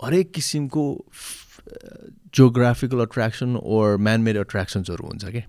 [0.00, 0.84] हरेक किसिमको
[1.68, 5.46] जियोग्राफिकल अट्र्याक्सन ओर म्यानमेड अट्र्याक्सन्सहरू हुन्छ क्या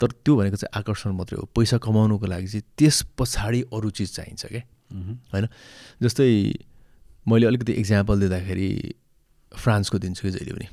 [0.00, 4.14] तर त्यो भनेको चाहिँ आकर्षण मात्रै हो। पैसा कमाउनुको लागि चाहिँ त्यस पछाडि अरू चिज
[4.14, 4.62] चाहिन्छ क्या
[5.32, 5.46] होइन?
[6.02, 6.28] जस्तै
[7.26, 8.70] मैले अलिकति इक्जाम्पल दिँदाखेरि
[9.52, 10.68] फ्रान्सको दिन्छु कि जहिले पनि।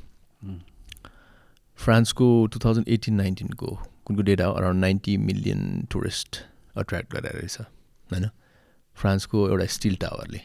[1.80, 3.70] फ्रान्सको टु थाउजन्ड एटिन नाइन्टिनको
[4.06, 5.62] कुनको data around ninety million
[5.92, 6.32] tourist
[6.78, 7.58] attract गरेर रहेछ।
[8.10, 8.30] होइन?
[8.98, 10.42] फ्रान्सको एउटा स्टिल टावरले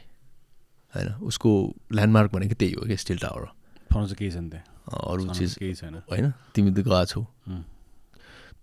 [0.94, 1.50] होइन उसको
[1.92, 2.96] ल्यान्डमार्क भनेको त्यही हो क्या?
[2.96, 3.44] स्टिल टावर
[3.90, 4.66] फर्म चाहिँ केही छैन त्यहाँ।
[5.10, 6.32] अरू चिज केही छैन होइन?
[6.54, 7.20] तिमी त गएको छौ.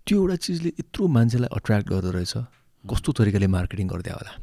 [0.08, 2.34] त्यो एउटा चिजले यत्रो मान्छेलाई अट्र्याक्ट गर्दो रहेछ।
[2.84, 4.34] कस्तो तरिकाले मार्केटिङ गरिदियो होला.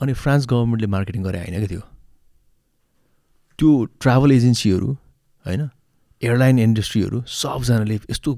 [0.00, 1.82] अनि फ्रान्स गभर्मेन्टले मार्केटिङ गरे होइन क्या त्यो?
[3.58, 3.70] त्यो
[4.00, 4.88] ट्राभल एजेन्सीहरू
[5.44, 5.62] होइन?
[6.22, 8.30] एयरलाइन इन्डस्ट्रीहरू सबजनाले यस्तो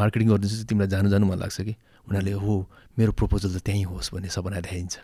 [0.00, 1.74] मार्केटिङ गरिदिन्छ तिमीलाई जानु जानु मन लाग्छ कि?
[2.06, 2.54] उनीहरूले हो
[2.98, 4.94] मेरो प्रपोजल त त्यहीँ होस् भन्ने सपना देखाइन्छ।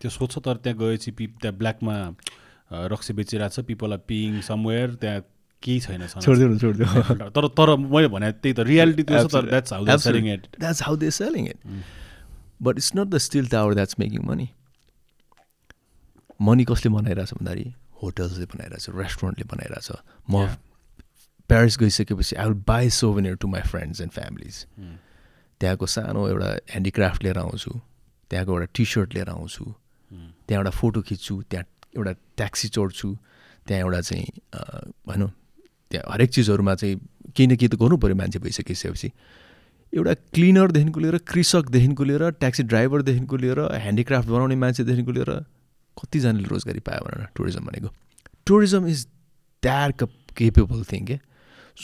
[0.00, 1.94] त्यो सोध्छ तर त्यहाँ गएपछि पि त्यहाँ ब्ल्याकमा
[2.92, 5.20] रक्सी बेचिरहेको छ पिपल आर पिङ समवेयर त्यहाँ
[5.62, 9.72] केही छैन छोडिदिनु छोडिदिनु तर तर मैले भने त्यही त रियालिटी त्यो छ तर that's
[9.72, 11.58] how they selling it that's how they selling it
[12.62, 14.48] but it's not the steel tower that's making money
[16.38, 17.66] money कसले बनाइरहेछ भन्दाखेरि
[18.02, 19.90] होटल्सले बनाइरहेछ रेस्टुरेन्टले बनाइरहेछ।
[20.30, 20.46] म.
[21.50, 24.56] प्यारिस गइसकेपछि I will buy souvenir to my friends and families
[25.60, 27.70] त्यहाँको सानो एउटा ह्यान्डिक्राफ्ट लिएर आउँछु
[28.30, 29.64] त्यहाँको एउटा टी सर्ट लिएर आउँछु
[30.46, 31.64] त्यहाँ एउटा फोटो खिच्छु त्यहाँ
[31.96, 33.08] एउटा ट्याक्सी चढ्छु
[33.66, 34.26] त्यहाँ एउटा चाहिँ
[35.08, 35.30] भनौँ
[35.90, 36.96] त्यहाँ हरेक चिजहरूमा चाहिँ
[37.36, 39.08] केही न केही त गर्नु पऱ्यो मान्छे भइसकिसकेपछि।
[39.92, 45.30] एउटा क्लिनरदेखिको लिएर कृषकदेखिको लिएर ट्याक्सी ड्राइभरदेखिको लिएर ह्यान्डिक्राफ्ट बनाउने मान्छेदेखिको लिएर
[45.96, 47.88] कतिजनाले रोजगारी पायो भनेर टुरिज्म भनेको।
[48.46, 49.06] Tourism is
[49.62, 50.02] that
[50.38, 51.16] capable thing के?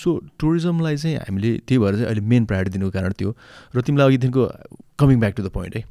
[0.03, 3.37] सो टुरिज्मलाई चाहिँ हामीले त्यही भएर चाहिँ अहिले मेन प्रायोरिटी दिनुको कारण त्यो
[3.77, 4.53] र तिमीलाई अघिदेखिको
[4.99, 5.85] coming back to the point है।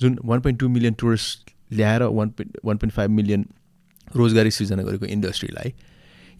[0.00, 3.46] जुन one point two million tourist ल्याएर one point one point five million
[4.16, 5.74] रोजगारी सृजना गरेको इन्डस्ट्रीलाई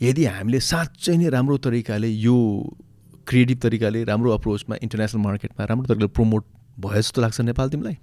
[0.03, 2.69] यदि हामीले साँच्चै नै राम्रो तरिकाले यो
[3.27, 6.45] क्रिएटिभ तरिकाले राम्रो अप्रोचमा इन्टरनेसनल मार्केटमा राम्रो तरिकाले प्रमोट
[6.81, 7.97] भयो जस्तो लाग्छ नेपाल तिमीलाई?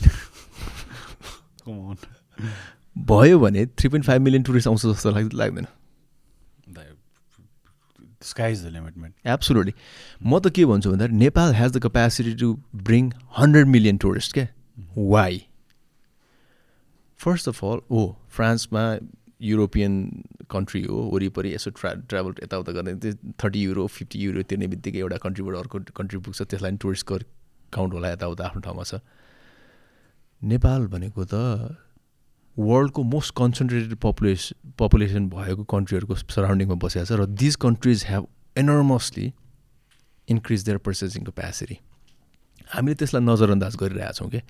[2.98, 5.64] भयो भने three point five million tourist आउँछ जस्तो लाग्छ
[8.24, 9.74] लाग्दैन स्काइज द लिमिट एब्सोल्युटली
[10.22, 14.46] म त के भन्छु भन्दाखेरि Nepal has the capacity to bring hundred million tourist क्या
[14.98, 15.42] why
[17.20, 18.84] first of all oh फ्रान्समा
[19.40, 19.92] युरोपियन
[20.50, 23.12] कन्ट्री हो वरिपरि यसो ट्रा ट्राभल यताउता गर्ने
[23.44, 27.12] थर्टी युरो फिफ्टी युरो तिर्ने बित्तिकै एउटा कन्ट्रीबाट अर्को कन्ट्री पुग्छ त्यसलाई पनि टुरिस्ट
[27.72, 29.00] काउन्ट होला यताउता आफ्नो ठाउँमा छ।
[30.42, 31.34] नेपाल भनेको त
[32.58, 38.26] वर्ल्डको मोस्ट कन्सन्ट्रेटेड पपुलेसन पपुलेसन भएको कन्ट्रीहरूको सराउन्डिङमा बसेको छ र these countries have
[38.56, 39.32] enormously
[40.28, 41.78] increase their purchasing capacity
[42.74, 44.40] हामीले त्यसलाई नजरअन्दाज गरिरहेछौँ कि?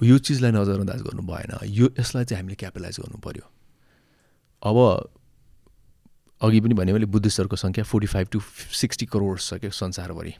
[0.00, 3.46] यो चिजलाई नजरअन्दाज गर्नु भएन। यो यसलाई चाहिँ हामीले क्यापिटलाइज गर्नु पऱ्यो
[4.62, 4.76] अब
[6.40, 8.40] अघि पनि भने मैले बुद्धिस्टहरूको सङ्ख्या forty five to
[8.80, 10.32] sixty crore छ क्या संसारभरि।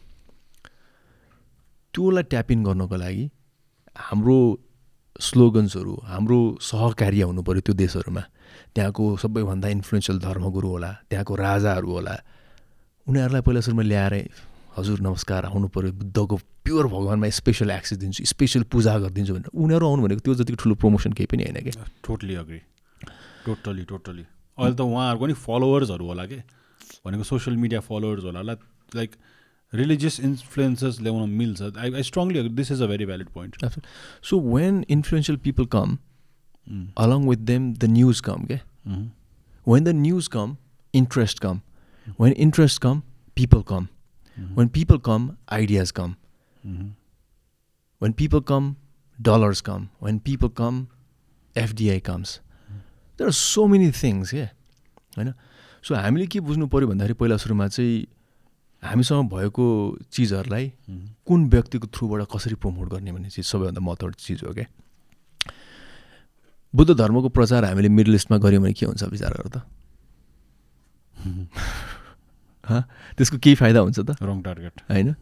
[1.95, 3.31] त्योलाई ट्याप इन गर्नको लागि
[3.97, 4.39] हाम्रो
[5.19, 8.23] स्लोगन्सहरू हाम्रो सहकार्य हुनु पऱ्यो त्यो देशहरूमा।
[8.75, 12.15] त्यहाँको सबैभन्दा इन्फ्लुएन्सियल धर्मगुरु होला त्यहाँको राजाहरू होला।
[13.07, 14.15] उनीहरूलाई पहिला सुरुमा ल्याएर
[14.79, 19.85] हजुर नमस्कार आउनु पऱ्यो बुद्धको प्योर भगवान्मा स्पेसल एक्सेस दिन्छु स्पेसल पूजा गरिदिन्छु भनेर। उनीहरू
[19.91, 22.61] आउनु भनेको त्यो जतिको ठुलो प्रमोसन केही पनि होइन क्या टोटली अग्री
[23.43, 24.25] टोटली टोटली
[24.55, 26.39] अहिले त उहाँहरूको नि फलोवर्सहरू होला कि?
[27.03, 29.11] भनेको सोसियल मिडिया फलोवर्स होला लाइक
[29.73, 33.79] रिलिजियस इन्फ्लुएन्सेस ल्याउन मिल्छ I I strongly this is a very valid point
[34.25, 35.97] so when influential people come
[36.97, 38.59] along with them the news come के
[39.67, 40.57] when the news come
[40.95, 41.61] interest come
[42.21, 43.03] when interest come
[43.37, 43.87] people come
[44.37, 46.15] when people come ideas come
[48.01, 48.75] when people come
[49.19, 50.87] dollars come when people come
[51.57, 55.33] FDI comes there are so many things के होइन
[55.85, 58.07] so हामीले के बुझ्नु पऱ्यो भन्दाखेरि पहिला सुरुमा चाहिँ
[58.83, 59.65] हामीसँग भएको
[60.13, 60.73] चिजहरूलाई
[61.27, 64.67] कुन व्यक्तिको थ्रुबाट कसरी प्रमोट गर्ने भन्ने चिज सबैभन्दा महत्त्वपूर्ण चिज हो क्या?
[66.75, 69.63] बुद्ध धर्मको प्रचार हामीले मिडल इस्टमा गऱ्यौँ भने के हुन्छ विचार गर त
[73.17, 74.11] त्यसको केही फाइदा हुन्छ त?
[74.23, 75.15] रङ टार्गेट होइन?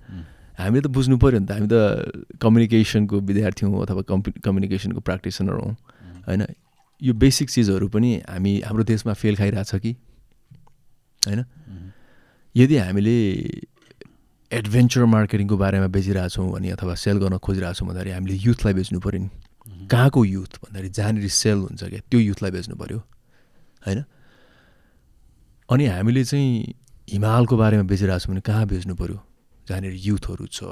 [0.58, 5.52] हामीले त बुझ्नु पऱ्यो नि त। हामी त कम्युनिकेसनको विद्यार्थी हौँ अथवा कम्पि कम्युनिकेसनको प्र्याक्टिसनर
[5.52, 5.72] हौँ।
[6.26, 6.42] होइन?
[7.02, 9.92] यो बेसिक चिजहरू पनि हामी हाम्रो देशमा फेल खाइरहेछ कि?
[11.26, 11.44] होइन?
[12.56, 13.16] यदि हामीले
[14.50, 19.28] एडभेन्चर मार्केटिङको बारेमा बेचिरहेछौँ भने अथवा सेल गर्न खोजिरहेछौँ भन्दाखेरि हामीले युथलाई बेच्नु पऱ्यो नि।
[19.92, 22.98] कहाँको युथ भन्दाखेरि जहाँनिर सेल हुन्छ क्या त्यो युथलाई बेच्नु पऱ्यो
[23.86, 24.00] होइन?
[25.68, 26.74] अनि हामीले चाहिँ
[27.12, 29.18] हिमालको बारेमा बेचिरहेछौँ भने कहाँ बेच्नु पऱ्यो?
[29.68, 30.62] जहाँनिर युथहरू छ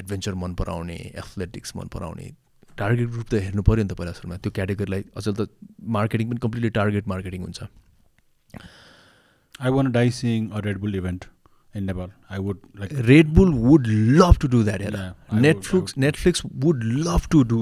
[0.00, 2.26] एडभेन्चर मन पराउने एथलेटिक्स मन पराउने
[2.78, 5.40] टार्गेट ग्रुप त हेर्नु पऱ्यो नि त पहिला सुरुमा। त्यो क्याटेगोरीलाई अचल त
[5.96, 7.60] मार्केटिङ पनि कम्प्लिटली टार्गेट मार्केटिङ हुन्छ।
[9.60, 11.24] I want design a Red Bull event
[11.76, 13.86] in Nepal I would like Red Bull would
[14.20, 17.60] love to do that here Netflix Netflix would love to do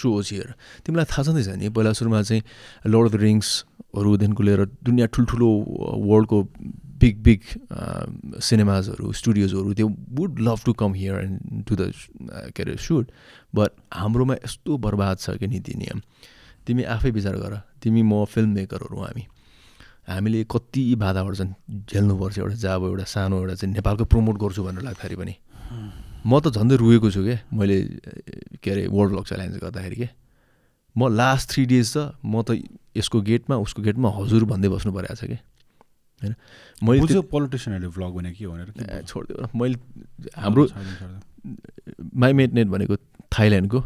[0.00, 0.54] shows here
[0.86, 2.42] तिमीलाई थाहा छँदैछ नि पहिला सुरुमा चाहिँ
[2.86, 5.48] lord of the रिङ्सहरूदेखिको लिएर दुनियाँ ठुल्ठुलो
[6.10, 6.42] वर्ल्डको
[7.02, 7.42] बिग बिग
[8.42, 9.88] सिनेमाजहरू स्टुडियोजहरू त्यो
[10.18, 11.92] would love to come here and to the
[12.54, 13.10] के अरे सुट
[13.54, 16.00] बट हाम्रोमा यस्तो बर्बाद छ कि नीति नियम
[16.66, 19.26] तिमी आफै विचार गर। तिमी म फिल्म मेकरहरू हामी।
[20.08, 21.52] हामीले कति बाधा पर्छन्
[21.92, 25.34] झेल्नुपर्छ एउटा जब एउटा सानो एउटा चाहिँ नेपालको प्रमोट गर्छु भनेर लाग्दाखेरि पनि।
[26.26, 27.76] म त झन्डै रुएको छु क्या मैले
[28.62, 30.08] के अरे वर्ल्ड ब्लग च्यालेन्ज गर्दाखेरि के?
[30.96, 32.56] म लास्ट थ्री डेज त म त
[32.96, 35.38] यसको गेटमा उसको गेटमा हजुर भन्दै बस्नु परेको छ कि?
[36.22, 36.34] होइन?
[36.82, 39.76] मैले पोलिटिसियनहरूले भ्लग भने के भनेर छोडिदियो मैले
[40.36, 40.64] हाम्रो
[42.16, 42.96] माई नेट भनेको
[43.38, 43.80] थाइल्यान्डको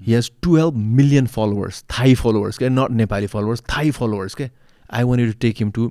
[0.00, 4.48] he has twelve million followers Thai followers क्या not Nepali followers Thai followers क्या
[4.90, 5.90] I want to take him to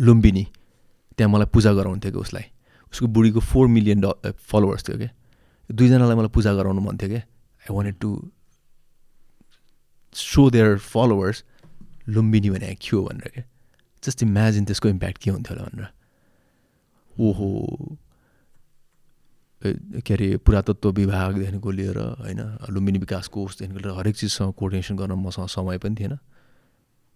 [0.00, 0.46] Lumbini
[1.18, 2.44] त्यहाँ मलाई पूजा गराउँथ्यो कि उसलाई
[2.92, 5.10] उसको बुढीको फोर मिलियन ड फलोवर्स थियो क्या
[5.70, 8.10] दुईजनालाई मलाई पूजा गराउनु मन थियो क्या I wanted to
[10.16, 11.44] show their followers
[12.08, 13.44] Lumbini भने के हो भनेर क्या
[14.02, 15.88] जस्ट इमेजिन त्यसको इम्प्याक्ट के हुन्थ्यो होला भनेर
[17.14, 17.48] ओहो
[20.06, 22.40] के अरे पुरातत्व विभागदेखिको लिएर होइन
[22.70, 26.18] लुम्बिनी विकास कोषदेखिको लिएर हरेक चिजसँग कोर्डिनेसन गर्न मसँग समय पनि थिएन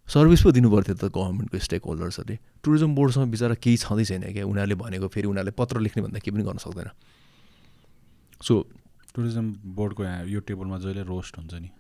[0.08, 4.44] सर्भिस पो दिनु पर्थ्यो त गभर्मेन्टको स्टेक होल्डर्सहरूले टुरिज्म बोर्डसँग बिचरा केही छँदै छैन क्या?
[4.44, 6.88] उनीहरूले भनेको फेरि उनीहरूले पत्र लेख्ने भन्दा केही पनि गर्न सक्दैन।
[8.42, 8.52] सो
[9.14, 9.46] टुरिज्म
[9.76, 11.70] बोर्डको यहाँ यो टेबलमा जहिले रोस्ट हुन्छ नि?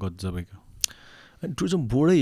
[0.00, 0.56] गजबैको।
[1.42, 2.18] अनि टुरिज्म बोर्डै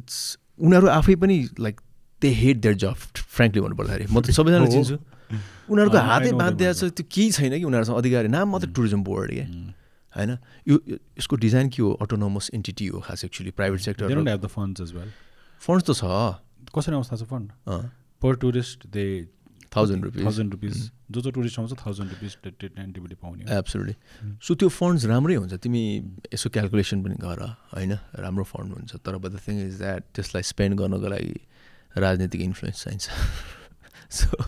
[0.00, 0.16] इट्स
[0.60, 1.80] उनीहरू आफै पनि like
[2.22, 2.94] they hate their job
[3.36, 4.96] frankly भन्नुपर्दाखेरि म त सबैजना चिन्छु।
[5.68, 9.46] उनीहरूको हातै बाँधिदिएको छ त्यो केही छैन कि उनीहरूसँग अधिकारी। नाम मात्रै टुरिज्म बोर्ड क्या?
[10.16, 10.38] होइन?
[10.68, 11.92] यो यो- यसको डिजाइन के हो?
[11.92, 14.92] अटोनोमस एन्टिटी हो खास actually private sector funds
[15.60, 16.04] funds त छ।
[16.78, 17.52] कसरी थाहा छ fund
[18.22, 19.28] per tourist they
[19.76, 20.76] thousand rupees thousand rupees
[21.10, 22.36] जो जो टुरिस्ट आउँछ थाउजन्ड रुपिस
[22.78, 25.82] एन्टिबडी पाउने। एब्सोल्युटली सो त्यो फन्ड्स राम्रै हुन्छ। तिमी
[26.34, 27.42] यसो क्यालकुलेसन पनि गर
[27.74, 27.92] होइन?
[28.14, 31.34] राम्रो फन्ड हुन्छ। तर but the thing is that त्यसलाई स्पेन्ड गर्नको लागि
[31.96, 33.10] राजनीतिक इन्फ्लुएन्स चाहिन्छ।
[34.10, 34.44] सो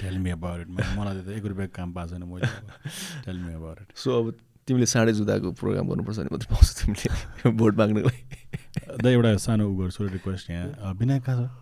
[0.00, 2.48] टेल मी अबाउट मलाई त एक रुपियाँ काम पाएको छैन। मैले
[3.24, 4.34] टेल मी अबाउट सो अब
[4.68, 8.22] तिमीले साँडे जुदाको प्रोग्राम गर्नुपर्छ भने मात्रै पाउँछ तिमीले भोट माग्नको लागि।
[9.00, 11.56] दा एउटा सानो उ गर्छु रिक्वेस्ट यहाँ। विनायक कहाँ छ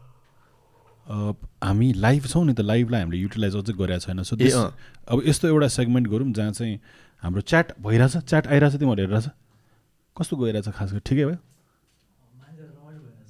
[1.62, 5.68] हामी लाइभ छौँ नि त लाइभलाई हामीले युटिलाइज अझै गरेको छैन। सो। अब यस्तो एउटा
[5.70, 6.74] सेगमेन्ट गरौँ जहाँ चाहिँ
[7.22, 9.26] हाम्रो च्याट भइरहेछ च्याट आइरहेछ तिमीहरू हेरिरहेछ।
[10.16, 11.02] कस्तो गइरहेछ खास गरी?
[11.06, 11.38] ठिकै भयो?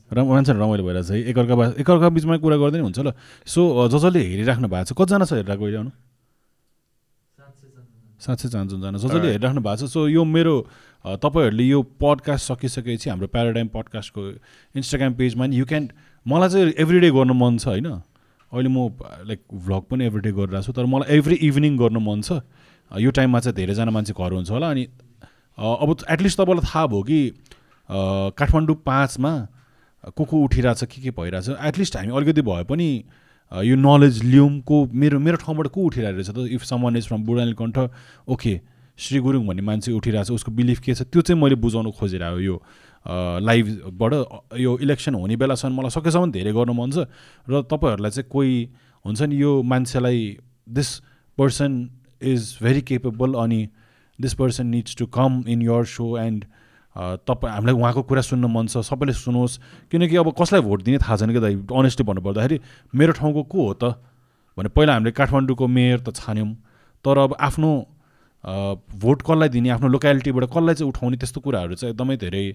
[0.08, 3.12] र मान्छेहरू रमाइलो भइरहेछ है। एकअर्का एकअर्का बिचमा कुरा गर्दै नि हुन्छ ल।
[3.44, 3.60] सो
[3.92, 5.92] जसले हेरिराख्नु भएको छ कतिजना छ हेरिरहेको अहिले
[8.20, 9.20] साँच्चै चाहन्छु जान जसले.
[9.20, 10.54] हेरिराख्नु भएको छ। सो यो मेरो
[11.22, 14.22] तपाईँहरूले यो पडकास्ट सकिसकेपछि हाम्रो प्याराडाइम पडकास्टको
[14.74, 15.90] इन्स्टाग्राम पेजमा नि यु क्यान
[16.26, 17.86] मलाई चाहिँ एभ्री डे गर्न मन छ होइन?
[18.52, 18.88] अहिले म
[19.28, 22.40] लाइक भ्लग पनि एभ्री डे गरिरहेको छु तर मलाई एभ्री इभिनिङ गर्न मन छ।
[22.90, 24.84] यो टाइममा चाहिँ धेरैजना मान्छे घर हुन्छ होला। अनि
[25.58, 27.20] अब एटलिस्ट तपाईँलाई थाहा भयो कि
[27.90, 29.32] काठमाडौँ पाँचमा
[30.16, 32.88] को को उठिरहेछ के के भइरहेछ। एटलिस्ट हामी अलिकति भए पनि
[33.52, 36.38] यो नलेज लिउँ को मेरो मेरो ठाउँबाट को उठिरहेको रहेछ त?
[36.50, 37.24] If someone is from
[37.54, 37.78] Budhanilkantha
[38.28, 38.60] okay
[38.98, 41.02] Shri Gurung भन्ने मान्छे उठिरहेको छ उसको बिलिफ के छ?
[41.02, 42.56] त्यो चाहिँ मैले बुझाउनु खोजिरहेको यो
[43.06, 47.06] लाइभबाट यो इलेक्सन हुने बेलासम्म मलाई सकेसम्म धेरै गर्नु मन छ।
[47.46, 48.54] र तपाईँहरूलाई चाहिँ कोही
[49.04, 50.20] हुन्छ नि यो मान्छेलाई
[50.66, 50.88] this
[51.38, 51.72] person
[52.22, 53.60] is very capable अनि
[54.18, 56.44] this person needs to come in your show and
[56.96, 59.58] तपाईँ हामीलाई उहाँको कुरा सुन्न मन छ सबैले सुनोस्।
[59.92, 62.60] किनकि अब कसलाई भोट दिने थाहा छैन कि दाइ अनेस्टली भन्नुपर्दाखेरि
[62.94, 64.00] मेरो ठाउँको को हो त?
[64.56, 66.50] भने पहिला हामीले काठमाडौँको मेयर त छान्यौँ।
[67.04, 67.70] तर अब आफ्नो
[68.96, 72.46] भोट कसलाई दिने आफ्नो लोकालिटीबाट कसलाई चाहिँ उठाउने त्यस्तो कुराहरू चाहिँ एकदमै धेरै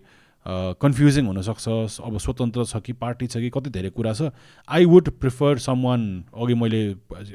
[0.82, 4.34] कन्फ्युजिङ हुनसक्छ। अब स्वतन्त्र छ कि पार्टी छ कि कति धेरै कुरा छ।
[4.66, 6.02] I would prefer someone
[6.34, 6.82] अघि मैले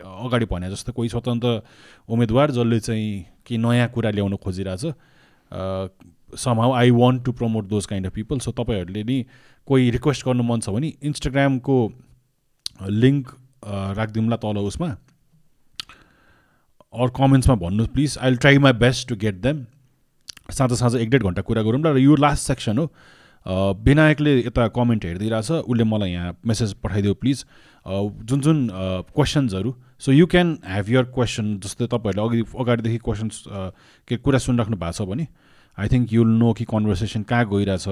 [0.02, 1.62] अगाडि भने जस्तो कोही स्वतन्त्र
[2.10, 4.84] उम्मेदवार जसले चाहिँ कि नयाँ कुरा ल्याउन खोजिरहेछ।
[6.32, 9.24] Somehow I want to promote those kind of people so तपाईँहरूले नि
[9.68, 11.76] कोही रिक्वेस्ट गर्नु मन छ भने इन्स्टाग्रामको
[12.82, 13.28] लिङ्क
[13.98, 14.88] राखिदिउँला तल उसमा।
[16.94, 19.64] अर कमेन्ट्समा भन्नु please I will try my best to get them
[20.50, 22.90] साँझ साँझ एक डेढ घन्टा कुरा गरौँ र यो लास्ट सेक्सन हो।
[23.86, 27.44] विनायकले यता कमेन्ट हेरिदिइरहेछ उसले मलाई यहाँ मेसेज पठाइदियो प्लिज
[27.86, 28.68] जुन जुन
[29.14, 33.42] क्वेसन्सहरू so you can have your question जस्तै तपाईँहरूले अघि अगाडिदेखि क्वेसन्स
[34.08, 35.26] के कुरा सुनिराख्नु भएको छ भने।
[35.78, 37.86] आई थिङ्क युल नो कि कन्भर्सेसन कहाँ गइरहेछ।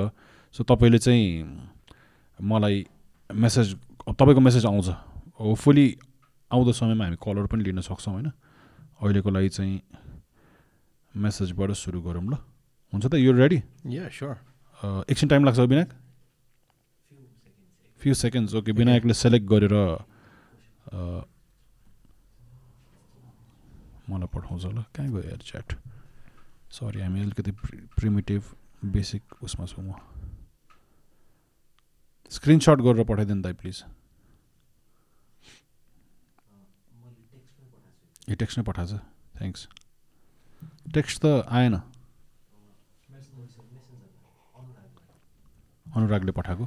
[0.55, 1.45] सो तपाईँले चाहिँ
[2.39, 2.87] मलाई
[3.31, 3.75] मेसेज
[4.09, 4.89] तपाईँको मेसेज आउँछ।
[5.41, 5.87] होपफुली
[6.51, 8.31] आउँदो समयमा हामी कलर पनि लिन सक्छौँ होइन?
[9.03, 9.81] अहिलेको लागि चाहिँ
[11.15, 12.35] मेसेजबाट सुरु गरौँ ल।
[12.93, 13.15] हुन्छ त?
[13.19, 13.59] यो रेडी
[13.91, 14.37] या स्योर
[15.11, 15.91] एकछिन टाइम लाग्छ विनायक?
[18.01, 19.75] फ्यु सेकेन्ड्स ओके विनायकले सेलेक्ट गरेर
[24.05, 25.69] मलाई पठाउँछ ल। कहाँ गयो यार च्याट
[26.75, 27.53] सरी हामी अलिकति
[27.95, 28.43] प्रिमिटिभ
[28.93, 29.95] बेसिक उसमा छौँ म
[32.33, 33.83] स्क्रिनसट गरेर पठाइदिनु दाइ प्लिज
[38.29, 38.91] ए टेक्स्ट नै पठाएछ
[39.39, 39.69] थ्याङ्क्स
[40.95, 41.75] टेक्स्ट त आएन
[45.87, 46.67] अनुरागले पठाएको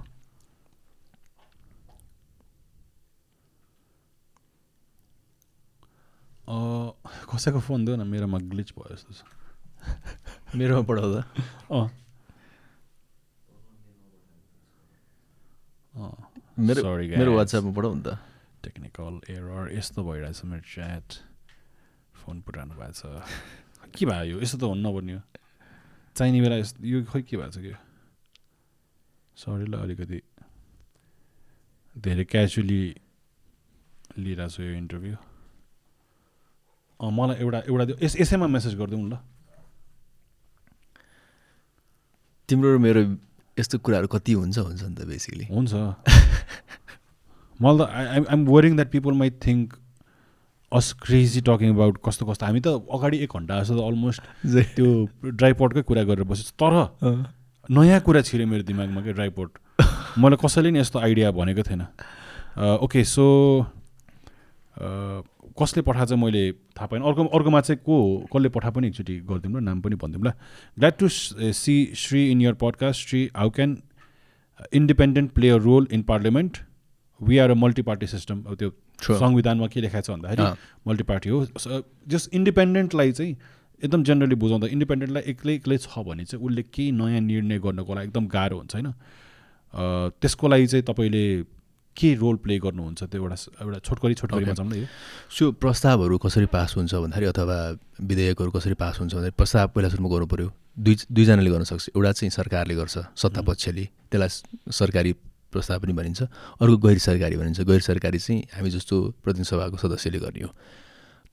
[7.28, 9.47] कसैको फोन दियो न मेरोमा ग्लिच भयो जस्तो छ
[10.56, 11.22] मेरोमा पठाउँदा
[11.72, 11.88] अँ।
[16.58, 17.32] मेरो मेरो.
[17.38, 18.10] वाट्सएपमा पठाउ नि त।
[18.64, 21.08] टेक्निकल एरर यस्तो भइरहेछ मेरो च्याट
[22.22, 23.02] फोन पुरानो भएको छ।
[23.94, 24.38] के भयो यो?
[24.42, 25.22] यस्तो त हुनु नपर्ने हो।
[26.18, 27.74] चाहिने बेला यस्तो यो खोइ के भएको छ कि?
[29.38, 30.20] सरी ल अलिकति
[31.96, 32.82] धेरै क्याजुअली
[34.18, 35.16] लिइरहेको छु यो इन्टरभ्यू
[37.00, 39.18] अँ मलाई एउटा एउटा यसैमा मेसेज गरिदिउँ ल।
[42.50, 43.02] तिम्रो र मेरो
[43.58, 45.74] यस्तो कुराहरू कति हुन्छ हुन्छ नि त बेसिकली हुन्छ।
[47.62, 49.74] मलाई त I I'm worrying that people might think
[50.72, 54.22] us crazy talking about कस्तो कस्तो। हामी त अगाडि एक घन्टा जस्तो त अलमोस्ट
[54.76, 54.88] त्यो
[55.36, 56.74] ड्राइपोर्टकै कुरा गरेर बसेको। तर
[57.70, 59.52] नयाँ कुरा छिर्यो मेरो दिमागमा क्या ड्राइपोर्ट
[60.24, 61.84] मलाई कसैले नि यस्तो आइडिया भनेको थिएन।
[62.84, 63.28] ओके सो
[65.60, 67.98] कसले पठाएको चाहिँ मैले थाहा पाइनँ। अर्को अर्कोमा चाहिँ को
[68.34, 70.32] कसले पठा पनि एकचोटि गरिदिउँ ल नाम पनि भनिदिउँ ल।
[70.78, 73.78] Glad to see Shri in your podcast Shri how can
[74.74, 76.58] independent play a role in parliament
[77.22, 78.70] we are a multi party system अब त्यो.
[79.02, 80.44] संविधानमा के लेखाएको छ भन्दाखेरि।
[80.88, 81.46] मल्टी पार्टी हो।
[82.08, 83.36] जस इन्डिपेन्डेन्टलाई चाहिँ
[83.82, 88.08] एकदम जेनरली बुझाउँदा इन्डिपेन्डेन्टलाई एक्लै एक्लै छ भने चाहिँ उसले केही नयाँ निर्णय गर्नको लागि
[88.08, 88.94] एकदम गाह्रो हुन्छ होइन?
[90.22, 91.24] त्यसको लागि चाहिँ तपाईँले
[91.98, 94.88] के रोल प्ले गर्नुहुन्छ त्यो एउटा एउटा छोटकरी छोटकरीमा जाउँ न यो
[95.34, 97.58] सो प्रस्तावहरू कसरी पास हुन्छ भन्दाखेरि अथवा
[98.02, 100.48] विधेयकहरू कसरी पास हुन्छ भन्दाखेरि प्रस्ताव पहिला सुरुमा गर्नु पऱ्यो।
[100.78, 104.30] दुई दुईजनाले गर्न सक्छ। एउटा चाहिँ सरकारले गर्छ सत्तापक्षले त्यसलाई
[104.72, 105.12] सरकारी
[105.50, 106.22] प्रस्ताव पनि भनिन्छ।
[106.62, 110.52] अर्को गैर सरकारी भनिन्छ। गैर सरकारी चाहिँ हामी जस्तो प्रतिनिधि सभाको सदस्यले गर्ने हो।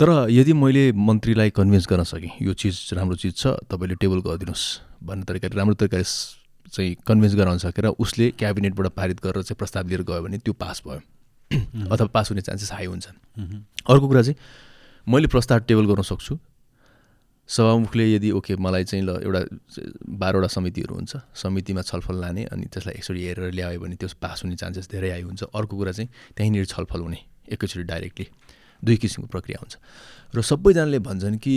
[0.01, 4.65] तर यदि मैले मन्त्रीलाई कन्भिन्स गर्न सकेँ यो चिज राम्रो चिज छ तपाईँले टेबल गरिदिनुहोस्
[5.05, 6.07] भन्ने तरिकाले राम्रो तरिकाले
[6.75, 10.83] चाहिँ कन्भिन्स गराउन सकेर उसले क्याबिनेटबाट पारित गरेर चाहिँ प्रस्ताव लिएर गयो भने त्यो पास
[10.87, 11.01] भयो।
[11.87, 13.17] अथवा पास हुने चान्सेस हाई हुन्छन्
[13.87, 14.37] अर्को कुरा चाहिँ
[15.07, 16.39] मैले प्रस्ताव टेबल गर्न सक्छु।
[17.49, 19.41] सभामुखले यदि ओके मलाई चाहिँ ल एउटा
[20.17, 24.57] बाह्रवटा समितिहरू हुन्छ। समितिमा छलफल लाने अनि त्यसलाई एकचोटि हेरेर ल्यायो भने त्यो पास हुने
[24.57, 27.21] चान्सेस धेरै हाई हुन्छ। अर्को कुरा चाहिँ त्यहीँनिर छलफल हुने
[27.53, 28.27] एकैचोटि डाइरेक्टली
[28.83, 29.75] दुई किसिमको प्रक्रिया हुन्छ।
[30.35, 31.55] र सबैजनाले भन्छन् कि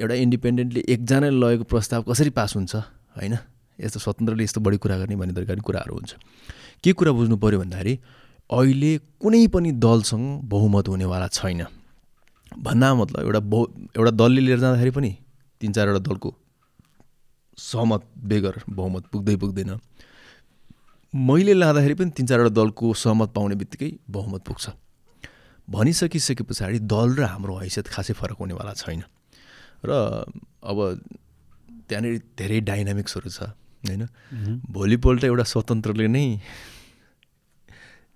[0.00, 2.72] एउटा इन्डिपेन्डेन्टले एकजनाले लगेको प्रस्ताव कसरी पास हुन्छ
[3.20, 3.36] होइन?
[3.80, 6.12] यस्तो स्वतन्त्रले यस्तो बढी कुरा गर्ने भन्ने तरिकाले कुराहरू हुन्छ।
[6.84, 7.94] के कुरा बुझ्नु पऱ्यो भन्दाखेरि
[8.50, 11.66] अहिले कुनै पनि दलसँग बहुमत हुनेवाला छैन।
[12.50, 13.64] भन्दा मतलब एउटा बहु
[13.96, 15.10] एउटा दलले लिएर जाँदाखेरि पनि
[15.60, 16.30] तिन चारवटा दलको
[17.58, 19.70] सहमत बेगर बहुमत पुग्दै पुग्दैन।
[21.14, 24.64] मैले लाँदाखेरि पनि तिन चारवटा दलको सहमत पाउने बित्तिकै बहुमत पुग्छ।
[25.68, 29.02] भनिसकिसके पछाडि दल र हाम्रो हैसियत खासै फरक हुनेवाला छैन।
[29.86, 29.90] र
[30.66, 30.78] अब
[31.86, 33.54] त्यहाँनिर धेरै डाइनामिक्सहरू छ।
[33.84, 34.02] होइन?
[34.70, 36.24] भोलिपल्ट एउटा स्वतन्त्रले नै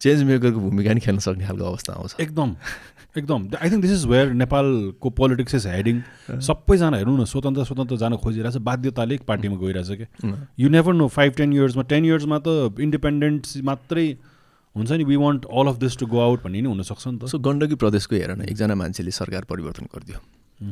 [0.01, 2.51] चेन्ज मेकरको भूमिका नि खेल्न सक्ने खालको अवस्था आउँछ। एकदम
[3.17, 5.97] एकदम। I think this is where नेपालको पोलिटिक्स इज हेडिङ
[6.43, 10.07] सबैजना हेर्नु न स्वतन्त्र स्वतन्त्र जान खोजिरहेछ। बाध्यताले पार्टीमा गइरहेछ कि
[10.59, 14.07] you never know five ten इयर्समा ten इयर्समा त इन्डिपेन्डेन्ट मात्रै
[14.75, 17.31] हुन्छ नि। We want all of this to go out भन्ने नै हुनसक्छ नि त।
[17.31, 20.19] सो गण्डकी प्रदेशको हेर न एकजना मान्छेले सरकार परिवर्तन गरिदियो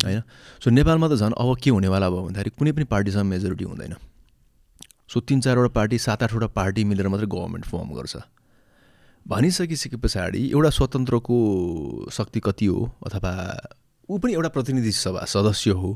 [0.02, 0.20] होइन?
[0.59, 3.94] सो नेपालमा त झन् अब के हुनेवाला भयो भन्दाखेरि कुनै पनि पार्टीसँग मेजोरिटी हुँदैन।
[5.12, 8.16] सो तिन चारवटा पार्टी सात आठवटा पार्टी मिलेर मात्रै गभर्मेन्ट फर्म गर्छ।
[9.26, 11.36] भनिसकिसके पछाडि एउटा स्वतन्त्रको
[12.12, 13.32] शक्ति कति हो अथवा
[14.09, 15.90] ऊ पनि एउटा प्रतिनिधि सभा सदस्य हो।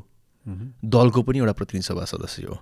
[0.85, 2.59] दलको पनि एउटा प्रतिनिधि सभा सदस्य हो।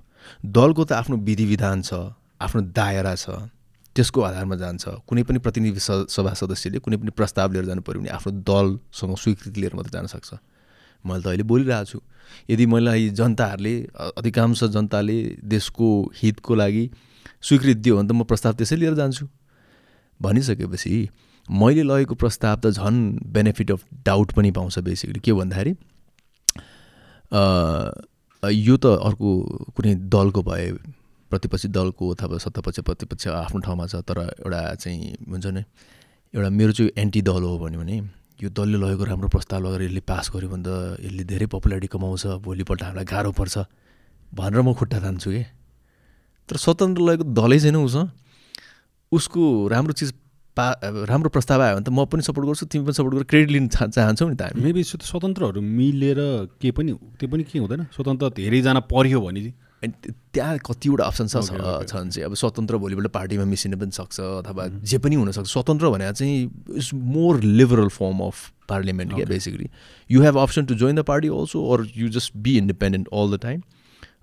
[0.47, 1.95] दलको त आफ्नो विधि विधान छ
[2.41, 3.51] आफ्नो दायरा छ
[3.97, 8.11] त्यसको आधारमा जान्छ। कुनै पनि प्रतिनिधि सभा सदस्यले कुनै पनि प्रस्ताव लिएर जानु पऱ्यो भने
[8.11, 10.31] आफ्नो दलसँग स्वीकृति लिएर मात्रै जान सक्छ।
[11.07, 12.01] मैले त अहिले बोलिरहेको छु।
[12.51, 13.75] यदि मलाई जनताहरूले
[14.19, 15.89] अधिकांश जनताले देशको
[16.23, 16.85] हितको लागि
[17.43, 19.27] स्वीकृति दियो भने त म प्रस्ताव त्यसै लिएर जान्छु।
[20.21, 20.95] भनिसकेपछि
[21.49, 22.99] मैले लगेको प्रस्ताव त झन्
[23.33, 25.73] बेनिफिट अफ डाउट पनि पाउँछ बेसिकली के भन्दाखेरि
[28.45, 29.31] यो त अर्को
[29.77, 30.67] कुनै दलको भए
[31.31, 35.63] प्रतिपक्षी दलको अथवा सत्तापक्ष प्रतिपक्ष आफ्नो ठाउँमा छ तर एउटा चाहिँ हुन्छ नि
[36.35, 37.97] एउटा मेरो चाहिँ एन्टी दल हो भन्यो भने
[38.43, 42.43] यो दलले लगेको राम्रो प्रस्ताव लगेर यसले पास गर्यो भने त यसले धेरै पपुलारिटी कमाउँछ
[42.43, 43.55] भोलिपल्ट हामीलाई गाह्रो पर्छ
[44.35, 45.43] भनेर म खुट्टा तान्छु कि?
[46.49, 48.11] तर स्वतन्त्र लगेको दलै छैन उसँग
[49.13, 50.11] उसको राम्रो चिज
[50.57, 50.67] पा
[51.11, 53.67] राम्रो प्रस्ताव आयो भने त म पनि सपोर्ट गर्छु तिमी पनि सपोर्ट गरेर क्रेडिट लिन
[53.71, 56.21] चाहन्छौ नि त हामी। मेबी स्वतन्त्रहरू मिलेर
[56.59, 57.87] के पनि त्यो पनि के हुँदैन?
[57.95, 59.41] स्वतन्त्र धेरैजना पऱ्यो भने
[59.85, 61.37] अनि त्यहाँ कतिवटा अप्सन छ
[61.91, 66.13] छन् चाहिँ। अब स्वतन्त्र भोलिपल्ट पार्टीमा मिसिन पनि सक्छ अथवा जे पनि हुनसक्छ। स्वतन्त्र भने
[66.13, 66.37] चाहिँ
[66.77, 69.69] it's more liberal form of parliament क्या basically
[70.11, 73.41] you have option to join the party also or you just be independent all the
[73.43, 73.63] time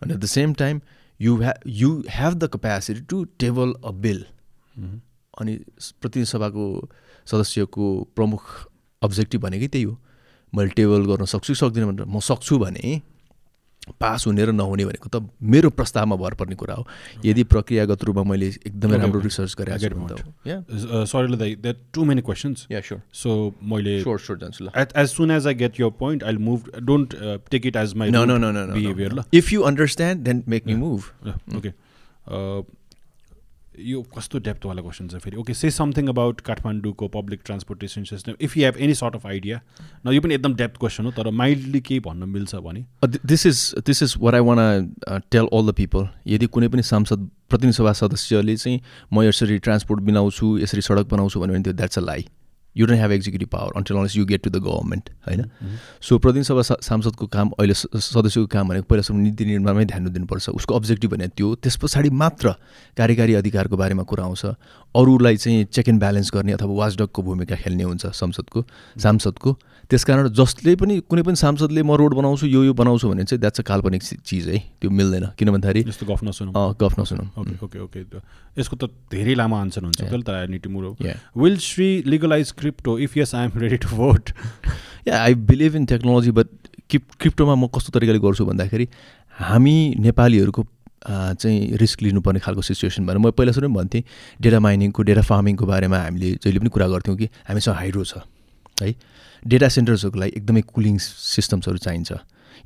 [0.04, 0.82] and at the same time
[1.20, 4.26] you ha you have the capacity to table a bill
[4.78, 5.56] अनि
[6.02, 6.66] प्रतिनिधि सभाको
[7.28, 8.44] सदस्यको प्रमुख
[9.02, 9.98] objective भनेकै त्यही हो।
[10.54, 13.02] मैले table गर्न सक्छु सक्दिनँ भनेर म सक्छु भने
[14.00, 16.86] पास हुने र नहुने भनेको त मेरो प्रस्तावमा भर पर्ने कुरा हो।
[17.26, 19.78] यदि प्रक्रियागत रूपमा मैले एकदमै राम्रो रिसर्च गरेँ
[21.12, 21.56] sorry
[21.94, 22.68] too many questions
[23.14, 23.32] so
[23.64, 27.16] मैले जान्छु ल as soon as I get your point I move don't
[27.52, 31.00] take it as my behaviour ल if you understand then make me move
[31.58, 31.72] okay
[33.80, 35.38] यो कस्तो डेप्थवाला क्वेसन छ फेरि?
[35.38, 39.60] ओके से समथिङ अबाउट काठमाडौँको public transportation system if you have any sort of idea
[40.06, 42.86] न यो पनि एकदम डेप्थ क्वेसन हो तर माइल्डली केही भन्न मिल्छ भने।
[43.26, 44.94] This is this is where I want
[45.32, 48.82] tell all the people यदि कुनै पनि सांसद प्रतिनिधि सभा सदस्यले चाहिँ
[49.14, 52.28] म यसरी ट्रान्सपोर्ट बनाउँछु यसरी सडक बनाउँछु भन्यो भने त्यो that's a lie
[52.76, 55.46] you don't have executive power until unless you get to the government होइन?
[56.02, 60.76] सो प्रतिनिधि सभा सांसदको काम अहिले सदस्यको काम भनेको पहिलासम्म नीति निर्माणमै ध्यान दिनुपर्छ उसको
[60.76, 62.56] अब्जेक्टिभ भने त्यो त्यस पछाडि मात्र
[62.98, 64.46] कार्यकारी अधिकारको बारेमा कुरा आउँछ।
[64.96, 68.66] अरूलाई चाहिँ चेक एन्ड ब्यालेन्स गर्ने अथवा वाचडकको भूमिका खेल्ने हुन्छ संसदको
[69.00, 69.58] सांसदको
[69.92, 73.60] त्यसकारण जसले पनि कुनै पनि सांसदले म रोड बनाउँछु यो यो बनाउँछु भने चाहिँ द्याट्स
[73.60, 78.20] अ काल्पनिक चिज है त्यो मिल्दैन। किन भन्दाखेरि गफ नसुनौँ। गफ नसुनौँ। Okay okay okay.
[78.60, 80.00] यसको त धेरै लामो आन्सर हुन्छ
[81.36, 84.30] will Shri legalize crypto if yes I am ready to vote
[85.08, 86.48] yeah I believe in technology but
[86.90, 88.88] crip क्रिप्टोमा म कस्तो तरिकाले गर्छु भन्दाखेरि
[89.40, 90.66] हामी नेपालीहरूको
[91.04, 94.04] चाहिँ रिस्क लिनुपर्ने खालको सिचुएसन भएर म पहिला सुरु भन्थेँ
[94.42, 98.22] डेटा माइनिङको डेटा फार्मिङको बारेमा हामीले जहिले पनि कुरा गर्थ्यौँ कि हामीसँग हाइड्रो छ
[98.82, 98.94] है?
[99.44, 102.12] डेटा सेन्टर्सहरूको लागि एकदमै कुलिङ सिस्टम्सहरू चाहिन्छ।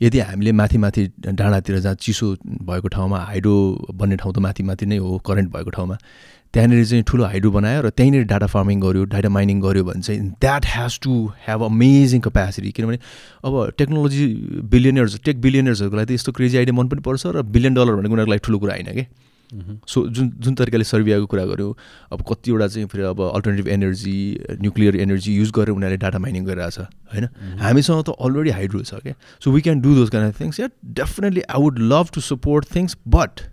[0.01, 2.35] यदि हामीले माथि माथि डाँडातिर जहाँ चिसो
[2.67, 3.55] भएको ठाउँमा हाइड्रो
[3.95, 5.95] बन्ने ठाउँ त माथि माथि नै हो करेन्ट भएको ठाउँमा
[6.55, 10.21] त्यहाँनिर चाहिँ ठुलो हाइड्रो बनायो र त्यहीँनिर डाटा फार्मिङ गऱ्यो डाटा माइनिङ गऱ्यो भने चाहिँ
[10.41, 11.13] that has to
[11.45, 12.99] have amazing capacity किनभने
[13.43, 14.25] अब टेक्नोलोजी
[14.71, 18.13] बिलियनर्स टेक बिलियनर्सहरूको लागि त यस्तो क्रेजी आइडिया मन पनि पर्छ र बिलियन डलर भनेको
[18.13, 19.05] उनीहरूको लागि ठुलो कुरा होइन कि?
[19.87, 21.67] सो जुन जुन तरिकाले सर्बियाको कुरा गऱ्यो
[22.11, 24.15] अब कतिवटा चाहिँ फेरि अब alternative energy
[24.61, 27.27] nuclear energy use गरेर उनीहरूले डाटा माइनिङ गरिरहेछ होइन?
[27.59, 30.69] हामीसँग त अलरेडी हाइड्रो छ क्या so we can do those kind of things yeah
[30.93, 33.45] definitely I would love to support things but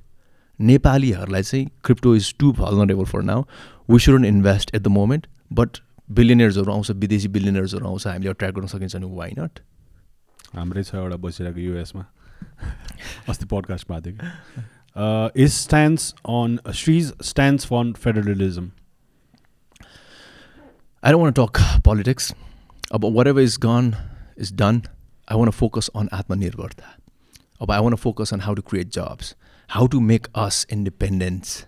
[0.61, 3.45] नेपालीहरूलाई चाहिँ crypto is too vulnerable for now
[3.91, 5.27] we shouldn't invest at the moment
[5.61, 5.79] but
[6.21, 9.61] बिलियनर्सहरू आउँछ विदेशी बिलियनर्सहरू आउँछ हामीले track गर्न सकिन्छ भने why not
[10.55, 12.05] हाम्रै छ एउटा बसिरहेको युएसमा
[13.29, 18.71] अस्ति पडकास्ट भएको थियो कि is stands on Shri's stands for federalism
[21.05, 22.33] want to talk politics.
[22.91, 23.97] About whatever is gone
[24.37, 24.83] is done.
[25.29, 26.85] I want to focus on Atmanirbharta.
[27.61, 29.35] About I want to focus on how to create jobs,
[29.73, 31.67] how to make us independent.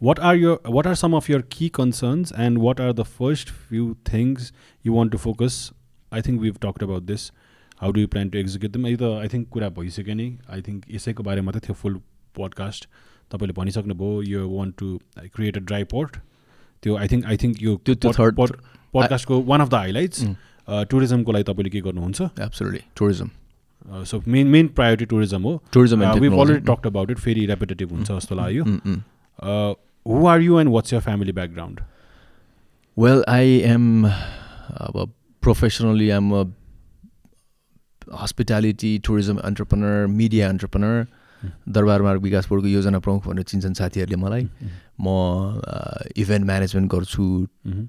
[0.00, 3.50] What are your what are some of your key concerns and what are the first
[3.50, 4.52] few things
[4.84, 5.58] you want to focus?
[6.12, 7.30] I think we've talked about this.
[7.80, 8.86] How do you plan to execute them?
[8.86, 12.00] either I think कुरा भइसक्यो नि I think यसैको बारेमा मात्रै थियो full
[12.38, 12.86] podcast
[13.34, 14.88] तपाईँले भनिसक्नुभयो you want to
[15.34, 16.16] create a dry port
[16.82, 20.34] त्यो I think I think यो पडकास्टको one of the highlights Mm.
[20.92, 22.82] टुरिज्मको लागि तपाईँले के गर्नुहुन्छ Absolutely.
[23.00, 23.28] Tourism.
[24.04, 25.52] So main main priority tourism हो
[26.24, 26.40] technology.
[26.42, 28.98] Already talked about it फेरि रेपिटेटिभ हुन्छ जस्तो लाग्यो Mm, mm.
[30.06, 31.80] Who are you and what's your family background
[32.96, 33.42] Well, I
[33.72, 35.06] am uh,
[35.42, 36.40] professionally, I'm a
[38.22, 41.06] hospitality, tourism entrepreneur, media entrepreneur.
[41.68, 44.48] Durbar Marg विकास बोर्डको योजना प्रमुख भनेर चिन्छन् साथीहरूले मलाई।
[45.00, 45.06] म
[46.18, 47.24] इभेन्ट म्यानेजमेन्ट गर्छु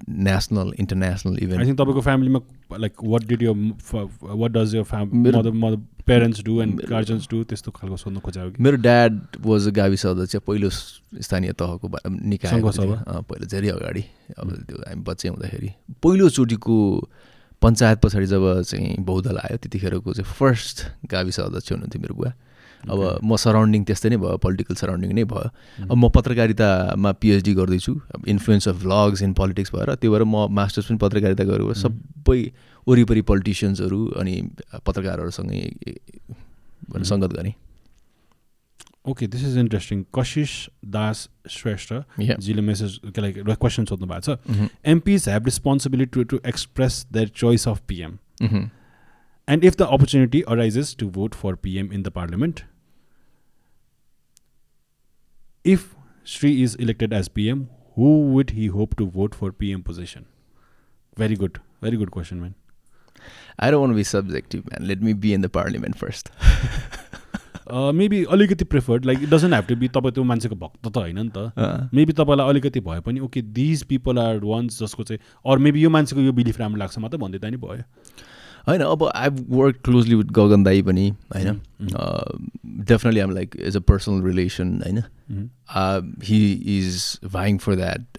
[0.08, 2.40] नेसनल इन्टरनेसनल आई इभेन्ट तपाईँको फ्यामिलीमा
[2.78, 8.20] लाइक वाट डिड यो what does mother parents do and guardians do त्यस्तो खालको सोध्नु
[8.20, 14.04] खोजेको मेरो ड्याड वाज अ गाविस अध्यक्ष पहिलो स्थानीय तहको निकाय पहिला धेरै अगाडि।
[14.38, 15.70] अब त्यो हामी बच्चे हुँदाखेरि।
[16.02, 16.76] पहिलोचोटिको
[17.62, 20.76] पञ्चायत पछाडि जब चाहिँ बहुदल आयो त्यतिखेरको चाहिँ फर्स्ट
[21.10, 22.32] गाविस अध्यक्ष हुनुहुन्थ्यो मेरो बुवा।
[22.88, 25.48] अब म सराउन्डिङ त्यस्तै नै भयो पोलिटिकल सराउन्डिङ नै भयो।
[25.84, 30.48] अब म पत्रकारितामा पिएचडी गर्दैछु अब influence of vlogs in politics भएर त्यो भएर म
[30.48, 32.40] मास्टर्स पनि पत्रकारिता गरेको भएर सबै
[32.86, 34.34] वरिपरि पोलिटिसियन्सहरू अनि
[34.86, 35.60] पत्रकारहरूसँगै
[36.88, 37.54] भनेर सङ्गत गरेँ
[39.10, 40.50] ओके दिस इज इन्ट्रेस्टिङ कशिश
[40.96, 41.92] दास श्रेष्ठ.
[42.20, 44.68] जीले मेसेज के लाइक क्वेसन सोध्नु भएको छ.
[44.86, 48.18] MPs have responsibility to to express their choice of PM.
[49.48, 52.60] And if the opportunity arises to vote for PM in the parliament,
[55.64, 60.26] if Sri is elected as PM, who would he hope to vote for PM position?
[61.16, 61.60] Very good.
[61.82, 62.54] Very good question, man.
[63.58, 64.86] I don't want to be subjective, man.
[64.88, 66.30] Let me be in the parliament first.
[67.70, 70.96] Uh, maybe अलिकति preferred like it doesn't have to be तपाईँ त्यो मान्छेको भक्त त
[70.96, 75.02] होइन नि त Uh, maybe तपाईँलाई अलिकति भए पनि okay these people are ones जसको
[75.10, 75.20] चाहिँ
[75.52, 77.82] अर मेबी यो मान्छेको यो बिलिफ राम्रो लाग्छ मात्रै भनिदिँदा नि भयो
[78.68, 81.60] होइन अब I work closely with Gagan दाई पनि होइन.
[82.84, 85.02] Definitely um like as a personal relation होइन.
[86.24, 86.40] He
[86.78, 88.18] is vying for that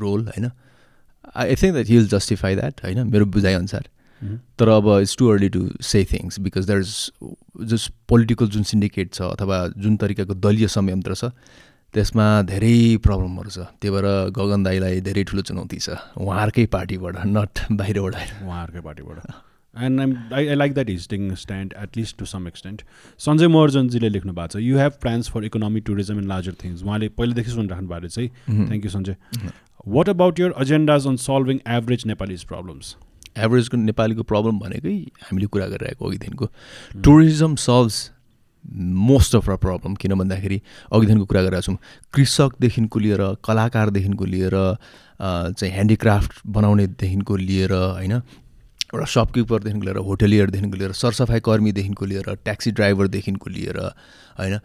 [0.00, 0.50] role होइन
[1.36, 3.88] I think that he will justify that होइन मेरो बुझाइअनुसार
[4.20, 4.36] Mhm.
[4.58, 6.90] तर अब it's too early to say things because there is
[7.66, 11.30] just political जुन syndicate छ अथवा जुन तरिकाको दलीय संयन्त्र छ
[11.94, 17.54] त्यसमा धेरै प्रब्लमहरू छ। त्यही भएर गगन दाईलाई धेरै ठुलो चुनौती छ। उहाँहरूकै पार्टीबाट नट
[17.72, 19.18] बाहिरबाट। उहाँहरूकै पार्टीबाट।
[19.74, 22.82] And I'm I I like that is taking stand at least to some extent
[23.20, 27.08] Sanjay महर्जनजीले लेख्नु भएको छ you have plans for economy tourism and larger things उहाँले
[27.20, 28.28] पहिलेदेखि सुनिराख्नु भएको चाहिँ.
[28.48, 29.16] Thank you Sanjay.
[29.88, 32.96] What about your agendas on solving average Nepalis problems
[33.36, 36.46] एभरेजको नेपालीको problem भनेकै हामीले कुरा गरिरहेको अघिदेखिको
[37.04, 37.96] tourism solves
[38.64, 40.60] most of our problem किन भन्दाखेरि
[40.92, 41.78] अघिदेखिको कुरा गरिरहेको छौँ
[42.14, 44.54] कृषकदेखिको लिएर कलाकारदेखिको लिएर
[45.20, 53.50] चाहिँ ह्यान्डिक्राफ्ट बनाउनेदेखिको लिएर होइन एउटा सपकिपरदेखिको लिएर होटेलियरदेखिको लिएर सरसफाइ कर्मीदेखिको लिएर ट्याक्सी ड्राइभरदेखिको
[53.50, 53.78] लिएर
[54.38, 54.58] होइन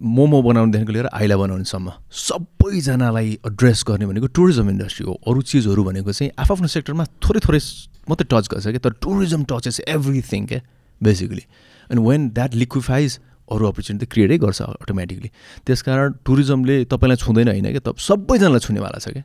[0.00, 1.92] मोमो बनाउनेदेखिको लिएर आइला बनाउनेसम्म
[2.22, 7.60] सबैजनालाई एड्रेस गर्ने भनेको टुरिज्म इन्डस्ट्री हो। अरू चिजहरू भनेको चाहिँ आफ्नो सेक्टरमा थोरै थोरै
[8.08, 10.60] मात्रै टच गर्छ क्या। तर टुरिज्म टचेस एभ्रिथिङ क्या
[11.00, 11.44] बेसिकली
[11.92, 13.18] अनि वेन द्याट लिक्विफाइज
[13.52, 15.30] अरू अपर्च्युनिटी क्रिएटै गर्छ अटोमेटिकली
[15.66, 17.82] त्यसकारण टुरिज्मले तपाईँलाई छुँदैन होइन क्या?
[17.86, 19.24] त सबैजनालाई छुनेवाला छ क्या?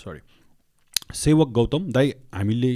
[0.00, 0.20] सरी
[1.14, 2.72] सेवक गौतम दाई हामीले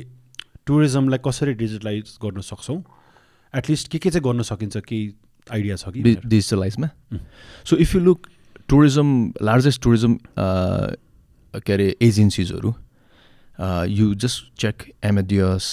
[0.66, 2.78] टुरिज्मलाई कसरी डिजिटलाइज गर्न सक्छौँ?
[3.54, 4.76] एटलिस्ट के के चाहिँ गर्न सकिन्छ?
[4.76, 5.04] केही
[5.46, 6.02] आइडिया छ कि?
[6.26, 6.88] डिजिटलाइजमा
[7.64, 8.26] so if you look
[8.68, 10.18] tourism largest tourism
[11.64, 12.74] के अरे एजेन्सिजहरू
[13.88, 15.70] you just check Amadeus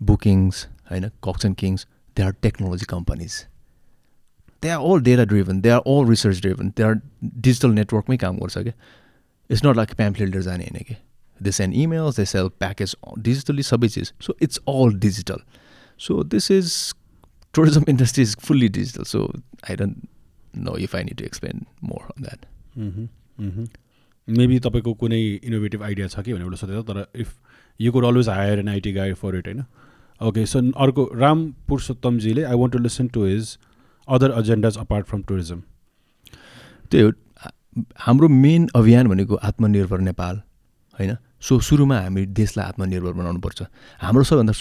[0.00, 1.86] bookings होइन Cox and Kings
[2.16, 3.34] they are technology companies
[4.62, 6.94] they are all data driven they are all research driven they are
[7.24, 8.72] digital नेटवर्कमै काम गर्छ क्या?
[9.50, 10.96] It's not like प्याम्पलेटर जाने होइन कि?
[11.42, 15.40] They send emails they sell package digitally सबै चिज। So it's all digital
[16.00, 16.74] so this is
[17.56, 19.06] tourism industry is fully digital.
[19.08, 19.18] So
[19.70, 20.04] i don't
[20.66, 21.58] know if i need to explain
[21.88, 22.46] more on that.
[24.28, 25.18] Maybe तपाईँको कुनै
[25.50, 27.34] innovative idea छ कि भनेर सोधेको तर if
[27.80, 29.60] you could always hire an IT guide for it होइन?
[30.22, 33.56] Okay so अर्को Ram पुरुषोत्तमजीले I want to listen to his
[34.08, 35.62] other agendas apart from tourism
[36.90, 37.12] त्यही हो
[37.98, 40.36] हाम्रो मेन अभियान भनेको आत्मनिर्भर नेपाल
[40.98, 41.16] होइन?
[41.40, 43.62] सो सुरुमा हामी देशलाई आत्मनिर्भर बनाउनुपर्छ।
[44.02, 44.52] हाम्रो सबैभन्दा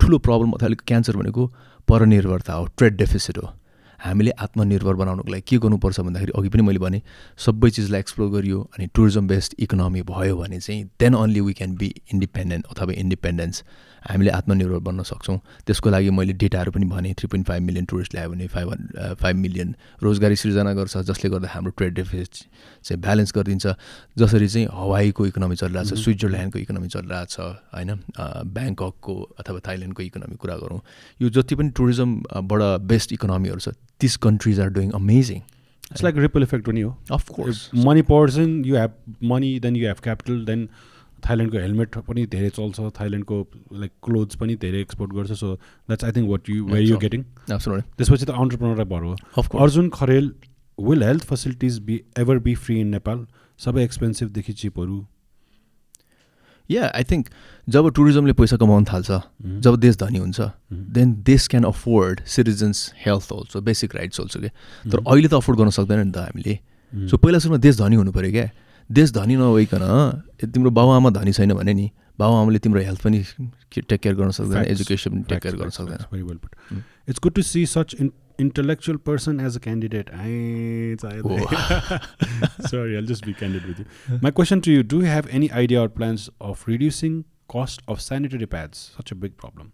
[0.00, 1.46] ठुलो प्रब्लम अथवा अलिक क्यान्सर भनेको
[1.88, 3.52] परनिर्भरता हो ट्रेड डेफिसिट हो।
[3.98, 7.02] हामीले आत्मनिर्भर बनाउनुको लागि के गर्नुपर्छ भन्दाखेरि अघि पनि मैले भने
[7.44, 11.74] सबै चिजलाई एक्सप्लोर गरियो अनि टुरिज्म बेस्ड इकोनोमी भयो भने चाहिँ then only we can
[11.76, 13.62] be independent अथवा इन्डिपेन्डेन्स
[14.06, 18.14] हामीले आत्मनिर्भर बन्न सक्छौँ। त्यसको लागि मैले डेटाहरू पनि भने three point five million tourist
[18.14, 18.68] ल्यायो भने फाइभ
[19.22, 22.30] फाइभ मिलियन रोजगारी सृजना गर्छ जसले गर्दा हाम्रो ट्रेड डेफिसिट
[22.84, 23.66] चाहिँ ब्यालेन्स गरिदिन्छ।
[24.18, 27.40] जसरी चाहिँ हवाईको इकोनोमी चलिरहेको छ स्विजरल्यान्डको इकोनोमी चलिरहेको छ
[27.74, 27.90] होइन
[28.54, 30.80] ब्याङ्ककको अथवा थाइल्यान्डको इकोनोमी कुरा गरौँ।
[31.22, 35.40] यो जति पनि टुरिज्मबाट बेस्ट इकोनोमीहरू छ these countries are doing amazing
[35.92, 38.92] it's like ripple effect पनि हो of course money person you have
[39.24, 40.68] money then you have capital then
[41.28, 43.40] थाइल्यान्डको helmet पनि धेरै चल्छ थाइल्यान्डको
[43.80, 47.22] लाइक क्लोथ्स पनि धेरै एक्सपोर्ट गर्छ so that's I think what you way you getting
[47.48, 49.16] त्यसपछि त अन्टरप्रोनर भर हो
[49.64, 50.32] Arjun Kharel
[50.78, 53.26] will health facilities be ever be free in Nepal
[53.58, 55.04] सबै एक्सपेन्सिभदेखि चिपहरू
[56.70, 57.28] या आई थिङ्क
[57.68, 59.10] जब टुरिज्मले पैसा कमाउन थाल्छ.
[59.62, 60.40] जब देश धनी हुन्छ
[60.96, 64.50] देन देश can afford citizens health also basic rights also क्या
[64.90, 64.98] तर.
[64.98, 66.58] अहिले त अफोर्ड गर्न सक्दैन नि त हामीले।
[67.10, 68.50] सो पहिला सुरुमा देश धनी हुनु पऱ्यो क्या।
[68.90, 69.82] देश धनी नभइकन
[70.44, 73.24] तिम्रो बाबुआमा धनी छैन भने नि बाबुआमाले तिम्रो हेल्थ पनि
[73.76, 76.40] टेक केयर गर्न सक्दैन एजुकेसन पनि टेक केयर गर्न सक्दैन।
[77.08, 77.96] It's good to see such
[78.38, 80.10] intellectual person as a candidate.
[80.12, 80.96] I,
[82.66, 84.18] sorry, I'll just be candid with you.
[84.20, 88.02] My question to you Do you have any idea or plans of reducing cost of
[88.02, 88.92] sanitary pads?
[88.96, 89.72] Such a big problem.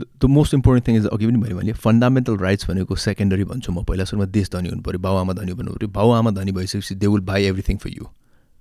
[0.00, 3.82] The most important thing is अघि पनि भयो मैले fundamental rights भनेको secondary भन्छु म।
[3.84, 7.20] पहिला सुरुमा देश धनी हुनु पऱ्यो बाबुआमा धनी भन्नु पऱ्यो बाबुआमा धनी भइसकेपछि they will
[7.20, 8.06] buy everything for you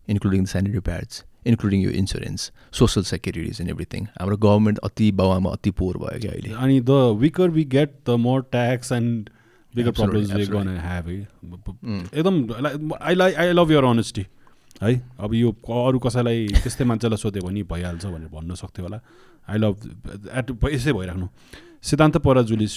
[0.09, 5.49] including the sanitary pads including यो insurance social securities and everything हाम्रो गभर्मेन्ट अति बाबुआमा
[5.51, 6.53] अति पोर भयो क्या अहिले?
[6.53, 9.29] अनि the weaker we get the more tax and
[9.73, 10.43] bigger problems way
[10.87, 12.35] है एकदम
[13.01, 14.25] I like I love your honesty
[14.83, 14.93] है?
[15.19, 18.99] अब यो अरू कसैलाई त्यस्तै मान्छेलाई सोध्यो भने भइहाल्छ भनेर भन्न सक्थ्यो होला।
[19.49, 19.75] आई लभ
[20.39, 21.27] एट यसै भइराख्नु।
[21.89, 22.67] सिद्धान्त पराजुली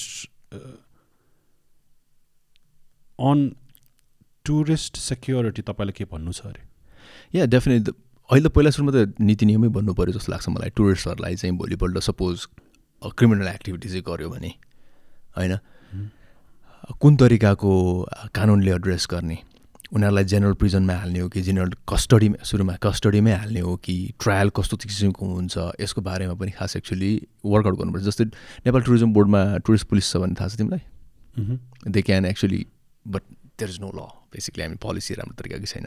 [3.19, 3.39] अन
[4.45, 6.63] टुरिस्ट सेक्युरिटी तपाईँलाई के भन्नु छ अरे?
[7.35, 11.57] या डेफिनेट अहिले पहिला सुरुमा त नीति नियमै भन्नु पऱ्यो जस्तो लाग्छ मलाई। टुरिस्टहरूलाई चाहिँ
[11.57, 12.47] भोलिपल्ट सपोज
[13.03, 14.53] क्रिमिनल एक्टिभिटी चाहिँ गऱ्यो भने
[15.37, 15.59] होइन?
[17.01, 17.73] कुन तरिकाको
[18.35, 19.39] कानुनले एड्रेस गर्ने?
[19.93, 24.77] उनीहरूलाई जेनरल प्रिजनमा हाल्ने हो कि जेनरल कस्टडीमा सुरुमा कस्टडीमै हाल्ने हो कि ट्रायल कस्तो
[24.77, 25.55] किसिमको हुन्छ?
[25.81, 27.13] यसको बारेमा पनि खास एक्चुली
[27.45, 28.25] वर्कआउट गर्नुपर्छ। जस्तै
[28.65, 30.83] नेपाल टुरिज्म बोर्डमा टुरिस्ट पुलिस छ भन्ने थाहा छ तिमीलाई?
[31.93, 32.61] They can actually
[33.05, 33.23] but
[33.61, 34.01] there is no law
[34.33, 35.87] basically हामी पोलिसी राम्रो तरिकाको छैन।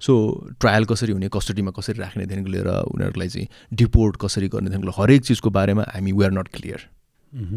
[0.00, 0.14] सो
[0.60, 5.84] ट्रायल कसरी हुने कस्टडीमा कसरी राख्नेदेखिको लिएर उनीहरूलाई चाहिँ डिपोर्ट कसरी गर्नेदेखिको हरेक चिजको बारेमा
[5.94, 6.80] हामी वी आर नट क्लियर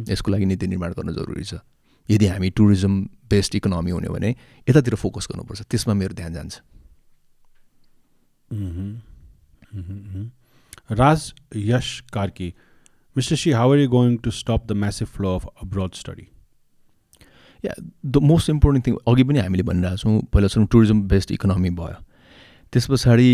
[0.09, 1.59] यसको लागि नीति निर्माण गर्न जरुरी छ।
[2.09, 4.29] यदि हामी टुरिज्म बेस्ड इकोनोमी हुने भने
[4.69, 6.61] यतातिर फोकस गर्नुपर्छ। त्यसमा मेरो ध्यान जान्छ।
[10.91, 12.53] Raj Yash Karki
[13.15, 16.27] mister C how are you going to stop the massive flow of abroad study
[17.63, 17.73] yeah
[18.05, 21.97] the most important thing अघि पनि हामीले भनिरहेको छौँ पहिला सुरु टुरिज्म बेस्ड इकोनोमी भयो।
[22.73, 23.31] त्यस पछाडि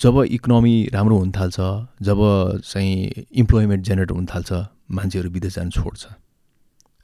[0.00, 1.56] जब इकोनोमी राम्रो हुन थाल्छ
[2.02, 2.18] जब
[2.64, 4.50] चाहिँ इम्प्लोइमेन्ट जेनेरेट हुन थाल्छ
[4.90, 6.02] मान्छेहरू विदेश जानु छोड्छ।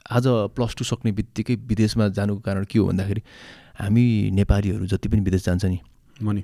[0.07, 0.25] आज
[0.55, 3.21] प्लस टू सक्ने बित्तिकै विदेशमा जानुको कारण के हो भन्दाखेरि
[3.79, 5.79] हामी नेपालीहरू जति पनि विदेश जान्छ नि
[6.23, 6.43] मनी।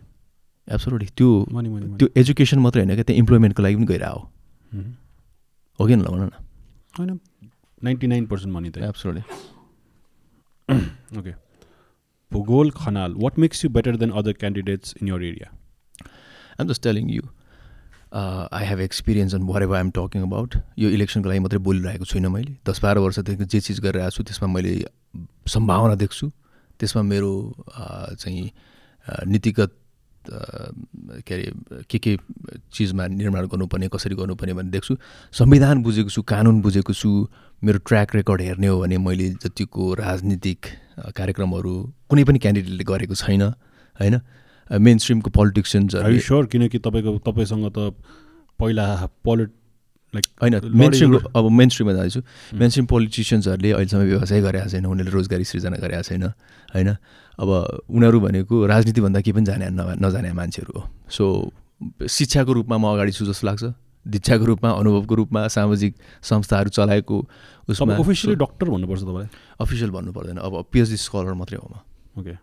[0.67, 1.29] एब्सोल्युटली त्यो
[1.99, 4.19] त्यो एजुकेसन मात्रै होइन क्या त्यहाँ इम्प्लोइमेन्टको लागि पनि गइरहेको
[5.79, 6.29] हो। कि न भन न?
[6.99, 7.19] होइन
[7.81, 9.23] नाइन्टी नाइन पर्सेन्ट मनी त। Absolutely
[11.19, 11.31] okay
[12.33, 15.51] Bhugol Khanal, what makes you better than other candidates in your area?
[16.59, 17.29] I'm just telling you.
[18.11, 20.55] Uh, I have experience on whatever I'm talking about.
[20.77, 24.47] यो इलेक्सनको लागि मात्रै बोलिरहेको छुइनँ मैले दस बाह्र वर्षदेखि जे चिज गरिरहेको छु त्यसमा
[24.53, 24.73] मैले
[25.49, 26.29] सम्भावना देख्छु
[26.79, 27.31] त्यसमा मेरो
[28.21, 28.43] चाहिँ
[29.33, 29.71] नीतिगत
[31.25, 32.17] के अरे के के
[32.69, 34.97] चिजमा निर्माण गर्नुपर्ने कसरी गर्नुपर्ने भन्ने देख्छु
[35.41, 37.09] संविधान बुझेको छु कानुन बुझेको छु
[37.63, 40.65] मेरो ट्र्याक रेकर्ड हेर्ने हो भने मैले जतिको राजनीतिक
[40.97, 41.73] कार्यक्रमहरू
[42.09, 44.15] कुनै पनि क्यान्डिडेटले गरेको छैन होइन?
[44.69, 47.93] मेन स्ट्रिमको पोलिटिक्सन्सहरू स्योर किनकि तपाईँको तपाईँसँग त
[48.59, 48.85] पहिला
[49.25, 49.49] पोलिट
[50.13, 52.21] लाइक होइन मेन स्ट्रिम अब मेन स्ट्रिममा जाँदैछु।
[52.53, 56.23] मेन स्ट्रिम पोलिटिसियन्सहरूले अहिलेसम्म व्यवसाय गरेका छैन उनीहरूले रोजगारी सृजना गरेका छैन
[56.73, 56.89] होइन?
[57.39, 57.49] अब
[57.89, 61.25] उनीहरू भनेको राजनीतिभन्दा केही पनि जाने नजाने मान्छेहरू हो। सो
[62.07, 63.63] शिक्षाको रूपमा म अगाडि छु जस्तो लाग्छ।
[64.07, 67.17] दीक्षाको रूपमा अनुभवको रूपमा सामाजिक संस्थाहरू चलाएको
[67.69, 69.29] उसमा अफिसियली डक्टर भन्नुपर्छ तपाईँलाई?
[69.61, 71.75] अफिसियल भन्नु पर्दैन। अब पिएचडी स्कलर मात्रै हो म।
[72.19, 72.35] Okay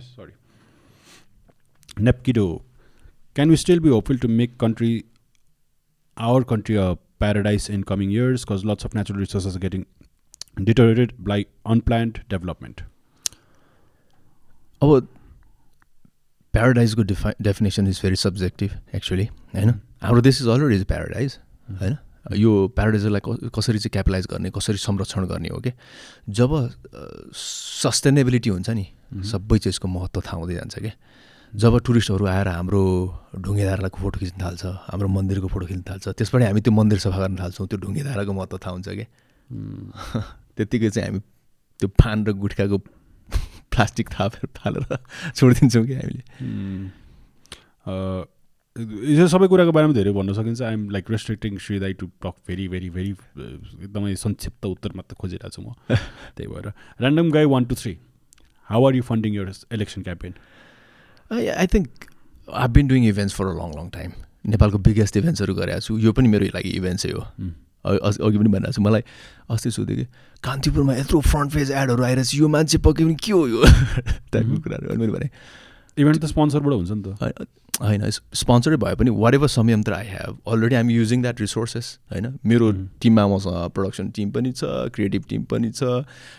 [0.00, 0.32] sorry
[2.04, 2.46] नेप्किडो
[3.34, 5.04] can we still be hopeful to make country
[6.18, 8.44] country a paradise in coming years?
[8.44, 9.84] Because lots of natural resources are getting
[10.64, 12.80] deteriorated by unplanned development.
[14.82, 15.08] अब
[16.52, 19.70] प्याराडाइजको defi definition is very subjective actually होइन
[20.02, 21.38] हाम्रो देश is already is paradise
[21.80, 21.96] होइन?
[22.36, 23.20] यो प्याराडाइजलाई
[23.54, 25.72] कसरी चाहिँ capitalise गर्ने कसरी संरक्षण गर्ने हो कि?
[26.28, 26.50] जब
[27.34, 28.86] सस्टेनेबिलिटी हुन्छ नि
[29.24, 30.92] सबै चिजको महत्त्व थाहा हुँदै जान्छ क्या
[31.52, 32.82] जब टुरिस्टहरू आएर हाम्रो
[33.40, 37.36] ढुङ्गेधाराको फोटो खिच्न थाल्छ हाम्रो मन्दिरको फोटो खिच्न थाल्छ त्यसबाट हामी त्यो मन्दिर सफा गर्न
[37.36, 39.08] थाल्छौँ त्यो ढुङ्गेधाराको महत्त्व थाहा हुन्छ क्या
[40.56, 41.20] त्यत्तिकै चाहिँ हामी
[41.80, 42.78] त्यो फान र गुट्काको
[43.72, 44.84] प्लास्टिक थापेर फालेर
[45.34, 46.22] छोडिदिन्छौँ कि हामीले।
[48.78, 52.68] यो सबै कुराको बारेमा धेरै भन्न सकिन्छ। आइएम लाइक रेस्ट्रिक्टिङ श्री दाई to talk very
[52.68, 55.74] very very एकदमै संक्षिप्त उत्तर मात्र खोजिरहेको छु म।
[56.36, 56.66] त्यही भएर।
[57.02, 57.98] Random guy one two three
[58.70, 60.34] how are you funding your election campaign
[61.30, 61.88] I think
[62.48, 64.12] I been doing events for a long long time
[64.46, 67.22] नेपालको बिगेस्ट इभेन्ट्सहरू गरेको छु। यो पनि मेरो लागि इभेन्ट्सै हो।
[67.84, 69.02] अघि पनि भनिरहेको छु। मलाई
[69.50, 70.06] अस्ति सोधेँ कि
[70.44, 73.60] कान्तिपुरमा यत्रो फ्रन्ट पेज एडहरू आइरहेको यो मान्छे पक्कै पनि के हो यो?
[74.32, 75.28] टाइपको कुराहरू अनि मैले भने।
[75.98, 77.48] इभेन्ट त स्पोन्सरबाट हुन्छ नि त।
[77.80, 82.26] होइन स्पोन्सरै भए पनि वाट एभर संयन्त्र I have already I'm using that resources होइन?
[82.46, 82.70] मेरो
[83.02, 85.82] टिममा मसँग प्रोडक्सन टिम पनि छ क्रिएटिभ टिम पनि छ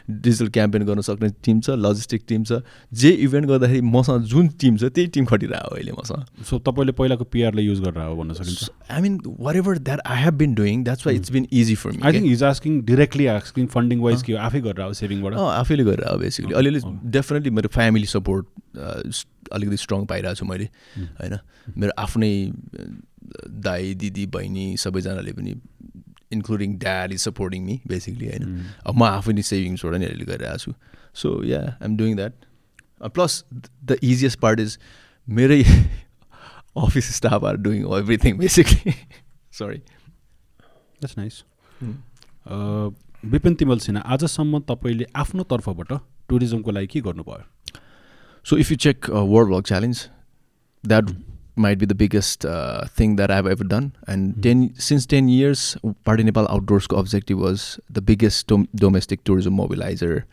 [0.10, 2.60] डिजिटल क्याम्पेन गर्न सक्ने टिम छ लजिस्टिक टिम छ.
[2.94, 7.24] जे इभेन्ट गर्दाखेरि मसँग जुन टिम छ त्यही टिम खटिरहेको अहिले मसँग सो तपाईँले पहिलाको
[7.38, 8.70] पिआरले युज गरेर हो भन्न सकिन्छ?
[8.92, 9.20] I mean
[9.56, 12.32] whatever that I have been doing that's why it's been easy for me I think
[12.32, 16.54] is asking directly asking funding wise के आफै गरेर हो सेभिङबाट आफैले गरेर हो बेसिकली
[16.64, 16.82] अलिअलि
[17.18, 18.46] डेफिनेटली मेरो फ्यामिली सपोर्ट
[19.54, 20.68] अलिकति स्ट्रङ पाइरहेको छु मैले
[21.30, 21.74] होइन?
[21.78, 22.32] मेरो आफ्नै
[23.66, 25.52] दाई दिदी बहिनी सबैजनाले पनि
[26.32, 28.46] including dad is supporting me basically होइन?
[28.86, 30.72] अब म आफै नै सेभिङ्सबाट नै अहिले गरिरहेको छु।
[31.22, 32.34] So yeah I'm doing that
[33.14, 34.78] plus the easiest part is
[35.28, 35.62] मेरै
[36.78, 38.94] office staff are doing everything basically
[39.60, 41.44] sorry that's nice
[43.32, 45.92] Bipin Timal Sinha आजसम्म तपाईँले आफ्नो तर्फबाट
[46.30, 47.44] टुरिज्मको लागि के गर्नुभयो?
[48.46, 49.66] So if you check uh, World Vlog
[51.58, 53.92] Might be the biggest uh, thing that I've ever done.
[54.08, 54.44] And mm.
[54.44, 55.76] 10, since 10 years,
[56.06, 60.26] Party Nepal Outdoors objective was the biggest dom domestic tourism mobilizer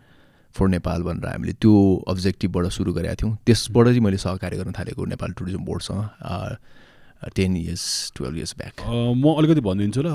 [0.55, 1.73] for Nepal भनेर हामीले त्यो
[2.09, 7.85] अब्जेक्टिभबाट सुरु गरेका थियौँ त्यसबाट चाहिँ मैले सहकार्य गर्न थालेको Nepal tourism बोर्डसँग ten years
[8.17, 10.15] twelve years back म अलिकति भनिदिन्छु ल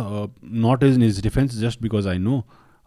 [0.66, 2.36] not is is defence just because I know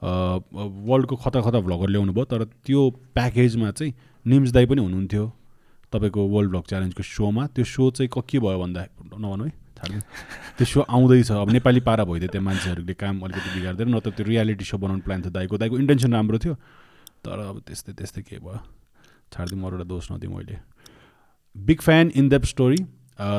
[0.03, 3.95] वर्ल्डको खता खता भ्लगर ल्याउनु भयो तर त्यो प्याकेजमा चाहिँ
[4.27, 5.25] निम्स दाई पनि हुनुहुन्थ्यो
[5.95, 8.81] तपाईँको वर्ल्ड ब्लक च्यालेन्जको सोमा त्यो सो चाहिँ के भयो भन्दा
[9.15, 10.01] नभनौँ है छाड्नु
[10.59, 14.27] त्यो सो आउँदैछ अब नेपाली पारा भइदियो त्यहाँ मान्छेहरूले काम अलिकति बिगार्दैन न त त्यो
[14.27, 16.55] रियालिटी सो बनाउनु प्लान थियो दाइको। दाइको इन्टेन्सन राम्रो थियो
[17.25, 18.59] तर अब त्यस्तै त्यस्तै के भयो?
[19.33, 20.59] छाडिदिउँ अरूलाई दोष नदिउँ मैले।
[21.57, 22.79] Big fan in depth story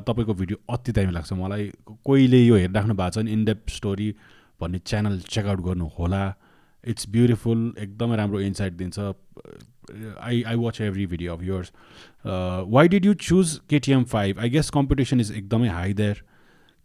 [0.07, 1.64] तपाईँको भिडियो अति दामी लाग्छ। मलाई
[2.03, 4.07] कोहीले यो हेरिराख्नु भएको छ भने इनडेप स्टोरी
[4.61, 6.23] भन्ने च्यानल चेकआउट गर्नु होला।
[6.84, 8.98] इट्स ब्युटिफुल एकदमै राम्रो इन्साइट दिन्छ।
[9.91, 11.72] I I watch every video of yours.
[12.72, 16.22] Why did you choose KTM five I guess competition is एकदमै हाई देयर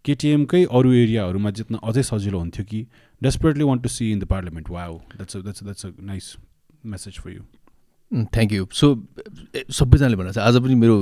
[0.05, 2.87] केटिएमकै अरू एरियाहरूमा जित्न अझै सजिलो हुन्थ्यो कि?
[3.23, 6.37] Desperately want to see in the parliament wow that's that's that's a nice
[6.93, 7.43] message for you
[8.35, 8.95] thank you so
[9.81, 10.99] सबैजनाले भन्छ आज पनि मेरो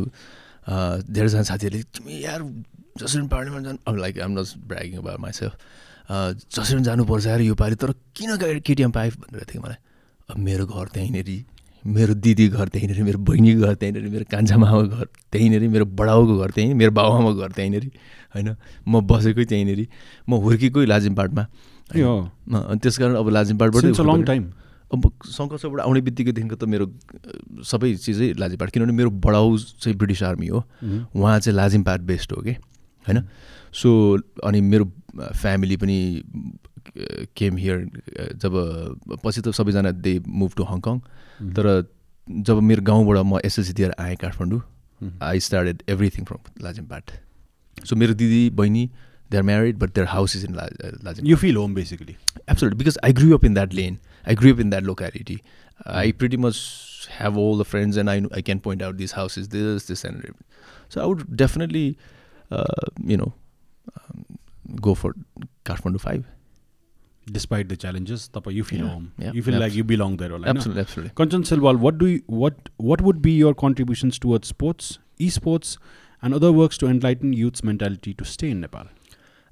[0.69, 2.43] धेरैजना साथीहरूले तिमी यार
[2.99, 5.53] जसरी पार्लियामेन्ट जानु like um not bragging about myself
[6.57, 9.77] जसरी जानुपर्छ यार यो पालि तर किन केटिएम फाइभ भनेर थियो मलाई?
[10.45, 11.31] मेरो घर त्यहीँनिर
[11.87, 16.39] मेरो दिदी घर त्यहीँनिर मेरो बहिनी घर त्यहीँनिर मेरो कान्छा मामाको घर त्यहीँनिर मेरो बडाउको
[16.39, 17.85] घर त्यहीँ मेरो बाबुआमाको घर त्यहीँनिर
[18.35, 18.49] होइन?
[18.89, 19.81] म बसेकै त्यहीँनिर
[20.29, 21.45] म हुर्केकै लाजिमपाटमा
[22.83, 24.45] त्यस कारण अब लाजिमपाटबाट लङ टाइम
[24.89, 26.87] अब सङ्कर्षबाट आउने बित्तिकैदेखिको त मेरो
[27.65, 30.65] सबै चिजै लाजिमपाट किनभने मेरो बडाउ चाहिँ ब्रिटिस आर्मी हो।
[31.15, 32.55] उहाँ चाहिँ लाजिमपाट बेस्ड हो कि?
[33.09, 33.23] होइन?
[33.73, 33.91] सो
[34.45, 34.85] अनि मेरो
[35.19, 35.99] फ्यामिली पनि
[37.37, 37.79] केम हियर
[38.43, 38.53] जब
[39.25, 40.99] पछि त सबैजना दे मुभ टु हङकङ
[41.55, 41.71] तर
[42.27, 44.61] जब मेरो गाउँबाट म एसएसजी दिएर आएँ Kathmandu
[45.23, 46.81] I started everything from लाज
[47.77, 48.89] सो मेरो दिदी बहिनी
[49.31, 50.55] they are married but their house is in
[51.05, 52.17] लाजिम you feel home basically
[52.51, 53.99] एप्सो because I grew up in that lane
[54.29, 55.39] I grew up in that locality
[55.87, 56.61] I pretty much
[57.21, 60.05] have all the friends and I I can point out this house is this this
[60.05, 60.33] and
[60.95, 61.97] so I would definitely
[63.12, 63.33] you know,
[63.95, 64.25] um,
[64.89, 65.15] go for
[65.65, 66.25] Kathmandu Five.
[67.37, 69.12] Despite the challenges, tapa you feel Yeah, home.
[69.19, 70.31] yeah, you feel like you belong there.
[70.31, 70.47] होइन?
[70.53, 71.11] Absolutely, absolutely.
[71.23, 75.77] Kanchan Silwal, what do you, what what would be your contributions towards sports, esports,
[76.23, 78.87] and other works to enlighten youth's mentality to stay in Nepal?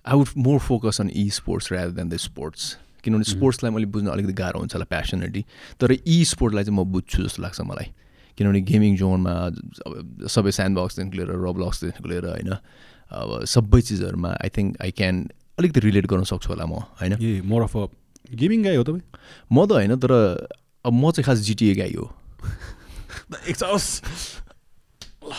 [0.04, 2.76] I would more focus on e-sports rather than the sports.
[3.04, 5.44] किनभने स्पोर्ट्सलाई मैले बुझ्न अलिकति गाह्रो हुन्छ होला प्यासनेटली
[5.80, 7.86] तर ई स्पोर्टलाई चाहिँ म बुझ्छु जस्तो लाग्छ मलाई
[8.38, 9.50] किनभने गेमिङ जोनमा
[10.28, 12.56] सबै स्यान्ड बक्सदेखिको लिएर रबलक्सदेखिको लिएर होइन
[13.10, 17.22] अब सबै चिजहरूमा आई थिङ्क आई क्यान अलिकति रिलेट गर्न सक्छु होला म होइन?
[17.22, 17.86] A more of a
[18.34, 19.02] gaming guy हो तपाईँ?
[19.52, 20.12] म त होइन तर
[20.84, 22.06] अब म चाहिँ खास जिटिए गाई हो।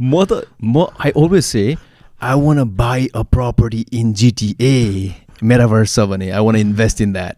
[0.00, 1.76] म त म I always say
[2.22, 7.36] I want buy a property in GTA metaverse छ भने I want invest in that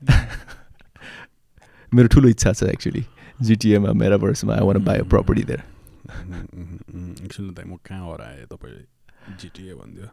[1.94, 3.04] मेरो ठुलो इच्छा छ एक्चुली
[3.42, 5.62] जिटिएमा मेराभर्समा I want a property there
[7.24, 8.82] एकछिन त म कहाँ हराएँ तपाईँले
[9.40, 10.06] जिटिए भनिदियो?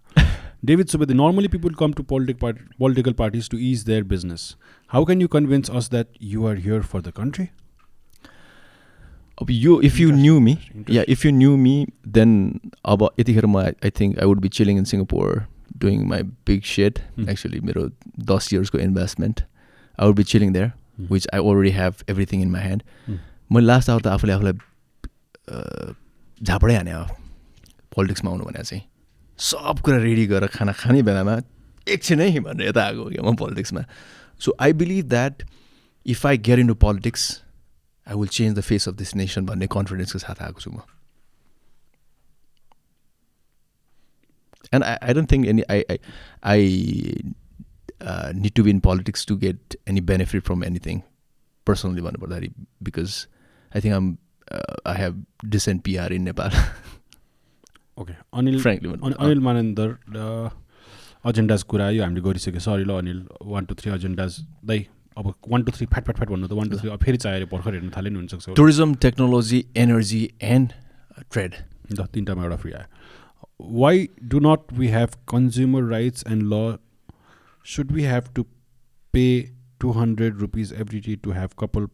[0.66, 4.44] David Subedi normally people come to politic party political parties to is there business
[4.92, 7.48] how can you convince us that you are here for the country
[9.42, 10.58] अब यो if you knew me.
[10.92, 11.74] Yeah if you knew me
[12.18, 15.46] then अब यतिखेर म I think I would be chilling in Singapore
[15.78, 17.00] doing my big said.
[17.30, 17.88] Actually मेरो
[18.32, 20.72] दस इयर्सको investment I would be chilling there
[21.10, 22.84] which I already have everything in my hand.
[23.52, 24.54] मैले last hour त आफूले आफूलाई
[26.42, 26.94] झापडै हाने
[27.96, 28.84] पोलिटिक्समा आउनु भने चाहिँ
[29.40, 31.36] सब कुरा रेडी गरेर खाना खाने बेलामा
[31.88, 33.82] एकछिनै भनेर यता आएको क्या म पोलिटिक्समा
[34.42, 35.44] so I believe that
[36.06, 37.22] if I get in to politics
[38.08, 40.80] I will change the face of this nation भन्ने कन्फिडेन्सको साथ आएको छु म।
[44.74, 45.98] And I I don't think any I I
[46.52, 46.64] I
[48.04, 51.02] need to be in politics to get any benefit from anything
[51.68, 52.50] personally भन्नुपर्दाखेरि
[52.84, 53.10] because
[53.72, 54.16] I think um
[54.88, 55.24] I have
[55.58, 56.52] decent PR in Nepal
[58.00, 59.90] okay Anil frankly Anil Manandhar
[61.30, 63.20] agendas कुरा यो हामीले गरिसक्यो sorry ल Anil
[63.54, 64.86] one two three agendas दाइ
[65.18, 67.46] अब one two three fat fat fat भन्नु त वान टू थ्री अब फेरि चाहिएर
[67.52, 70.22] भर्खर हेर्नु थाल्यो नि हुनसक्छ। Tourism technology energy
[70.54, 70.74] and
[71.32, 71.56] trade
[72.00, 72.88] ल तिनवटामा एउटा फ्री आयो।
[73.82, 76.78] Why do not we have consumer rights and ल
[77.66, 78.44] we have to
[79.14, 79.26] pay
[79.82, 81.86] two hundred rupees every day to have कपाल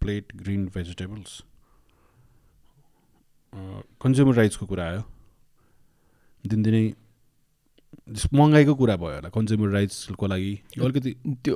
[0.00, 1.42] प्लेट ग्रिन भेजिटेबल्स
[4.02, 5.02] कन्ज्युमर राइट्सको कुरा आयो।
[6.44, 6.84] दिनदिनै
[8.34, 11.12] महँगाइको कुरा भयो होला कन्ज्युमर राइट्सको लागि। अलिकति
[11.44, 11.54] त्यो।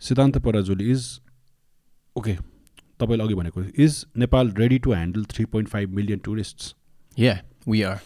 [0.00, 1.04] सिद्धान्त पराजुली इज
[2.16, 2.34] ओके
[3.00, 6.74] तपाईँले अघि भनेको is Nepal ready to handle three point five million tourists
[7.18, 7.98] yeah we are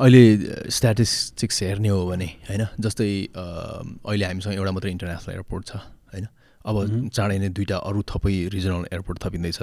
[0.00, 0.22] अहिले
[0.70, 2.66] स्ट्याटिस्टिक्स हेर्ने हो भने होइन?
[2.80, 5.76] जस्तै अहिले हामीसँग एउटा मात्रै इन्टरनेसनल एयरपोर्ट छ
[6.12, 6.26] होइन?
[6.64, 6.76] अब।
[7.10, 9.58] चाँडै नै दुइटा अरू थपै रिजनल एयरपोर्ट थपिँदैछ।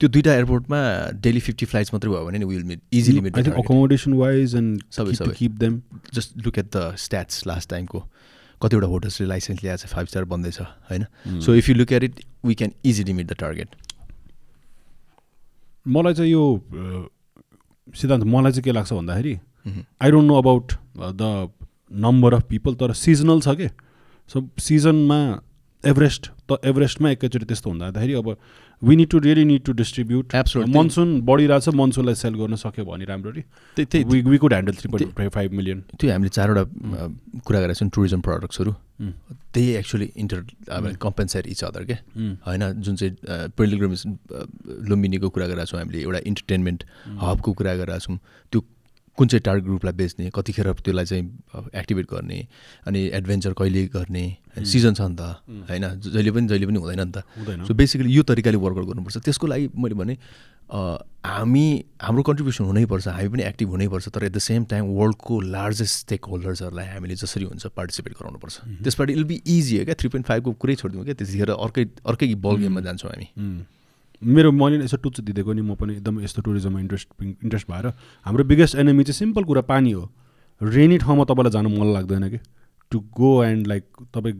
[0.00, 0.80] त्यो दुइटा एयरपोर्टमा
[1.24, 5.12] डेली फिफ्टी फ्लाइट्स मात्रै भयो भने नि will meet easily meet accommodation wise and सबै
[5.14, 5.80] सबै। Keep them
[6.14, 8.00] just look at the stats last टाइमको
[8.60, 11.06] कतिवटा होटल्सले लाइसेन्स ल्याएको छ फाइभ स्टार बन्दैछ होइन?
[11.40, 13.68] So if you look at it we can easily meet the target
[15.86, 16.44] मलाई चाहिँ यो
[17.88, 19.34] सिद्धान्त मलाई चाहिँ के लाग्छ भन्दाखेरि
[19.66, 21.48] I don't know about the
[22.04, 23.68] number of people तर सिजनल छ कि?
[24.30, 25.18] सो सिजनमा
[25.84, 28.28] एभरेस्ट त एभरेस्टमा एकैचोटि त्यस्तो हुँदाखेरि अब
[28.82, 30.34] we need to really need to distribute.
[30.76, 33.42] Monsoon बढिरहेछ मनसुनलाई सेल गर्न सक्यो भने राम्ररी।
[33.76, 37.08] त्यही त्यही we could handle three point five million त्यो हामीले चारवटा अ,
[37.46, 38.72] कुरा गरेका छौँ टुरिज्म प्रडक्ट्सहरू
[39.54, 41.94] त्यही actually inter compensate each other के?
[42.46, 44.02] होइन जुन चाहिँ पिलग्रिमेज
[44.90, 46.84] लुम्बिनीको कुरा गरेका छौँ हामीले एउटा इन्टरटेन्मेन्ट
[47.22, 48.18] हबको कुरा गरेका छौँ।
[48.52, 48.60] त्यो
[49.18, 51.24] कुन चाहिँ टार्गेट ग्रुपलाई बेच्ने कतिखेर त्यसलाई चाहिँ
[51.74, 52.38] एक्टिभेट गर्ने
[52.86, 54.24] अनि एडभेन्चर कहिले गर्ने
[54.56, 55.36] सिजन छ नि त
[55.68, 55.84] होइन?
[56.00, 59.68] जहिले पनि जहिले पनि हुँदैन नि त। सो बेसिकली यो तरिकाले वर्कआउट गर्नुपर्छ। त्यसको लागि
[59.76, 60.16] मैले भने
[60.72, 61.66] हामी
[62.00, 66.24] हाम्रो कन्ट्रिब्युसन हुनैपर्छ हामी पनि एक्टिभ हुनैपर्छ तर एट द सेम टाइम वर्ल्डको लार्जेस्ट स्टेक
[66.24, 70.52] होल्डर्सहरूलाई हामीले जसरी हुन्छ पार्टिसिपेट गराउनुपर्छ। त्यसबाट इल बी इजी हो क्या थ्री पोइन्ट फाइभको
[70.56, 71.14] कुरै छोडिदिउँ क्या?
[71.14, 73.28] त्यतिखेर अर्कै अर्कै बल गेममा जान्छौँ हामी.
[74.22, 77.92] मेरो मैले यसो टुच्च दिँदैको नि म पनि एकदम यस्तो टुरिज्ममा इन्ट्रेस्ट इन्ट्रेस्ट भएर।
[78.26, 80.10] हाम्रो बिगेस्ट एनिमी चाहिँ सिम्पल कुरा पानी हो।
[80.60, 82.38] रेनी ठाउँमा तपाईँलाई जानु मन लाग्दैन कि?
[82.92, 83.84] टु गो एन्ड लाइक
[84.14, 84.34] तपाईँ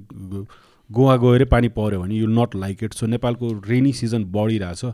[0.91, 4.85] गोवा गएरै पानी पऱ्यो भने you not like it so नेपालको रेनी सिजन बढिरहेछ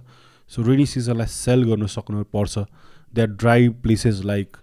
[0.51, 2.59] सो रेनी सिजनलाई सेल गर्नु सक्नु पर्छ।
[3.15, 4.57] That dry places like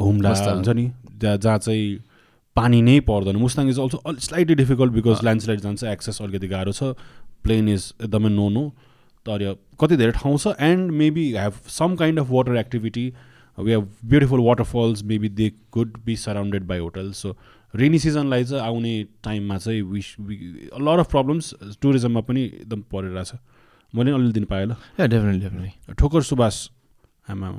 [0.00, 0.30] Humla.
[0.30, 0.90] हुन्छ नि
[1.20, 1.98] जहाँ जहाँ चाहिँ
[2.56, 6.96] पानी नै पर्दैन। Mustang is also slightly difficult because landslide जान्छ एक्सेस अलिकति गाह्रो छ।
[7.44, 8.68] प्लेन इज एकदमै नो नो
[9.26, 13.06] तर कति धेरै ठाउँ छ and maybe have some kind of water activity
[13.58, 17.36] we have beautiful waterfalls maybe they could be surrounded by hotel so
[17.74, 18.92] rainy सिजनलाई चाहिँ आउने
[19.24, 23.32] टाइममा चाहिँ विस लट अफ प्रब्लम्स टुरिज्ममा पनि एकदम परिरहेछ
[23.94, 26.68] मैले अलिअलि दिन पाएँ ल डेफिनेटली डेफिनेटली ठोकर सुबास
[27.30, 27.50] आमा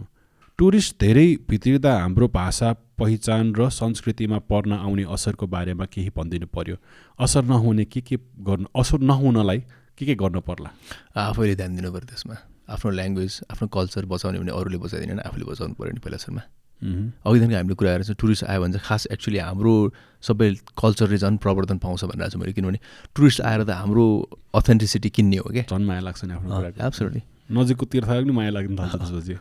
[0.61, 2.67] टुरिस्ट धेरै भित्रिँदा हाम्रो भाषा
[3.01, 6.75] पहिचान र संस्कृतिमा पर्न आउने असरको बारेमा केही भनिदिनु पर्यो।
[7.17, 9.59] असर नहुने के के गर्नु असर नहुनलाई
[9.97, 10.69] के के गर्नु पर्ला?
[11.17, 12.35] आफैले ध्यान दिनु पऱ्यो त्यसमा।
[12.77, 16.43] आफ्नो ल्याङ्ग्वेज आफ्नो कल्चर बचाउने भने अरूले बचाइदिने आफूले बचाउनु पऱ्यो नि पहिला सुरुमा।
[17.25, 19.73] अघिदेखि हामीले कुरा गरेर चाहिँ टुरिस्ट आयो भने चाहिँ खास एक्चुली हाम्रो
[20.21, 20.47] सबै
[20.77, 22.79] कल्चरले झन् प्रवर्धन पाउँछ भनेर चाहिँ मैले किनभने
[23.17, 24.05] टुरिस्ट आएर त हाम्रो
[24.61, 27.09] अथेन्टिसिटी किन्ने हो क्या झन् माया लाग्छ नि आफ्नो
[27.49, 29.35] नजिकको तीर्थ पनि माया लाग्नु थाल्छ त्यसपछि।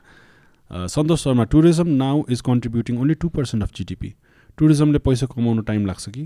[0.73, 4.15] Santosh Sharma tourism now is contributing only two percent of GDP
[4.59, 6.23] टुरिज्मले पैसा कमाउनु टाइम लाग्छ कि?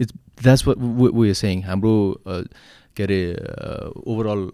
[0.00, 0.12] इट्स
[0.42, 1.94] द्याट्स वे सेङ हाम्रो
[2.96, 3.20] के अरे
[4.06, 4.50] ओभरअल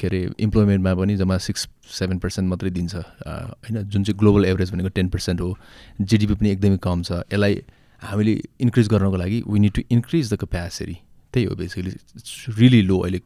[0.00, 1.68] के अरे इम्प्लोइमेन्टमा पनि जम्मा सिक्स
[1.98, 5.56] सेभेन पर्सेन्ट मात्रै दिन्छ। होइन जुन चाहिँ ग्लोबल एभरेज भनेको टेन पर्सेन्ट हो।
[6.00, 7.62] जिडिपी पनि एकदमै कम छ। यसलाई
[8.02, 10.96] हामीले इन्क्रिज गर्नको लागि we need to increase the capacity
[11.34, 13.20] त्यही हो बेसिकली इट्स रियली लो अहिले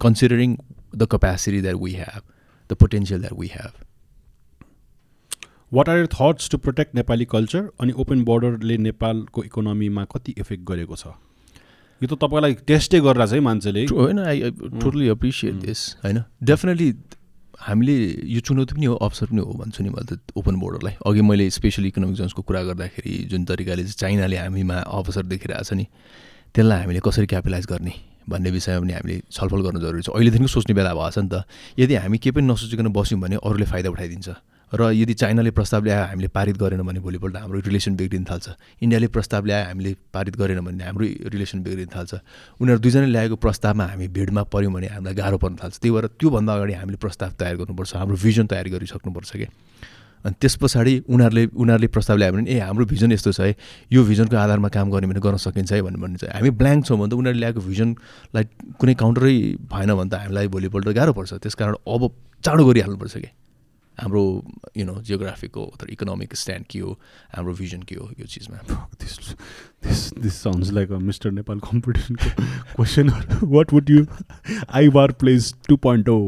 [0.00, 0.56] considering
[0.96, 2.22] the capacity that we have
[2.70, 3.84] the potential that we have
[5.72, 10.64] what are your thoughts to protect Nepali culture अनि ओपन बोर्डरले नेपालको इकोनोमीमा कति इफेक्ट
[10.64, 11.06] गरेको छ?
[12.00, 14.50] यो त तपाईँलाई टेस्टै गरेर चाहिँ मान्छेले होइन आई
[14.80, 16.94] टोटली एप्रिसिएट दिस होइन। डेफिनेटली
[17.60, 17.96] हामीले
[18.32, 21.50] यो चुनौती पनि हो अवसर पनि हो भन्छु नि मैले त ओपन बोर्डरलाई अघि मैले
[21.50, 25.86] स्पेसल इकोनोमिक जोन्सको कुरा गर्दाखेरि जुन तरिकाले चाहिँ चाइनाले हामीमा अवसर देखिरहेको छ नि
[26.54, 27.94] त्यसलाई हामीले कसरी क्यापिटलाइज गर्ने
[28.28, 31.44] भन्ने विषयमा पनि हामीले छलफल गर्नु जरुरी छ। अहिलेदेखिको सोच्ने बेला भएको छ नि त
[31.78, 34.28] यदि हामी केही पनि नसोचिकन बस्यौँ भने अरूले फाइदा उठाइदिन्छ
[34.68, 38.46] र यदि चाइनाले प्रस्ताव ल्यायो हामीले पारित गरेन भने भोलिपल्ट हाम्रो रिलेसन बिग्रिन थाल्छ।
[38.84, 42.12] इन्डियाले प्रस्ताव ल्यायो हामीले पारित गरेन भने हाम्रो रिलेसन बिग्रिन थाल्छ।
[42.60, 46.52] उनीहरू दुईजनाले ल्याएको प्रस्तावमा हामी भिडमा पऱ्यौँ भने हामीलाई गाह्रो पर्न थाल्छ। त्यही भएर त्योभन्दा
[46.52, 49.48] अगाडि हामीले प्रस्ताव तयार गर्नुपर्छ हाम्रो भिजन तयार गरिसक्नुपर्छ कि?
[50.24, 53.54] अनि त्यस पछाडि उनीहरूले उनीहरूले प्रस्ताव ल्यायो भने ए हाम्रो भिजन यस्तो छ है।
[53.92, 57.10] यो भिजनको आधारमा काम गर्ने भने गर्न सकिन्छ है भन्ने चाहिँ हामी ब्ल्याङ्क छौँ भने
[57.10, 58.44] त उनीहरूले ल्याएको भिजनलाई
[58.80, 59.34] कुनै काउन्टरै
[59.72, 62.02] भएन भने त हामीलाई भोलिपल्ट गाह्रो पर्छ। त्यस कारण अब
[62.44, 63.30] चाँडो गरिहाल्नुपर्छ कि?
[64.00, 64.22] हाम्रो
[64.76, 66.98] यु नो जियोग्राफीको अथवा इकोनोमिक स्ट्यान्ड के हो
[67.36, 68.58] हाम्रो भिजन के हो यो चिजमा।
[70.22, 72.30] This sounds like a mister Nepal कम्पिटिसनको
[72.76, 73.10] question
[73.42, 74.06] what would you
[74.70, 76.20] I war place two point O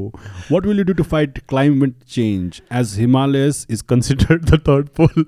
[0.53, 5.25] what will you do to fight climate change as Himalayas is considered the third pole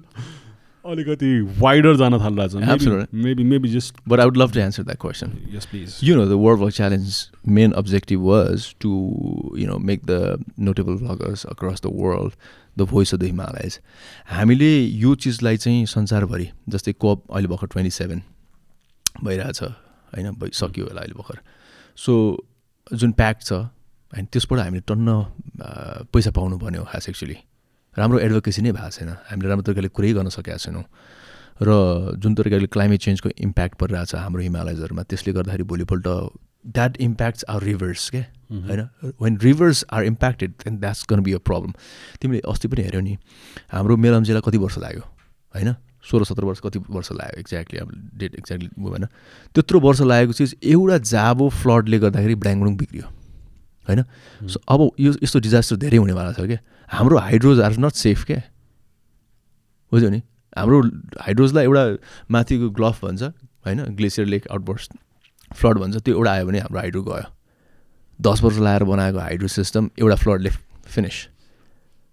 [0.84, 4.98] अलिकति wider जान थालिरहेको छ maybe maybe just but I would love to answer that
[5.00, 7.18] question yes please you know the world work challenge
[7.48, 8.90] main objective was to
[9.58, 12.32] you know make the notable vloggers across the world
[12.78, 13.78] the voice of the Himalayas
[14.30, 14.72] हामीले
[15.04, 18.22] यो चिजलाई चाहिँ संसारभरि जस्तै कोप अहिले भर्खर twenty seven
[19.24, 21.38] भइरहेछ होइन भइसक्यो होला अहिले भर्खर।
[21.96, 22.12] सो
[22.92, 25.08] जुन प्याक छ होइन त्यसबाट हामीले टन्न
[26.12, 27.36] पैसा पाउनु पर्ने हो खास एक्चुली
[27.98, 30.84] राम्रो एडभोकेसी नै भएको छैन। हामीले राम्रो तरिकाले कुरै गर्न सकेका छैनौँ।
[31.60, 31.70] र
[32.16, 36.06] जुन तरिकाले क्लाइमेट चेन्जको इम्प्याक्ट परिरहेको छ हाम्रो हिमालयजहरूमा त्यसले गर्दाखेरि भोलिपल्ट
[36.72, 38.22] द्याट इम्प्याक्ट्स आर रिभर्स के?
[38.50, 38.80] होइन?
[39.20, 41.72] When rivers are impacted then that's gonna be a problem
[42.22, 43.16] तिमीले अस्ति पनि हेऱ्यौ नि
[43.72, 45.04] हाम्रो मेलम्जेलाई कति वर्ष लाग्यो?
[45.54, 45.74] होइन?
[46.02, 47.88] सोह्र सत्र वर्ष कति वर्ष लाग्यो एक्ज्याक्टली अब
[48.18, 49.04] डेट एक्ज्याक्टली होइन
[49.54, 53.06] त्यत्रो वर्ष लागेको चिज एउटा जाबो फ्लडले गर्दाखेरि ब्ल्याङडुङ बिग्रियो।
[53.86, 54.04] होइन?
[54.42, 58.40] सो अब यो यस्तो डिजास्टर धेरै हुनेवाला छ क्या। हाम्रो हाइड्रोज आर नट सेफ क्या।
[59.92, 60.22] बुझ्यो नि?
[60.56, 60.78] हाम्रो
[61.20, 61.84] हाइड्रोजलाई एउटा
[62.30, 63.22] माथिको ग्लफ भन्छ
[63.66, 63.84] होइन?
[63.96, 64.88] ग्लेसियर लेक आउटबर्स
[65.52, 67.26] फ्लड भन्छ त्यो एउटा आयो भने हाम्रो हाइड्रो गयो।
[68.20, 70.50] दस वर्ष लगाएर बनाएको हाइड्रो सिस्टम एउटा फ्लडले
[70.86, 71.16] फिनिस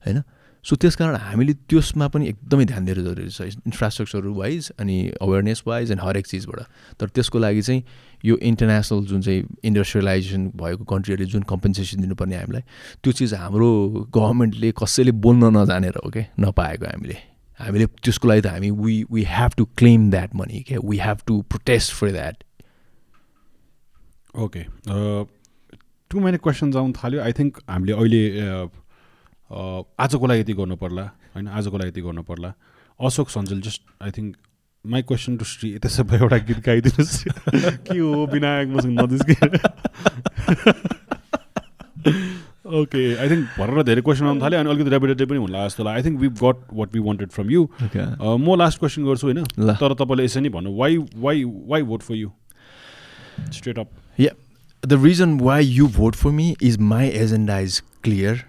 [0.05, 0.23] होइन?
[0.65, 5.63] सो त्यस कारण हामीले त्यसमा पनि एकदमै ध्यान दिएर जरुरी छ। इन्फ्रास्ट्रक्चर वाइज अनि अवेरनेस
[5.67, 6.59] वाइज अनि हरेक चिजबाट।
[6.99, 7.83] तर त्यसको लागि चाहिँ
[8.25, 12.63] यो इन्टरनेसनल जुन चाहिँ इन्डस्ट्रियलाइजेसन भएको कन्ट्रीहरूले जुन कम्पेन्सेसन दिनुपर्ने हामीलाई
[13.03, 13.69] त्यो चिज हाम्रो
[14.15, 17.17] गभर्मेन्टले कसैले बोल्न नजानेर हो क्या नपाएको हामीले।
[17.59, 21.17] हामीले त्यसको लागि त हामी we we have to claim that money क्या we have
[21.27, 22.43] to protest for that
[24.35, 24.63] okay
[26.11, 28.21] two महिना क्वेसन्स आउनु थाल्यो। आई थिङ्क हामीले अहिले
[29.99, 31.03] आजको लागि यति गर्नु पर्ला
[31.35, 31.47] होइन?
[31.47, 32.53] आजको लागि यति गर्नु पर्ला
[32.99, 34.35] Ashok Sanjal just I think
[34.85, 37.23] my question to Shri त्यसो भए एउटा गीत गाइदिनुहोस्
[37.83, 39.23] के हो विनायक मसँग नदिस्
[42.79, 46.03] ओके आई थिङ्क भरेर धेरै क्वेसन आउनु थाल्यो अनि अलिकति रेपिटेटिभ पनि होला जस्तो I
[46.03, 47.67] think we got what we wanted from you
[48.37, 49.43] म लास्ट क्वेसन गर्छु होइन
[49.75, 52.31] तर तपाईँले यसरी नै भन्नु why why why vote for you
[53.51, 54.31] straight up yeah
[54.83, 58.45] the reason why you vote for me is my agenda is clear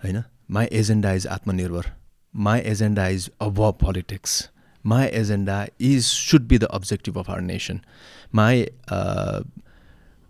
[0.00, 1.92] होइन my agenda is आत्मनिर्भर
[2.34, 4.51] my agenda is above politics.
[4.84, 7.80] My agenda is should be the objective of our nation.
[8.32, 9.42] My uh,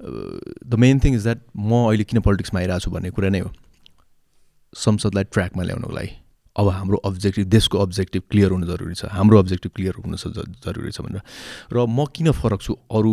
[0.02, 3.50] the main thing is that म अहिले किन पोलिटिक्समा आइरहेको छु भन्ने कुरा नै हो।
[4.76, 6.10] संसदलाई ट्र्याकमा ल्याउनको लागि
[6.56, 11.00] अब हाम्रो अब्जेक्टिभ देशको अब्जेक्टिभ क्लियर हुनु जरुरी छ। हाम्रो अब्जेक्टिभ क्लियर हुनु जरुरी छ
[11.00, 11.22] भनेर।
[11.72, 13.12] र म किन फरक छु अरू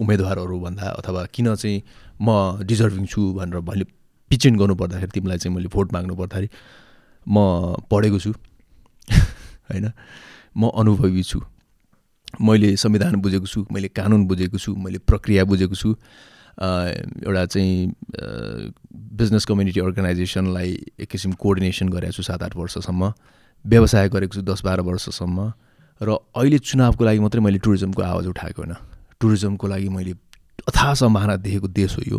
[0.00, 1.82] उम्मेदवारहरूभन्दा अथवा किन चाहिँ
[2.22, 3.84] म डिजर्भिङ छु भनेर मैले
[4.30, 6.48] पिचेन्ट गर्नु पर्दाखेरि तिमीलाई चाहिँ मैले भोट माग्नु पर्दाखेरि
[7.28, 7.36] म
[7.90, 8.32] पढेको छु।
[9.70, 9.92] होइन?
[10.56, 11.40] म अनुभवी छु।
[12.40, 15.90] मैले संविधान बुझेको छु मैले कानुन बुझेको छु मैले प्रक्रिया बुझेको छु।
[16.60, 17.92] एउटा चाहिँ
[18.92, 20.70] बिजनेस कम्युनिटी अर्गनाइजेसनलाई
[21.00, 23.12] एक किसिम कोअर्डिनेसन गरेको छु सात आठ वर्षसम्म।
[23.64, 25.52] व्यवसाय गरेको छु दस बाह्र वर्षसम्म।
[26.00, 28.74] र अहिले चुनावको लागि मात्रै मैले टुरिज्मको आवाज उठाएको होइन।
[29.20, 30.12] टुरिज्मको लागि मैले
[30.68, 32.18] अथाह सम्भावना देखेको देश हो यो।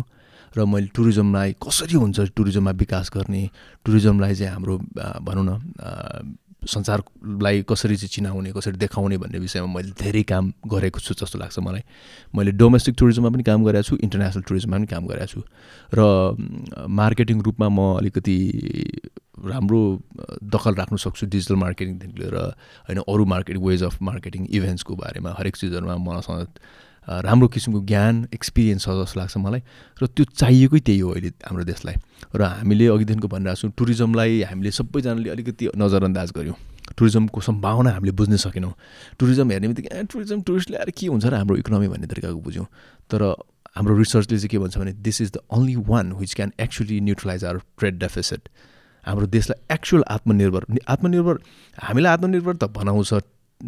[0.54, 3.42] र मैले टुरिज्मलाई कसरी हुन्छ टुरिज्ममा विकास गर्ने?
[3.84, 4.78] टुरिज्मलाई चाहिँ हाम्रो
[5.24, 5.50] भनौँ न
[6.66, 11.58] संसारलाई कसरी चाहिँ चिनाउने कसरी देखाउने भन्ने विषयमा मैले धेरै काम गरेको छु जस्तो लाग्छ
[11.58, 11.82] मलाई।
[12.36, 15.40] मैले डोमेस्टिक टुरिज्ममा पनि काम गरेको छु इन्टरनेसनल टुरिज्ममा पनि काम गरेको छु।
[15.94, 18.36] र मार्केटिङ रूपमा म अलिकति
[19.42, 19.80] राम्रो
[20.44, 22.36] दखल राख्नु सक्छु डिजिटल मार्केटिङदेखि लिएर
[22.88, 26.46] होइन अरू मार्केटिङ वेज अफ मार्केटिङ इभेन्ट्सको बारेमा हरेक चिजहरूमा मसँग
[27.02, 29.60] राम्रो किसिमको ज्ञान एक्सपिरियन्स छ जस्तो लाग्छ मलाई।
[30.02, 31.96] र त्यो चाहिएकै त्यही हो अहिले हाम्रो देशलाई।
[32.34, 36.56] र हामीले अघिदेखिको भनिरहेको छौँ टुरिज्मलाई हामीले सबैजनाले अलिकति नजरअन्दाज गऱ्यौँ।
[36.96, 38.74] टुरिज्मको सम्भावना हामीले बुझ्न सकेनौँ।
[39.18, 41.88] टुरिज्म हेर्ने बित्तिकै टुरिज्म टुरिस्ट ल्याएर के हुन्छ र हाम्रो इकोनोमी?
[41.88, 42.66] भन्ने तरिकाको बुझ्यौँ।
[43.10, 43.22] तर
[43.76, 47.44] हाम्रो रिसर्चले चाहिँ के भन्छ भने this is the only one which can actually neutralise
[47.44, 48.48] our trade deficit
[49.04, 51.38] हाम्रो देशलाई एक्चुअल आत्मनिर्भर आत्मनिर्भर
[51.78, 53.12] हामीलाई आत्मनिर्भर त बनाउँछ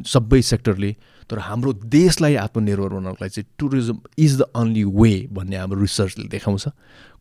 [0.02, 0.90] सबै सेक्टरले
[1.30, 6.28] तर हाम्रो देशलाई आत्मनिर्भर बनाउनको लागि चाहिँ tourism is the only way भन्ने हाम्रो रिसर्चले
[6.28, 6.64] देखाउँछ।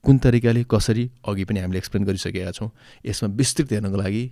[0.04, 2.70] कुन तरिकाले कसरी अघि पनि हामीले एक्सप्लेन गरिसकेका छौँ।
[3.06, 4.24] यसमा विस्तृत हेर्नको लागि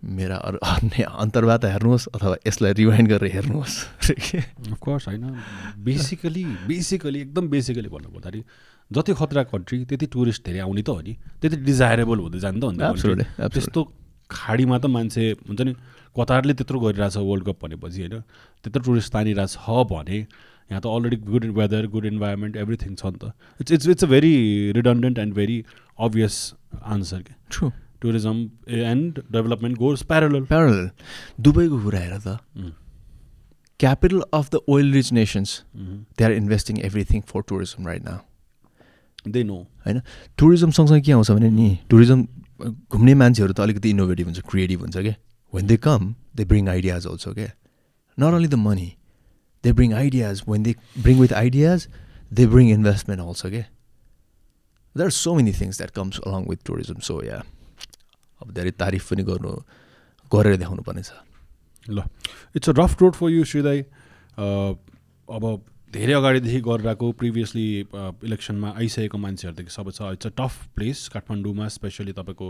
[0.00, 3.74] मेरा अन्य अन्तर्वार्ता हेर्नुहोस् अथवा यसलाई रिवाइन्ड गरेर हेर्नुहोस्।
[4.72, 5.24] अफकोर्स होइन।
[5.84, 8.42] बेसिकली बेसिकली एकदम बेसिकली भन्नु पर्दाखेरि
[8.90, 12.64] जति खतरा कन्ट्री त्यति टुरिस्ट धेरै आउने त हो नि। त्यति डिजायरेबल हुँदै जान्छ त
[12.64, 13.80] अन्त त्यस्तो
[14.30, 15.72] खाडीमा त मान्छे हुन्छ नि
[16.16, 18.20] कतारले त्यत्रो गरिरहेछ वर्ल्ड कप भनेपछि होइन
[18.64, 19.56] त्यत्रो टुरिस्ट तानिरहेछ
[19.92, 20.18] भने
[20.70, 24.06] यहाँ त already good weather good environment everything छ नि त। It's it's it's a
[24.08, 24.34] very
[24.72, 25.64] redundant and very
[25.98, 26.36] obvious
[26.86, 27.70] answer के true
[28.00, 28.36] tourism
[28.90, 30.90] and development goes parallel parallel
[31.40, 32.38] दुबईको कुरा हेर त।
[33.80, 35.62] Capital of the oil rich nations
[36.18, 39.56] they are investing everything for tourism right now they know
[39.86, 40.00] होइन?
[40.38, 42.26] Tourism सँगसँगै के आउँछ भने नि टुरिज्म
[42.92, 45.14] घुम्ने मान्छेहरू त अलिकति इनोभेटिभ हुन्छ क्रिएटिभ हुन्छ क्या
[45.50, 47.52] when they come, they bring ideas also, okay?
[48.18, 48.98] Not only the money,
[49.64, 50.46] they bring ideas.
[50.46, 51.88] When they bring with ideas,
[52.30, 53.66] they bring investment also, okay?
[54.94, 57.00] There are so many things that comes along with tourism.
[57.00, 57.42] So yeah,
[58.42, 59.50] अब धेरै तारिफ पनि गर्नु
[60.32, 61.12] गरेर देखाउनु पर्ने छ
[61.92, 62.04] ल
[62.56, 63.80] it's a rough road for you श्रीदाई
[64.40, 65.44] अब
[65.92, 67.66] धेरै अगाडिदेखि गरिरहेको प्रिभियसली
[68.28, 72.48] इलेक्सनमा आइसकेको मान्छेहरूदेखि सबै छ इट्स अ टफ प्लेस काठमाडौँमा स्पेसली तपाईँको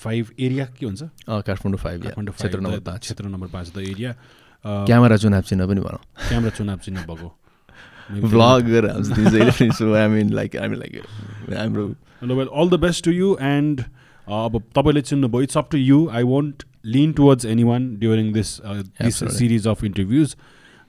[0.00, 1.02] फाइभ एरिया के हुन्छ?
[1.28, 4.12] काठमाडौँ फाइभ काठमाडौँ क्षेत्र नम्बर पाँच। क्षेत्र नम्बर पाँच द एरिया।
[4.64, 7.28] क्यामेरा चुनाव चिन्ह पनि भनौँ। क्यामेरा चुनाव चिन्ह भएको।
[12.52, 13.80] All the best to you and
[14.26, 18.50] अब तपाईँले चिन्नुभयो it's up to you I won't lean towards any one during this
[19.02, 20.34] this series of interviews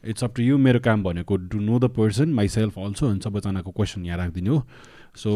[0.03, 3.71] it's up to you मेरो काम भनेको to know the person myself also अनि सबैजनाको
[3.71, 4.65] question यहाँ राखिदिने हो।
[5.15, 5.31] सो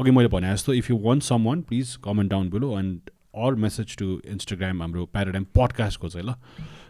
[0.00, 3.10] अघि मैले भने जस्तो if you want some one please comment down below and
[3.44, 6.34] or message to Instagram हाम्रो प्याराडाइम पडकास्टको चाहिँ ल.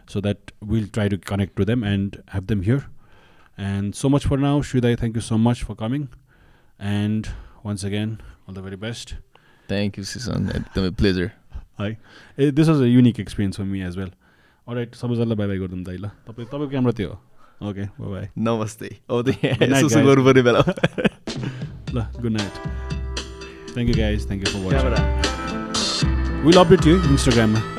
[0.09, 2.81] So that will try to connect to them and have them here
[3.57, 6.07] and so much for now श्रीदाई thank you so much for coming
[6.93, 7.27] and
[7.65, 8.17] once again
[8.47, 9.13] all the very best
[9.69, 11.31] thank you सिसन एकदमै pleasure
[11.81, 11.89] है
[12.39, 14.11] ए this was a unique experience for me as well
[14.67, 18.89] right सबैजनालाई bye bye गरिदिउँ दाइ ल। तपाईँ तपाईँको camera त्यो हो। ओके बाई नमस्ते।
[19.09, 20.61] पर्ने बेला
[21.95, 22.55] ल good night
[23.73, 27.76] thank you guys thank you for watching will update you इन्स्टाग्राममा